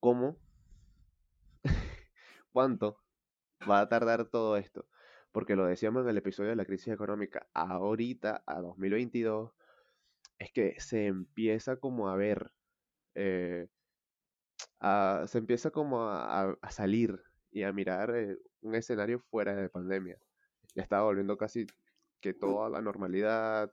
¿cómo? 0.00 0.38
¿Cuánto 2.52 3.02
va 3.68 3.80
a 3.80 3.88
tardar 3.90 4.30
todo 4.30 4.56
esto? 4.56 4.86
Porque 5.30 5.56
lo 5.56 5.66
decíamos 5.66 6.04
en 6.04 6.08
el 6.08 6.16
episodio 6.16 6.50
de 6.50 6.56
la 6.56 6.64
crisis 6.64 6.88
económica, 6.88 7.48
ahorita, 7.52 8.44
a 8.46 8.60
2022, 8.60 9.52
es 10.38 10.52
que 10.52 10.78
se 10.78 11.06
empieza 11.06 11.76
como 11.76 12.08
a 12.08 12.16
ver, 12.16 12.52
eh, 13.18 13.66
se 15.26 15.38
empieza 15.38 15.70
como 15.70 16.02
a, 16.02 16.56
salir 16.70 17.20
y 17.50 17.64
a 17.64 17.72
mirar 17.72 18.14
eh, 18.14 18.38
un 18.60 18.74
escenario 18.74 19.20
fuera 19.30 19.54
de 19.54 19.68
pandemia. 19.68 20.18
Ya 20.74 20.82
estaba 20.82 21.02
volviendo 21.02 21.36
casi 21.36 21.66
que 22.20 22.34
toda 22.34 22.68
la 22.68 22.80
normalidad, 22.80 23.70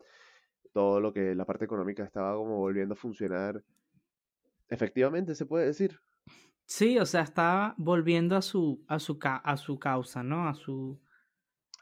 todo 0.74 1.00
lo 1.00 1.14
que 1.14 1.36
la 1.36 1.46
parte 1.46 1.66
económica 1.66 2.04
estaba 2.04 2.36
como 2.36 2.58
volviendo 2.58 2.94
a 2.94 2.98
funcionar. 2.98 3.64
Efectivamente, 4.70 5.36
se 5.36 5.46
puede 5.46 5.68
decir. 5.68 6.00
Sí, 6.66 6.98
o 6.98 7.06
sea, 7.06 7.22
estaba 7.22 7.76
volviendo 7.78 8.36
a 8.36 8.42
su, 8.42 8.84
a 8.88 8.98
su, 8.98 9.20
a 9.22 9.58
su 9.58 9.78
causa, 9.78 10.24
¿no? 10.24 10.48
A 10.48 10.56
su, 10.56 11.00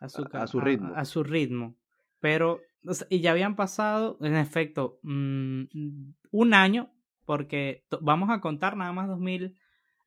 a 0.01 0.09
su, 0.09 0.27
a, 0.33 0.47
su 0.47 0.59
ritmo. 0.59 0.93
A, 0.95 1.05
su 1.05 1.23
ritmo. 1.23 1.77
Pero, 2.19 2.59
y 3.09 3.21
ya 3.21 3.31
habían 3.31 3.55
pasado, 3.55 4.17
en 4.19 4.35
efecto, 4.35 4.99
mm, 5.03 5.63
un 6.31 6.53
año, 6.53 6.92
porque 7.25 7.83
vamos 8.01 8.29
a 8.29 8.39
contar 8.41 8.75
nada 8.77 8.91
más 8.93 9.07
2000, 9.07 9.55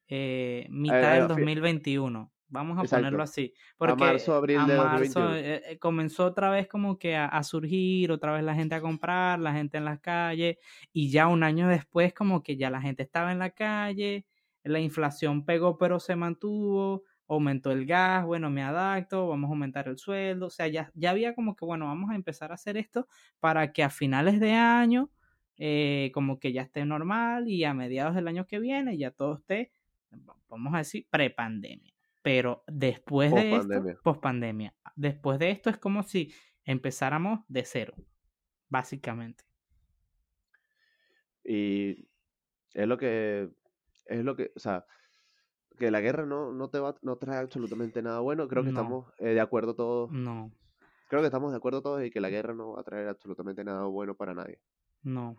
eh, 0.09 0.67
mitad 0.71 1.15
del 1.15 1.29
2021. 1.29 2.33
Vamos 2.49 2.79
a 2.79 2.97
ponerlo 2.97 3.23
así. 3.23 3.55
Porque 3.77 4.05
a 4.05 4.07
marzo, 4.07 4.35
abril 4.35 4.67
de 4.67 4.77
marzo, 4.77 5.35
eh, 5.35 5.63
eh, 5.67 5.79
comenzó 5.79 6.27
otra 6.27 6.51
vez 6.51 6.69
como 6.69 6.99
que 6.99 7.17
a, 7.17 7.43
surgir, 7.43 8.13
otra 8.13 8.33
vez 8.33 8.45
la 8.45 8.55
gente 8.55 8.77
a 8.77 8.81
comprar, 8.81 9.41
la 9.41 9.53
gente 9.53 9.79
en 9.79 9.85
las 9.85 9.99
calles, 10.01 10.57
y 10.93 11.11
ya 11.11 11.27
un 11.27 11.43
año 11.43 11.69
después 11.69 12.15
como 12.15 12.43
que 12.43 12.57
ya 12.57 12.71
la 12.71 12.81
gente 12.81 13.03
estaba 13.03 13.33
en 13.33 13.41
la 13.41 13.51
calle, 13.51 14.27
la 14.63 14.79
inflación 14.79 15.45
pegó 15.45 15.77
pero 15.77 15.99
se 15.99 16.15
mantuvo, 16.15 17.03
aumentó 17.29 17.73
el 17.73 17.85
gas, 17.85 18.25
bueno, 18.25 18.49
me 18.51 18.63
adapto, 18.63 19.29
vamos 19.29 19.49
a 19.49 19.53
aumentar 19.53 19.89
el 19.89 19.99
sueldo, 19.99 20.47
o 20.47 20.51
sea, 20.51 20.69
ya, 20.69 20.93
ya 20.95 21.11
había 21.11 21.35
como 21.35 21.57
que, 21.57 21.65
bueno, 21.65 21.87
vamos 21.87 22.11
a 22.11 22.15
empezar 22.15 22.53
a 22.53 22.55
hacer 22.55 22.77
esto 22.77 23.09
para 23.41 23.73
que 23.73 23.83
a 23.83 23.91
finales 23.91 24.39
de 24.39 24.53
año 24.53 25.11
eh, 25.59 26.11
como 26.13 26.39
que 26.39 26.53
ya 26.53 26.63
esté 26.63 26.85
normal 26.85 27.49
y 27.49 27.65
a 27.65 27.75
mediados 27.75 28.15
del 28.15 28.29
año 28.29 28.47
que 28.47 28.59
viene 28.59 28.99
ya 28.99 29.11
todo 29.11 29.37
esté, 29.37 29.73
vamos 30.49 30.75
a 30.75 30.79
decir, 30.79 31.07
prepandemia. 31.11 31.93
Pero 32.23 32.65
después 32.67 33.33
de 33.33 33.55
esto, 33.55 34.01
post 34.03 34.21
pandemia, 34.21 34.75
después 34.97 35.39
de 35.39 35.51
esto 35.51 35.71
es 35.71 35.79
como 35.79 36.03
si 36.03 36.35
empezáramos 36.65 37.41
de 37.49 37.65
cero, 37.65 37.95
básicamente. 38.69 39.45
Y 41.45 42.09
es 42.75 42.89
lo 42.89 42.99
que, 42.99 43.49
es 44.07 44.25
lo 44.25 44.35
que, 44.35 44.51
o 44.57 44.59
sea, 44.59 44.85
que 45.79 45.91
la 45.91 46.01
guerra 46.01 46.27
no, 46.27 46.53
no 46.53 46.69
te 46.69 46.79
va, 46.79 46.97
no 47.03 47.17
trae 47.17 47.39
absolutamente 47.39 48.03
nada 48.03 48.21
bueno. 48.21 48.49
Creo 48.49 48.63
que 48.63 48.71
estamos 48.71 49.07
eh, 49.19 49.35
de 49.35 49.41
acuerdo 49.41 49.75
todos. 49.75 50.11
No. 50.11 50.51
Creo 51.09 51.23
que 51.23 51.27
estamos 51.27 51.53
de 51.53 51.59
acuerdo 51.59 51.83
todos 51.83 52.05
y 52.05 52.11
que 52.11 52.21
la 52.21 52.31
guerra 52.31 52.55
no 52.55 52.73
va 52.73 52.81
a 52.81 52.85
traer 52.85 53.09
absolutamente 53.09 53.63
nada 53.63 53.85
bueno 53.85 54.17
para 54.17 54.35
nadie. 54.35 54.59
No. 55.03 55.37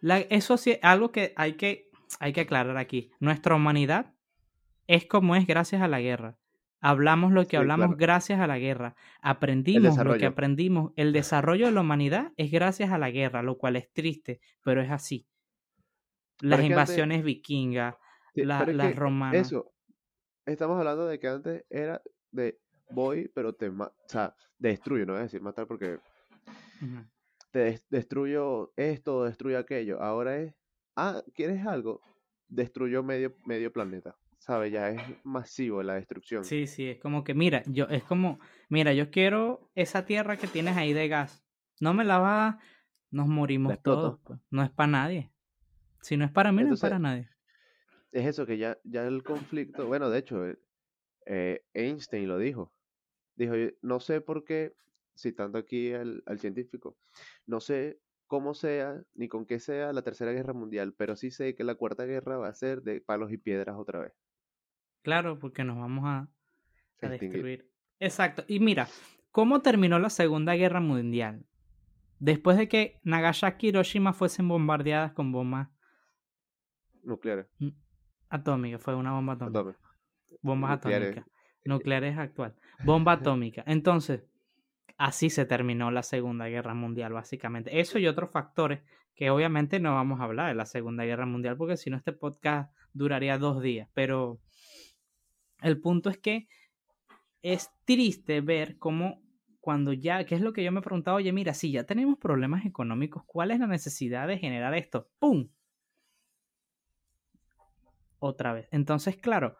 La, 0.00 0.18
eso 0.18 0.56
sí, 0.56 0.78
algo 0.82 1.12
que 1.12 1.32
hay 1.36 1.54
que, 1.54 1.90
hay 2.18 2.32
que 2.32 2.42
aclarar 2.42 2.76
aquí. 2.76 3.10
Nuestra 3.20 3.54
humanidad 3.54 4.14
es 4.86 5.06
como 5.06 5.36
es 5.36 5.46
gracias 5.46 5.82
a 5.82 5.88
la 5.88 6.00
guerra. 6.00 6.36
Hablamos 6.82 7.32
lo 7.32 7.46
que 7.46 7.58
hablamos 7.58 7.96
gracias 7.98 8.40
a 8.40 8.46
la 8.46 8.58
guerra. 8.58 8.96
Aprendimos 9.20 9.98
lo 9.98 10.16
que 10.16 10.24
aprendimos. 10.24 10.92
El 10.96 11.12
desarrollo 11.12 11.66
de 11.66 11.72
la 11.72 11.82
humanidad 11.82 12.32
es 12.36 12.50
gracias 12.50 12.90
a 12.90 12.98
la 12.98 13.10
guerra, 13.10 13.42
lo 13.42 13.58
cual 13.58 13.76
es 13.76 13.92
triste, 13.92 14.40
pero 14.62 14.80
es 14.80 14.90
así. 14.90 15.26
Las 16.40 16.64
invasiones 16.64 17.22
vikingas, 17.22 17.96
las 18.34 18.96
romanas. 18.96 19.48
Eso, 19.48 19.74
estamos 20.46 20.78
hablando 20.78 21.06
de 21.06 21.18
que 21.18 21.28
antes 21.28 21.64
era 21.68 22.00
de 22.30 22.58
voy, 22.90 23.30
pero 23.34 23.54
te 23.54 23.68
o 23.68 23.92
sea, 24.06 24.34
destruyo, 24.58 25.04
no 25.06 25.12
voy 25.12 25.20
a 25.20 25.24
decir 25.24 25.42
matar 25.42 25.66
porque 25.66 25.98
te 27.50 27.80
destruyo 27.90 28.72
esto, 28.76 29.24
destruyo 29.24 29.58
aquello. 29.58 30.00
Ahora 30.02 30.38
es, 30.38 30.54
ah, 30.96 31.22
¿quieres 31.34 31.66
algo? 31.66 32.00
Destruyo 32.48 33.02
medio, 33.02 33.34
medio 33.44 33.72
planeta. 33.72 34.16
¿sabes? 34.40 34.72
Ya 34.72 34.90
es 34.90 35.00
masivo 35.24 35.82
la 35.82 35.94
destrucción. 35.94 36.44
Sí, 36.44 36.66
sí, 36.66 36.88
es 36.88 36.98
como 36.98 37.22
que, 37.22 37.34
mira, 37.34 37.62
yo, 37.66 37.84
es 37.84 38.02
como, 38.02 38.40
mira, 38.68 38.92
yo 38.92 39.10
quiero 39.10 39.70
esa 39.74 40.04
tierra 40.04 40.36
que 40.36 40.48
tienes 40.48 40.76
ahí 40.76 40.92
de 40.92 41.08
gas. 41.08 41.44
No 41.78 41.94
me 41.94 42.04
la 42.04 42.18
va, 42.18 42.58
nos 43.10 43.28
morimos 43.28 43.80
todos. 43.82 44.18
Pues. 44.24 44.40
No 44.50 44.62
es 44.62 44.70
para 44.70 44.88
nadie. 44.88 45.30
Si 46.00 46.16
no 46.16 46.24
es 46.24 46.32
para 46.32 46.50
mí, 46.52 46.64
no 46.64 46.74
es 46.74 46.80
para 46.80 46.98
nadie. 46.98 47.28
Es 48.12 48.26
eso 48.26 48.44
que 48.44 48.58
ya, 48.58 48.78
ya 48.82 49.06
el 49.06 49.22
conflicto, 49.22 49.86
bueno, 49.86 50.10
de 50.10 50.18
hecho, 50.18 50.42
eh, 51.26 51.64
Einstein 51.74 52.26
lo 52.26 52.38
dijo. 52.38 52.72
Dijo, 53.36 53.54
no 53.82 54.00
sé 54.00 54.20
por 54.20 54.44
qué, 54.44 54.74
citando 55.20 55.58
aquí 55.58 55.92
al, 55.92 56.22
al 56.26 56.38
científico, 56.38 56.96
no 57.46 57.60
sé 57.60 58.00
cómo 58.30 58.54
sea, 58.54 59.02
ni 59.14 59.28
con 59.28 59.44
qué 59.44 59.58
sea 59.58 59.92
la 59.92 60.02
tercera 60.02 60.30
guerra 60.30 60.52
mundial, 60.52 60.94
pero 60.96 61.16
sí 61.16 61.32
sé 61.32 61.56
que 61.56 61.64
la 61.64 61.74
cuarta 61.74 62.04
guerra 62.04 62.38
va 62.38 62.46
a 62.48 62.54
ser 62.54 62.82
de 62.82 63.00
palos 63.00 63.32
y 63.32 63.38
piedras 63.38 63.76
otra 63.76 63.98
vez. 63.98 64.12
Claro, 65.02 65.40
porque 65.40 65.64
nos 65.64 65.78
vamos 65.78 66.04
a, 66.06 66.28
destruir. 67.00 67.68
Exacto. 67.98 68.44
Y 68.46 68.60
mira, 68.60 68.86
¿cómo 69.32 69.62
terminó 69.62 69.98
la 69.98 70.10
Segunda 70.10 70.54
Guerra 70.54 70.78
Mundial? 70.78 71.44
Después 72.20 72.56
de 72.56 72.68
que 72.68 73.00
Nagasaki 73.02 73.66
y 73.66 73.68
Hiroshima 73.70 74.12
fuesen 74.12 74.46
bombardeadas 74.46 75.12
con 75.12 75.32
bombas 75.32 75.68
nucleares. 77.02 77.46
Atómicas, 78.28 78.80
fue 78.80 78.94
una 78.94 79.12
bomba 79.12 79.32
atómica. 79.32 79.76
Bombas 80.40 80.70
atómicas. 80.70 81.26
Nucleares 81.64 82.16
actual. 82.16 82.54
Bomba 82.84 83.12
atómica. 83.12 83.64
Entonces, 83.66 84.22
así 84.96 85.30
se 85.30 85.44
terminó 85.46 85.90
la 85.90 86.02
Segunda 86.02 86.46
Guerra 86.46 86.74
Mundial, 86.74 87.12
básicamente. 87.12 87.80
Eso 87.80 87.98
y 87.98 88.06
otros 88.06 88.30
factores 88.30 88.82
que 89.14 89.30
obviamente 89.30 89.80
no 89.80 89.94
vamos 89.94 90.20
a 90.20 90.24
hablar 90.24 90.48
de 90.48 90.54
la 90.54 90.66
Segunda 90.66 91.04
Guerra 91.04 91.26
Mundial, 91.26 91.56
porque 91.56 91.76
si 91.76 91.90
no 91.90 91.96
este 91.96 92.12
podcast 92.12 92.74
duraría 92.92 93.38
dos 93.38 93.62
días. 93.62 93.88
Pero 93.94 94.40
el 95.62 95.80
punto 95.80 96.10
es 96.10 96.18
que 96.18 96.48
es 97.42 97.70
triste 97.84 98.40
ver 98.40 98.78
cómo 98.78 99.22
cuando 99.60 99.92
ya, 99.92 100.24
¿qué 100.24 100.34
es 100.34 100.40
lo 100.40 100.52
que 100.52 100.64
yo 100.64 100.72
me 100.72 100.80
he 100.80 100.82
preguntado? 100.82 101.18
Oye, 101.18 101.32
mira, 101.32 101.54
si 101.54 101.70
ya 101.70 101.84
tenemos 101.84 102.18
problemas 102.18 102.64
económicos, 102.64 103.24
¿cuál 103.26 103.50
es 103.50 103.60
la 103.60 103.66
necesidad 103.66 104.26
de 104.26 104.38
generar 104.38 104.74
esto? 104.74 105.10
¡Pum! 105.18 105.48
Otra 108.18 108.52
vez. 108.52 108.68
Entonces, 108.70 109.16
claro, 109.16 109.56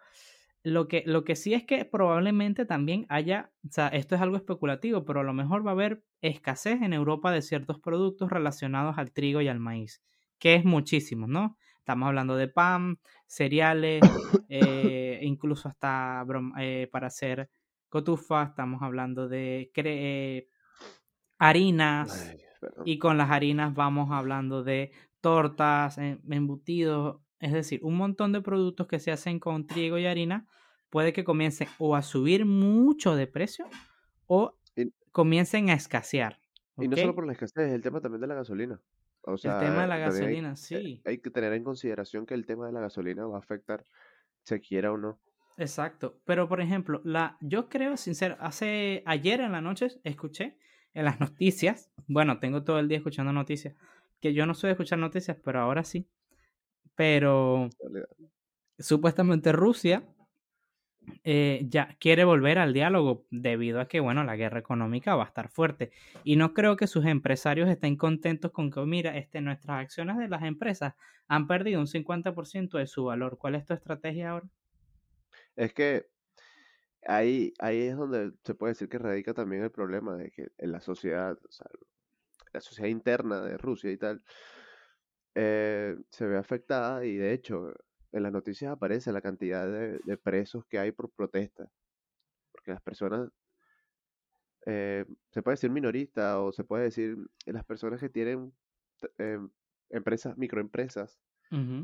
lo 0.62 0.88
que, 0.88 1.02
lo 1.06 1.24
que 1.24 1.36
sí 1.36 1.54
es 1.54 1.64
que 1.64 1.84
probablemente 1.84 2.66
también 2.66 3.06
haya, 3.08 3.50
o 3.66 3.72
sea, 3.72 3.88
esto 3.88 4.14
es 4.14 4.20
algo 4.20 4.36
especulativo, 4.36 5.04
pero 5.04 5.20
a 5.20 5.24
lo 5.24 5.32
mejor 5.32 5.66
va 5.66 5.70
a 5.70 5.74
haber 5.74 6.04
escasez 6.20 6.82
en 6.82 6.92
Europa 6.92 7.32
de 7.32 7.42
ciertos 7.42 7.78
productos 7.78 8.30
relacionados 8.30 8.98
al 8.98 9.12
trigo 9.12 9.40
y 9.40 9.48
al 9.48 9.60
maíz, 9.60 10.02
que 10.38 10.54
es 10.54 10.64
muchísimo, 10.64 11.26
¿no? 11.26 11.56
Estamos 11.78 12.08
hablando 12.08 12.36
de 12.36 12.48
pan, 12.48 12.98
cereales, 13.26 14.02
eh, 14.48 15.20
incluso 15.22 15.68
hasta 15.68 16.24
eh, 16.58 16.88
para 16.92 17.06
hacer 17.06 17.50
cotufa, 17.88 18.44
estamos 18.44 18.82
hablando 18.82 19.28
de 19.28 19.70
eh, 19.74 20.48
harinas 21.38 22.36
y 22.84 22.98
con 22.98 23.16
las 23.16 23.30
harinas 23.30 23.74
vamos 23.74 24.10
hablando 24.12 24.62
de 24.62 24.92
tortas, 25.20 25.98
embutidos, 25.98 27.20
es 27.40 27.52
decir, 27.52 27.80
un 27.82 27.96
montón 27.96 28.32
de 28.32 28.40
productos 28.40 28.86
que 28.86 28.98
se 28.98 29.10
hacen 29.10 29.40
con 29.40 29.66
trigo 29.66 29.98
y 29.98 30.06
harina 30.06 30.46
puede 30.90 31.12
que 31.12 31.24
comiencen 31.24 31.68
o 31.78 31.96
a 31.96 32.02
subir 32.02 32.44
mucho 32.44 33.16
de 33.16 33.26
precio 33.26 33.66
o 34.26 34.56
comiencen 35.12 35.70
a 35.70 35.74
escasear. 35.74 36.38
Y 36.78 36.88
no 36.88 36.96
solo 36.96 37.14
por 37.14 37.26
la 37.26 37.32
escasez, 37.32 37.72
el 37.72 37.82
tema 37.82 38.00
también 38.00 38.20
de 38.20 38.26
la 38.26 38.34
gasolina 38.34 38.80
el 39.26 39.38
tema 39.40 39.82
de 39.82 39.86
la 39.86 39.98
gasolina, 39.98 40.56
sí. 40.56 41.02
Hay 41.04 41.18
que 41.18 41.30
tener 41.30 41.52
en 41.52 41.64
consideración 41.64 42.26
que 42.26 42.34
el 42.34 42.46
tema 42.46 42.66
de 42.66 42.72
la 42.72 42.80
gasolina 42.80 43.26
va 43.26 43.36
a 43.36 43.40
afectar, 43.40 43.84
se 44.42 44.60
quiera 44.60 44.92
o 44.92 44.96
no. 44.96 45.18
Exacto. 45.56 46.18
Pero, 46.24 46.48
por 46.48 46.60
ejemplo, 46.60 47.00
la, 47.04 47.36
yo 47.40 47.68
creo, 47.68 47.96
sincero, 47.96 48.36
hace 48.40 49.02
ayer 49.06 49.40
en 49.40 49.52
la 49.52 49.60
noche 49.60 49.88
escuché 50.04 50.56
en 50.94 51.04
las 51.04 51.20
noticias, 51.20 51.90
bueno, 52.06 52.38
tengo 52.38 52.64
todo 52.64 52.78
el 52.78 52.88
día 52.88 52.98
escuchando 52.98 53.32
noticias, 53.32 53.74
que 54.20 54.32
yo 54.32 54.46
no 54.46 54.54
soy 54.54 54.68
de 54.68 54.72
escuchar 54.72 54.98
noticias, 54.98 55.36
pero 55.42 55.60
ahora 55.60 55.84
sí. 55.84 56.08
Pero 57.00 57.70
supuestamente 58.78 59.52
Rusia 59.52 60.04
eh, 61.24 61.64
ya 61.66 61.96
quiere 61.98 62.24
volver 62.24 62.58
al 62.58 62.74
diálogo 62.74 63.24
debido 63.30 63.80
a 63.80 63.88
que, 63.88 64.00
bueno, 64.00 64.22
la 64.22 64.36
guerra 64.36 64.58
económica 64.58 65.16
va 65.16 65.24
a 65.24 65.28
estar 65.28 65.48
fuerte. 65.48 65.92
Y 66.24 66.36
no 66.36 66.52
creo 66.52 66.76
que 66.76 66.86
sus 66.86 67.06
empresarios 67.06 67.70
estén 67.70 67.96
contentos 67.96 68.50
con 68.50 68.70
que, 68.70 68.82
mira, 68.82 69.16
este, 69.16 69.40
nuestras 69.40 69.80
acciones 69.80 70.18
de 70.18 70.28
las 70.28 70.42
empresas 70.42 70.92
han 71.26 71.46
perdido 71.46 71.80
un 71.80 71.86
50% 71.86 72.76
de 72.76 72.86
su 72.86 73.04
valor. 73.04 73.38
¿Cuál 73.38 73.54
es 73.54 73.64
tu 73.64 73.72
estrategia 73.72 74.32
ahora? 74.32 74.50
Es 75.56 75.72
que 75.72 76.04
ahí, 77.06 77.54
ahí 77.60 77.80
es 77.80 77.96
donde 77.96 78.32
se 78.44 78.54
puede 78.54 78.72
decir 78.72 78.90
que 78.90 78.98
radica 78.98 79.32
también 79.32 79.62
el 79.62 79.70
problema 79.70 80.18
de 80.18 80.30
que 80.32 80.48
en 80.58 80.70
la 80.70 80.82
sociedad, 80.82 81.38
o 81.48 81.50
sea, 81.50 81.66
la 82.52 82.60
sociedad 82.60 82.90
interna 82.90 83.40
de 83.40 83.56
Rusia 83.56 83.90
y 83.90 83.96
tal, 83.96 84.22
eh, 85.42 85.96
se 86.10 86.26
ve 86.26 86.36
afectada 86.36 87.04
y 87.06 87.16
de 87.16 87.32
hecho 87.32 87.72
en 88.12 88.22
las 88.24 88.32
noticias 88.32 88.72
aparece 88.72 89.10
la 89.12 89.22
cantidad 89.22 89.66
de, 89.66 90.00
de 90.04 90.16
presos 90.18 90.66
que 90.66 90.78
hay 90.78 90.92
por 90.92 91.10
protesta. 91.12 91.70
Porque 92.52 92.72
las 92.72 92.82
personas, 92.82 93.30
eh, 94.66 95.04
se 95.30 95.42
puede 95.42 95.54
decir 95.54 95.70
minorista 95.70 96.40
o 96.40 96.52
se 96.52 96.64
puede 96.64 96.84
decir 96.84 97.16
las 97.46 97.64
personas 97.64 98.00
que 98.00 98.08
tienen 98.10 98.52
eh, 99.18 99.38
empresas, 99.88 100.36
microempresas, 100.36 101.18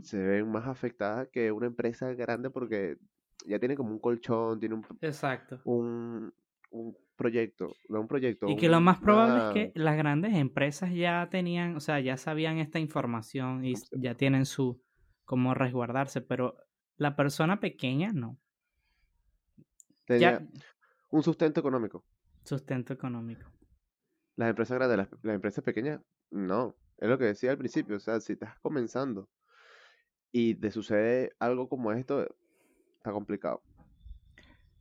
se 0.02 0.18
ven 0.18 0.48
más 0.48 0.68
afectadas 0.68 1.28
que 1.32 1.50
una 1.50 1.66
empresa 1.66 2.12
grande 2.14 2.50
porque 2.50 2.98
ya 3.46 3.59
tiene 3.59 3.76
como 3.76 3.90
un 3.90 3.98
colchón, 3.98 4.61
tiene 4.61 4.76
un, 4.76 4.86
Exacto. 5.00 5.61
un, 5.64 6.32
un 6.71 6.97
proyecto, 7.17 7.75
no 7.89 8.01
un 8.01 8.09
proyecto, 8.09 8.49
Y 8.49 8.57
que 8.57 8.69
lo 8.69 8.81
más 8.81 8.99
probable 8.99 9.61
es 9.61 9.73
que 9.73 9.81
las 9.81 9.97
grandes 9.97 10.35
empresas 10.35 10.93
ya 10.93 11.29
tenían, 11.31 11.77
o 11.77 11.81
sea, 11.81 12.01
ya 12.01 12.17
sabían 12.17 12.59
esta 12.59 12.79
información 12.79 13.64
y 13.64 13.75
ya 13.93 14.14
tienen 14.17 14.47
su 14.47 14.81
cómo 15.25 15.55
resguardarse, 15.55 16.21
pero 16.21 16.57
la 16.97 17.17
persona 17.17 17.61
pequeña 17.61 18.12
no. 18.12 18.39
tenía 20.05 20.39
Ya 20.39 20.47
un 21.11 21.23
sustento 21.23 21.61
económico. 21.61 22.05
sustento 22.45 22.93
económico. 22.93 23.51
Las 24.37 24.51
empresas 24.51 24.77
grandes, 24.79 24.99
las, 24.99 25.09
las 25.23 25.35
empresas 25.35 25.64
pequeñas, 25.64 26.01
no. 26.31 26.77
Es 26.99 27.09
lo 27.09 27.19
que 27.19 27.25
decía 27.25 27.51
al 27.51 27.59
principio, 27.59 27.97
o 27.97 28.01
sea, 28.01 28.21
si 28.21 28.35
estás 28.35 28.59
comenzando 28.61 29.29
y 30.33 30.55
te 30.57 30.71
sucede 30.71 31.33
algo 31.39 31.69
como 31.69 31.93
esto, 31.93 32.27
está 32.97 33.12
complicado. 33.12 33.62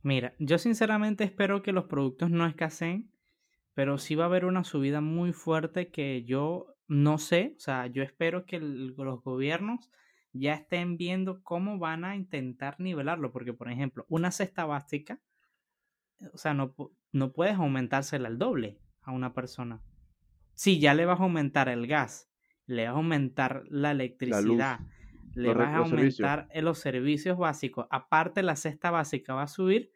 Mira, 0.06 0.34
yo 0.38 0.58
sinceramente 0.58 1.24
espero 1.24 1.62
que 1.62 1.72
los 1.72 1.86
productos 1.86 2.30
no 2.30 2.46
escaseen, 2.46 3.10
pero 3.74 3.98
sí 3.98 4.14
va 4.14 4.24
a 4.24 4.28
haber 4.28 4.44
una 4.44 4.64
subida 4.64 5.00
muy 5.00 5.32
fuerte 5.32 5.90
que 5.90 6.24
yo 6.24 6.76
no 6.88 7.18
sé, 7.18 7.54
o 7.56 7.60
sea, 7.60 7.88
yo 7.88 8.02
espero 8.04 8.46
que 8.46 8.56
el- 8.56 8.88
los 8.96 9.22
gobiernos 9.24 9.90
ya 10.32 10.54
estén 10.54 10.96
viendo 10.98 11.42
cómo 11.42 11.78
van 11.78 12.04
a 12.04 12.16
intentar 12.16 12.80
nivelarlo, 12.80 13.32
porque 13.32 13.54
por 13.54 13.70
ejemplo, 13.70 14.06
una 14.08 14.30
cesta 14.30 14.66
básica, 14.66 15.20
o 16.32 16.38
sea, 16.38 16.54
no, 16.54 16.74
no 17.12 17.32
puedes 17.32 17.56
aumentársela 17.56 18.28
al 18.28 18.38
doble 18.38 18.78
a 19.02 19.12
una 19.12 19.34
persona. 19.34 19.82
Si 20.54 20.80
ya 20.80 20.94
le 20.94 21.06
vas 21.06 21.20
a 21.20 21.24
aumentar 21.24 21.68
el 21.68 21.86
gas, 21.88 22.30
le 22.66 22.86
vas 22.86 22.94
a 22.94 22.98
aumentar 22.98 23.64
la 23.70 23.92
electricidad, 23.92 24.82
le 25.34 25.54
vas 25.54 25.70
a 25.74 25.78
servicios. 25.78 25.78
aumentar 25.78 26.48
eh, 26.52 26.62
los 26.62 26.78
servicios 26.78 27.38
básicos, 27.38 27.86
aparte 27.90 28.42
la 28.42 28.56
cesta 28.56 28.90
básica 28.90 29.34
va 29.34 29.44
a 29.44 29.48
subir, 29.48 29.92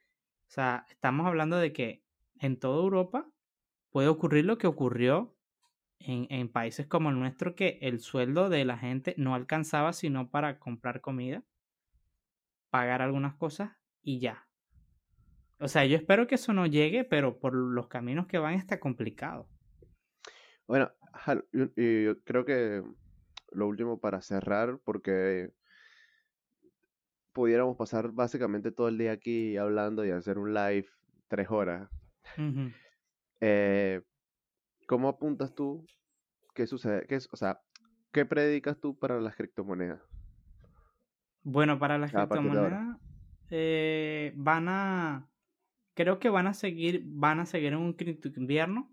o 0.50 0.52
sea, 0.52 0.84
estamos 0.88 1.28
hablando 1.28 1.58
de 1.58 1.72
que 1.72 2.02
en 2.40 2.58
toda 2.58 2.82
Europa 2.82 3.30
puede 3.90 4.08
ocurrir 4.08 4.46
lo 4.46 4.58
que 4.58 4.66
ocurrió 4.66 5.36
en, 6.00 6.26
en 6.28 6.48
países 6.48 6.88
como 6.88 7.10
el 7.10 7.20
nuestro, 7.20 7.54
que 7.54 7.78
el 7.82 8.00
sueldo 8.00 8.48
de 8.48 8.64
la 8.64 8.76
gente 8.76 9.14
no 9.16 9.36
alcanzaba 9.36 9.92
sino 9.92 10.28
para 10.28 10.58
comprar 10.58 11.00
comida, 11.00 11.44
pagar 12.68 13.00
algunas 13.00 13.36
cosas 13.36 13.70
y 14.02 14.18
ya. 14.18 14.48
O 15.60 15.68
sea, 15.68 15.84
yo 15.84 15.96
espero 15.96 16.26
que 16.26 16.34
eso 16.34 16.52
no 16.52 16.66
llegue, 16.66 17.04
pero 17.04 17.38
por 17.38 17.54
los 17.54 17.86
caminos 17.86 18.26
que 18.26 18.38
van 18.38 18.54
está 18.54 18.80
complicado. 18.80 19.48
Bueno, 20.66 20.90
yo 21.52 22.24
creo 22.24 22.44
que 22.44 22.82
lo 23.52 23.68
último 23.68 24.00
para 24.00 24.20
cerrar, 24.20 24.80
porque 24.82 25.52
pudiéramos 27.32 27.76
pasar 27.76 28.10
básicamente 28.12 28.72
todo 28.72 28.88
el 28.88 28.98
día 28.98 29.12
aquí 29.12 29.56
hablando 29.56 30.04
y 30.04 30.10
hacer 30.10 30.38
un 30.38 30.54
live 30.54 30.86
tres 31.28 31.50
horas. 31.50 31.88
Eh, 33.40 34.02
¿cómo 34.86 35.08
apuntas 35.08 35.54
tú? 35.54 35.86
¿Qué 36.54 36.66
sucede? 36.66 37.06
¿Qué 37.06 37.16
o 37.16 37.36
sea, 37.36 37.60
¿qué 38.12 38.26
predicas 38.26 38.78
tú 38.78 38.98
para 38.98 39.20
las 39.20 39.36
criptomonedas? 39.36 40.00
Bueno, 41.42 41.78
para 41.78 41.96
las 41.96 42.12
criptomonedas 42.12 42.98
eh, 43.50 44.32
van 44.36 44.68
a, 44.68 45.28
creo 45.94 46.18
que 46.18 46.28
van 46.28 46.46
a 46.46 46.54
seguir, 46.54 47.02
van 47.06 47.40
a 47.40 47.46
seguir 47.46 47.72
en 47.72 47.78
un 47.78 47.94
cripto 47.94 48.28
invierno 48.36 48.92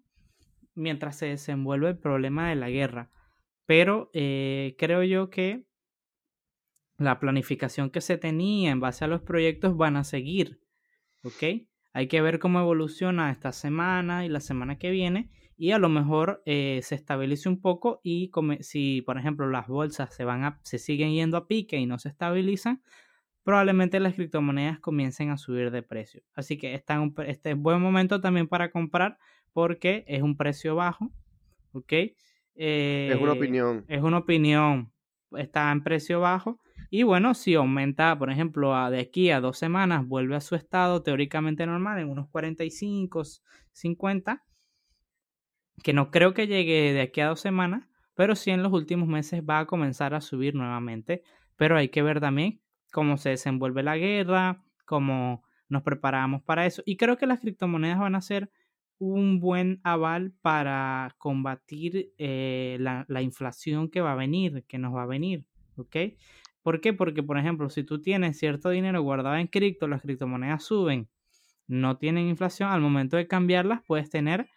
mientras 0.74 1.18
se 1.18 1.28
desenvuelve 1.28 1.90
el 1.90 1.98
problema 1.98 2.50
de 2.50 2.56
la 2.56 2.70
guerra. 2.70 3.10
Pero 3.66 4.10
eh, 4.14 4.76
creo 4.78 5.04
yo 5.04 5.30
que 5.30 5.66
la 6.98 7.20
planificación 7.20 7.90
que 7.90 8.02
se 8.02 8.18
tenía 8.18 8.72
en 8.72 8.80
base 8.80 9.06
a 9.06 9.08
los 9.08 9.22
proyectos 9.22 9.78
van 9.78 9.96
a 9.98 10.04
seguir, 10.04 10.60
¿ok? 11.24 11.68
Hay 11.94 12.08
que 12.08 12.22
ver 12.22 12.40
cómo 12.40 12.60
evoluciona 12.60 13.32
esta 13.32 13.52
semana 13.52 14.26
y 14.26 14.30
la 14.30 14.40
semana 14.40 14.78
que 14.78 14.92
viene 14.92 15.30
y 15.58 15.72
a 15.72 15.80
lo 15.80 15.90
mejor 15.90 16.44
eh, 16.46 16.82
se 16.84 16.96
estabilice 16.96 17.50
un 17.50 17.62
poco 17.62 18.00
y 18.04 18.30
come- 18.30 18.62
si, 18.64 19.02
por 19.02 19.18
ejemplo, 19.18 19.50
las 19.50 19.68
bolsas 19.68 20.14
se 20.14 20.24
van 20.24 20.44
a, 20.44 20.60
se 20.64 20.78
siguen 20.80 21.12
yendo 21.14 21.38
a 21.38 21.48
pique 21.48 21.78
y 21.78 21.86
no 21.88 21.98
se 22.00 22.10
estabilizan, 22.10 22.82
probablemente 23.44 24.00
las 24.00 24.16
criptomonedas 24.16 24.80
comiencen 24.80 25.30
a 25.32 25.38
subir 25.38 25.72
de 25.72 25.84
precio. 25.84 26.24
Así 26.36 26.58
que 26.58 26.74
está 26.76 26.96
en 26.96 27.02
un 27.02 27.16
este 27.28 27.52
es 27.52 27.58
buen 27.58 27.82
momento 27.82 28.22
también 28.22 28.48
para 28.48 28.72
comprar 28.72 29.18
porque 29.54 30.04
es 30.08 30.22
un 30.22 30.38
precio 30.38 30.76
bajo, 30.76 31.12
¿ok? 31.74 31.94
Es 31.94 33.18
una 33.18 33.34
Eh, 33.34 33.34
opinión. 33.34 33.86
es 33.88 34.02
una 34.02 34.18
opinión, 34.20 34.92
está 35.32 35.72
en 35.72 35.84
precio 35.84 36.20
bajo. 36.20 36.60
Y 36.90 37.04
bueno, 37.04 37.34
si 37.34 37.56
aumenta, 37.56 38.18
por 38.18 38.32
ejemplo, 38.32 38.76
a 38.76 38.90
de 38.90 39.00
aquí 39.00 39.30
a 39.30 39.42
dos 39.42 39.58
semanas, 39.58 40.08
vuelve 40.08 40.36
a 40.36 40.42
su 40.42 40.56
estado 40.56 41.04
teóricamente 41.04 41.66
normal, 41.66 42.00
en 42.00 42.10
unos 42.10 42.30
45, 42.30 43.24
50, 43.72 44.44
que 45.84 45.94
no 45.94 46.12
creo 46.12 46.34
que 46.34 46.48
llegue 46.48 46.94
de 46.94 47.02
aquí 47.02 47.22
a 47.22 47.28
dos 47.28 47.42
semanas, 47.42 47.88
pero 48.16 48.36
sí 48.36 48.52
en 48.52 48.64
los 48.64 48.72
últimos 48.72 49.08
meses 49.08 49.44
va 49.48 49.60
a 49.60 49.66
comenzar 49.66 50.14
a 50.14 50.22
subir 50.22 50.56
nuevamente. 50.56 51.24
Pero 51.58 51.76
hay 51.76 51.90
que 51.90 52.02
ver 52.04 52.20
también 52.20 52.62
cómo 52.92 53.18
se 53.18 53.30
desenvuelve 53.30 53.84
la 53.84 53.98
guerra, 53.98 54.64
cómo 54.86 55.44
nos 55.70 55.84
preparamos 55.84 56.42
para 56.44 56.66
eso. 56.66 56.82
Y 56.86 56.98
creo 56.98 57.18
que 57.18 57.28
las 57.28 57.40
criptomonedas 57.40 58.00
van 58.00 58.16
a 58.16 58.22
ser 58.22 58.50
un 59.00 59.40
buen 59.40 59.80
aval 59.84 60.34
para 60.42 61.14
combatir 61.18 62.14
eh, 62.18 62.78
la, 62.80 63.06
la 63.08 63.22
inflación 63.22 63.90
que 63.90 64.02
va 64.02 64.14
a 64.14 64.16
venir, 64.16 64.66
que 64.68 64.80
nos 64.80 64.96
va 64.96 65.04
a 65.04 65.08
venir, 65.08 65.46
¿ok? 65.76 65.96
¿Por 66.64 66.82
qué? 66.82 66.94
Porque, 66.94 67.24
por 67.24 67.38
ejemplo, 67.38 67.70
si 67.70 67.84
tú 67.84 68.02
tienes 68.02 68.38
cierto 68.38 68.70
dinero 68.70 69.02
guardado 69.02 69.36
en 69.38 69.48
cripto, 69.48 69.88
las 69.88 70.02
criptomonedas 70.02 70.64
suben, 70.64 71.10
no 71.68 71.98
tienen 71.98 72.28
inflación, 72.28 72.70
al 72.72 72.82
momento 72.82 73.18
de 73.18 73.28
cambiarlas 73.28 73.82
puedes 73.88 74.10
tener 74.10 74.50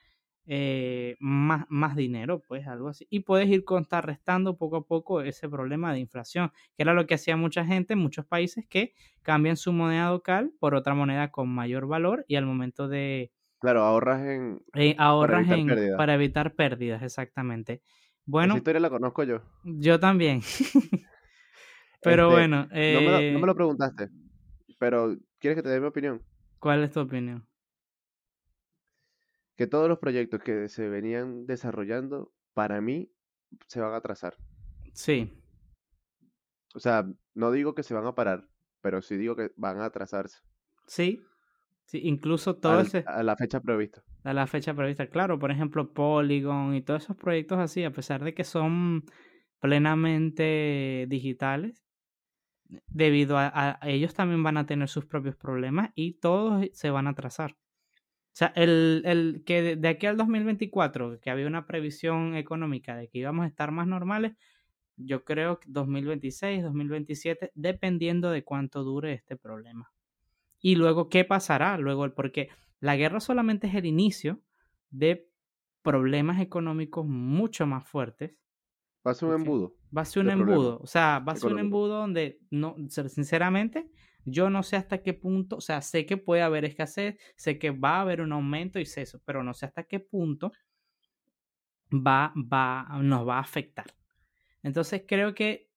eh, 0.47 1.17
más, 1.21 1.67
más 1.69 1.97
dinero, 1.97 2.43
pues 2.47 2.67
algo 2.67 2.89
así. 2.89 3.07
Y 3.11 3.21
puedes 3.21 3.49
ir 3.49 3.65
contrarrestando 3.65 4.57
poco 4.57 4.77
a 4.79 4.87
poco 4.87 5.21
ese 5.23 5.49
problema 5.49 5.93
de 5.93 6.01
inflación, 6.01 6.51
que 6.77 6.83
era 6.83 6.95
lo 6.95 7.07
que 7.07 7.15
hacía 7.15 7.37
mucha 7.37 7.65
gente 7.65 7.93
en 7.95 8.01
muchos 8.01 8.27
países 8.27 8.67
que 8.69 8.95
cambian 9.23 9.57
su 9.57 9.73
moneda 9.73 10.11
local 10.11 10.53
por 10.59 10.75
otra 10.75 10.95
moneda 10.95 11.31
con 11.31 11.49
mayor 11.49 11.87
valor 11.87 12.25
y 12.29 12.37
al 12.37 12.47
momento 12.47 12.89
de 12.89 13.33
Claro, 13.59 13.81
ahorras 13.83 14.21
en... 14.27 14.61
eh, 14.75 14.95
ahorras 14.99 15.49
evitar 15.49 15.59
en- 15.59 15.67
pérdidas. 15.67 15.97
para 15.97 16.15
evitar 16.15 16.55
pérdidas, 16.55 17.03
exactamente. 17.03 17.83
Esa 18.43 18.59
Bueno, 18.59 18.59
historia 18.59 18.81
la 18.81 18.91
conozco 18.91 19.23
yo. 19.23 19.41
yo 19.65 19.99
también. 20.01 20.43
Pero 22.03 22.31
Este, 22.31 22.31
bueno, 22.31 22.69
No 22.87 23.03
me, 23.03 23.11
lo, 23.13 23.23
no 23.29 23.39
eh, 23.39 23.41
me 23.41 23.47
lo 23.47 23.55
preguntaste, 23.55 24.11
pero 24.79 25.17
¿quieres 25.39 25.57
que 25.59 25.63
te 25.65 25.71
dé 25.71 25.81
mi 25.81 25.87
opinión? 25.89 26.25
¿cuál 26.61 26.85
es 26.85 26.93
tu 26.93 27.01
opinión? 27.01 27.47
Que 29.57 29.69
todos 29.69 29.89
los 29.89 30.01
proyectos 30.01 30.43
que 30.43 30.69
se 30.69 30.89
venían 30.89 31.47
desarrollando, 31.47 32.33
para 32.53 32.81
mí, 32.81 33.13
se 33.69 33.81
van 33.81 33.93
a 33.93 33.99
atrasar. 33.99 34.41
Sí, 34.95 35.31
O 36.75 36.81
sea, 36.81 37.07
no 37.35 37.53
digo 37.53 37.75
que 37.77 37.85
se 37.85 37.95
van 37.95 38.07
a 38.07 38.15
parar, 38.17 38.49
pero 38.81 39.03
sí 39.03 39.17
digo 39.17 39.37
que 39.37 39.53
van 39.57 39.79
a 39.81 39.85
atrasarse 39.85 40.41
sí, 40.87 41.21
sí, 41.85 42.01
incluso 42.05 42.57
todo 42.57 42.81
al- 42.81 42.81
ese, 42.81 43.11
a 43.17 43.23
la 43.23 43.37
fecha 43.37 43.61
prevista. 43.61 44.03
a 44.25 44.33
la 44.35 44.47
fecha 44.47 44.75
prevista. 44.75 45.09
Claro, 45.09 45.39
por 45.39 45.51
ejemplo, 45.51 45.93
Polygon 45.93 46.75
y 46.75 46.83
todos 46.83 47.05
esos 47.05 47.17
proyectos 47.17 47.59
así, 47.59 47.85
a 47.85 47.93
pesar 47.93 48.23
de 48.25 48.35
que 48.35 48.45
son 48.45 49.05
plenamente 49.61 51.07
digitales, 51.09 51.85
debido 52.89 53.37
a, 53.39 53.79
ellos 53.83 54.15
también 54.15 54.43
van 54.43 54.57
a 54.57 54.67
tener 54.67 54.89
sus 54.89 55.07
propios 55.07 55.37
problemas 55.37 55.91
y 55.95 56.15
todos 56.15 56.67
se 56.73 56.91
van 56.91 57.07
a 57.07 57.11
atrasar. 57.11 57.53
O 57.53 58.37
sea, 58.41 58.53
el, 58.57 59.03
el 59.05 59.43
que 59.45 59.63
de, 59.63 59.77
de 59.77 59.89
aquí 59.89 60.07
al 60.07 60.17
2024, 60.17 61.21
que 61.21 61.31
había 61.31 61.47
una 61.47 61.67
previsión 61.67 62.37
económica 62.37 62.97
de 62.97 63.09
que 63.09 63.19
íbamos 63.19 63.45
a 63.45 63.49
estar 63.49 63.73
más 63.73 63.87
normales, 63.87 64.35
yo 64.97 65.25
creo 65.25 65.61
que 65.61 65.67
2026, 65.71 66.63
2027, 66.63 67.53
dependiendo 67.55 68.31
de 68.31 68.45
cuánto 68.45 68.85
dure 68.85 69.13
este 69.13 69.37
problema. 69.37 69.93
Y 70.61 70.77
luego, 70.77 71.09
¿qué 71.09 71.25
pasará? 71.25 71.79
Luego, 71.79 72.15
porque 72.15 72.51
la 72.81 72.97
guerra 72.97 73.21
solamente 73.21 73.67
es 73.67 73.75
el 73.75 73.87
inicio 73.87 74.43
de 74.91 75.29
problemas 75.83 76.41
económicos 76.41 77.07
mucho 77.07 77.67
más 77.67 77.89
fuertes. 77.89 78.33
Va 79.07 79.13
a 79.13 79.15
ser 79.15 79.29
un 79.29 79.35
embudo. 79.35 79.75
Va 79.97 80.03
a 80.03 80.05
ser 80.05 80.23
un 80.23 80.31
embudo. 80.31 80.79
O 80.83 80.87
sea, 80.87 81.21
va 81.21 81.33
a 81.33 81.37
ser 81.37 81.53
un 81.53 81.59
embudo 81.59 81.99
donde, 81.99 82.41
no, 82.51 82.77
sinceramente, 82.89 83.91
Yo 84.27 84.51
no 84.51 84.63
sé 84.63 84.77
hasta 84.77 85.03
qué 85.03 85.15
punto, 85.15 85.57
o 85.57 85.61
sea, 85.63 85.81
sé 85.81 86.05
que 86.05 86.19
puede 86.19 86.43
haber 86.43 86.67
escasez, 86.67 87.17
sé 87.37 87.59
que 87.59 87.71
va 87.71 87.97
a 87.97 88.01
haber 88.03 88.21
un 88.21 88.33
aumento 88.33 88.79
y 88.79 88.85
sé 88.85 89.03
eso, 89.03 89.21
pero 89.25 89.43
no 89.43 89.55
sé 89.55 89.65
hasta 89.65 89.85
qué 89.85 89.99
punto 89.99 90.53
va, 91.91 92.33
va, 92.37 92.87
nos 93.03 93.27
va 93.27 93.37
a 93.39 93.41
afectar. 93.41 93.87
Entonces 94.63 95.05
creo 95.09 95.35
que 95.35 95.71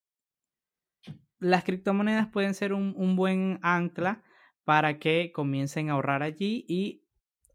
las 1.40 1.64
criptomonedas 1.64 2.28
pueden 2.28 2.54
ser 2.54 2.74
un, 2.74 2.94
un 2.98 3.16
buen 3.16 3.60
ancla 3.62 4.24
para 4.64 5.00
que 5.00 5.32
comiencen 5.34 5.90
a 5.90 5.94
ahorrar 5.94 6.24
allí 6.24 6.66
y 6.68 7.04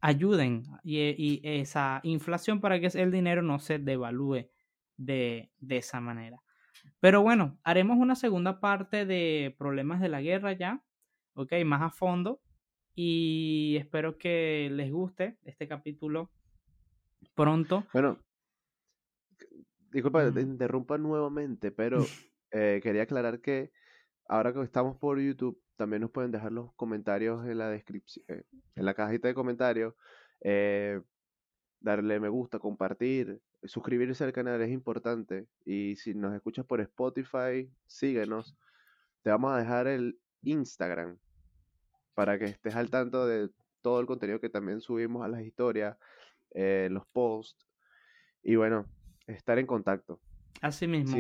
ayuden 0.01 0.65
y, 0.83 0.99
y, 1.01 1.41
esa 1.43 2.01
inflación 2.03 2.61
para 2.61 2.81
que 2.81 2.87
el 2.87 3.11
dinero 3.11 3.43
no 3.43 3.59
se 3.59 3.79
devalúe 3.79 4.49
de, 4.99 5.51
de 5.59 5.79
esa 5.79 6.01
manera. 6.01 6.43
Pero 7.01 7.23
bueno, 7.23 7.59
haremos 7.63 7.97
una 7.97 8.15
segunda 8.15 8.61
parte 8.61 9.07
de 9.07 9.55
problemas 9.59 10.01
de 10.01 10.09
la 10.11 10.21
guerra 10.21 10.53
ya, 10.53 10.85
ok, 11.35 11.53
más 11.65 11.83
a 11.83 11.91
fondo. 11.91 12.43
Y 12.95 13.77
espero 13.79 14.19
que 14.19 14.69
les 14.73 14.91
guste 14.93 15.39
este 15.45 15.69
capítulo 15.69 16.31
pronto. 17.35 17.87
Bueno, 17.93 18.19
disculpa, 19.93 20.31
te 20.33 20.41
interrumpa 20.41 20.99
nuevamente, 20.99 21.71
pero 21.71 21.99
eh, 22.51 22.81
quería 22.83 23.03
aclarar 23.03 23.41
que 23.41 23.71
ahora 24.27 24.53
que 24.53 24.61
estamos 24.63 24.97
por 24.97 25.21
YouTube, 25.21 25.61
también 25.77 26.03
nos 26.03 26.11
pueden 26.11 26.33
dejar 26.33 26.53
los 26.53 26.75
comentarios 26.75 27.47
en 27.47 27.59
la 27.59 27.71
descripción, 27.71 28.25
eh, 28.29 28.43
en 28.75 28.85
la 28.85 28.95
cajita 28.95 29.29
de 29.29 29.35
comentarios, 29.35 29.95
eh, 30.41 31.01
darle 31.81 32.19
me 32.21 32.29
gusta, 32.29 32.59
compartir, 32.59 33.41
suscribirse 33.65 34.25
al 34.25 34.33
canal 34.33 34.61
es 34.63 34.71
importante. 34.71 35.47
Y 35.65 35.97
si 35.97 36.15
nos 36.15 36.35
escuchas 36.35 36.65
por 36.65 36.81
Spotify, 36.81 37.71
síguenos. 37.87 38.57
Te 39.23 39.31
vamos 39.31 39.53
a 39.53 39.59
dejar 39.59 39.87
el 39.87 40.19
Instagram 40.43 41.19
para 42.15 42.39
que 42.39 42.47
estés 42.47 42.75
al 42.75 42.91
tanto 42.91 43.27
de 43.27 43.51
todo 43.83 44.01
el 44.01 44.07
contenido 44.07 44.41
que 44.41 44.49
también 44.49 44.81
subimos 44.81 45.25
a 45.25 45.29
las 45.29 45.43
historias, 45.43 45.97
eh, 46.53 46.89
los 46.91 47.07
posts. 47.07 47.67
Y 48.43 48.57
bueno, 48.57 48.87
estar 49.27 49.59
en 49.59 49.67
contacto. 49.67 50.21
Así 50.61 50.87
mismo. 50.87 51.17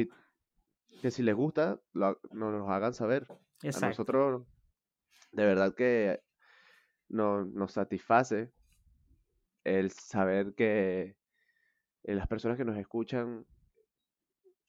que 1.02 1.10
si 1.10 1.22
les 1.22 1.34
gusta, 1.34 1.80
nos 1.92 2.18
lo 2.32 2.70
hagan 2.70 2.94
saber. 2.94 3.26
A 3.62 3.86
nosotros, 3.86 4.46
de 5.32 5.44
verdad 5.44 5.74
que 5.74 6.20
nos 7.08 7.72
satisface 7.72 8.52
el 9.64 9.90
saber 9.90 10.54
que 10.54 11.17
eh, 12.04 12.14
las 12.14 12.26
personas 12.26 12.56
que 12.56 12.64
nos 12.64 12.76
escuchan 12.76 13.44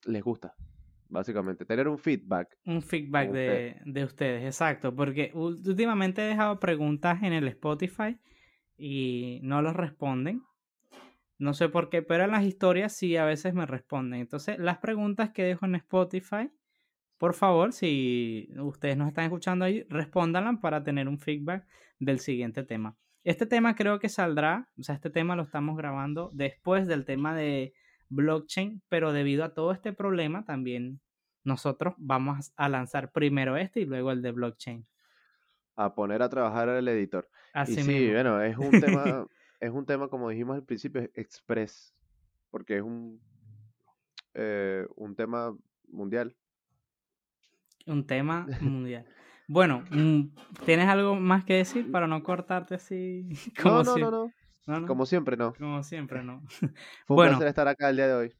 les 0.05 0.23
gusta, 0.23 0.55
básicamente. 1.07 1.65
Tener 1.65 1.87
un 1.87 1.97
feedback. 1.97 2.57
Un 2.65 2.81
feedback 2.81 3.31
de, 3.31 3.81
de, 3.85 4.03
ustedes, 4.03 4.43
exacto. 4.43 4.95
Porque 4.95 5.31
últimamente 5.33 6.21
he 6.21 6.29
dejado 6.29 6.59
preguntas 6.59 7.23
en 7.23 7.33
el 7.33 7.47
Spotify 7.47 8.19
y 8.77 9.39
no 9.43 9.61
los 9.61 9.75
responden. 9.75 10.43
No 11.37 11.53
sé 11.53 11.69
por 11.69 11.89
qué, 11.89 12.01
pero 12.01 12.25
en 12.25 12.31
las 12.31 12.43
historias 12.43 12.93
sí 12.93 13.15
a 13.15 13.25
veces 13.25 13.53
me 13.53 13.65
responden. 13.65 14.19
Entonces, 14.21 14.59
las 14.59 14.79
preguntas 14.79 15.31
que 15.31 15.43
dejo 15.43 15.65
en 15.65 15.75
Spotify, 15.75 16.51
por 17.17 17.33
favor, 17.33 17.71
si 17.73 18.49
ustedes 18.57 18.97
nos 18.97 19.07
están 19.07 19.25
escuchando 19.25 19.65
ahí, 19.65 19.83
respóndanlas 19.89 20.59
para 20.61 20.83
tener 20.83 21.07
un 21.07 21.17
feedback 21.17 21.65
del 21.99 22.19
siguiente 22.19 22.63
tema. 22.63 22.97
Este 23.23 23.45
tema 23.45 23.75
creo 23.75 23.99
que 23.99 24.09
saldrá, 24.09 24.69
o 24.77 24.83
sea, 24.83 24.95
este 24.95 25.09
tema 25.09 25.35
lo 25.35 25.43
estamos 25.43 25.77
grabando 25.77 26.29
después 26.33 26.87
del 26.87 27.05
tema 27.05 27.35
de 27.35 27.73
blockchain, 28.09 28.81
pero 28.89 29.11
debido 29.13 29.43
a 29.43 29.53
todo 29.53 29.71
este 29.71 29.93
problema 29.93 30.45
también 30.45 31.01
nosotros 31.43 31.93
vamos 31.97 32.53
a 32.55 32.69
lanzar 32.69 33.11
primero 33.11 33.57
este 33.57 33.81
y 33.81 33.85
luego 33.85 34.11
el 34.11 34.21
de 34.21 34.31
blockchain. 34.31 34.85
A 35.75 35.93
poner 35.93 36.21
a 36.21 36.29
trabajar 36.29 36.69
al 36.69 36.87
editor. 36.87 37.29
Así 37.53 37.79
y 37.79 37.83
sí, 37.83 38.11
bueno, 38.11 38.41
es 38.41 38.57
un 38.57 38.71
tema, 38.71 39.25
es 39.59 39.71
un 39.71 39.85
tema, 39.85 40.07
como 40.07 40.29
dijimos 40.29 40.55
al 40.55 40.63
principio, 40.63 41.01
express, 41.13 41.95
porque 42.51 42.77
es 42.77 42.83
un, 42.83 43.21
eh, 44.33 44.85
un 44.95 45.15
tema 45.15 45.55
mundial. 45.87 46.35
Un 47.85 48.05
tema 48.05 48.47
mundial. 48.61 49.05
Bueno, 49.49 49.83
mm, 49.89 50.29
¿tienes 50.63 50.87
algo 50.87 51.15
más 51.15 51.43
que 51.43 51.55
decir 51.55 51.89
para 51.91 52.05
no 52.05 52.21
cortarte 52.21 52.75
así? 52.75 53.27
Como 53.59 53.81
no, 53.81 53.97
no, 53.97 54.11
no, 54.11 54.79
no, 54.79 54.87
Como 54.87 55.07
siempre, 55.07 55.37
no. 55.37 55.55
Como 55.55 55.81
siempre, 55.81 56.23
no. 56.23 56.43
Fue 57.07 57.15
un 57.15 57.15
bueno, 57.15 57.31
placer 57.31 57.47
estar 57.47 57.67
acá 57.67 57.89
el 57.89 57.95
día 57.95 58.07
de 58.07 58.13
hoy. 58.13 58.33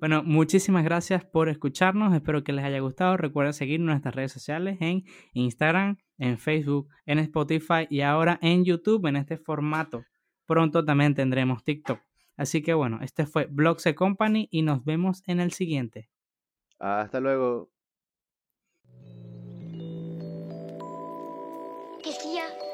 Bueno, 0.00 0.24
muchísimas 0.24 0.82
gracias 0.82 1.24
por 1.24 1.48
escucharnos. 1.48 2.12
Espero 2.12 2.42
que 2.42 2.52
les 2.52 2.64
haya 2.64 2.80
gustado. 2.80 3.16
Recuerden 3.16 3.52
seguir 3.52 3.78
nuestras 3.78 4.12
redes 4.12 4.32
sociales 4.32 4.76
en 4.80 5.04
Instagram, 5.34 5.98
en 6.18 6.36
Facebook, 6.36 6.88
en 7.06 7.20
Spotify 7.20 7.86
y 7.88 8.00
ahora 8.00 8.40
en 8.42 8.64
YouTube 8.64 9.06
en 9.06 9.14
este 9.14 9.38
formato. 9.38 10.02
Pronto 10.46 10.84
también 10.84 11.14
tendremos 11.14 11.62
TikTok. 11.62 12.00
Así 12.36 12.60
que 12.60 12.74
bueno, 12.74 12.98
este 13.02 13.24
fue 13.24 13.46
Blogs 13.46 13.84
Company 13.94 14.48
y 14.50 14.62
nos 14.62 14.84
vemos 14.84 15.22
en 15.28 15.38
el 15.38 15.52
siguiente. 15.52 16.10
Hasta 16.80 17.20
luego. 17.20 17.70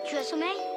Tu 0.04 0.18
as 0.18 0.24
sommeil? 0.24 0.73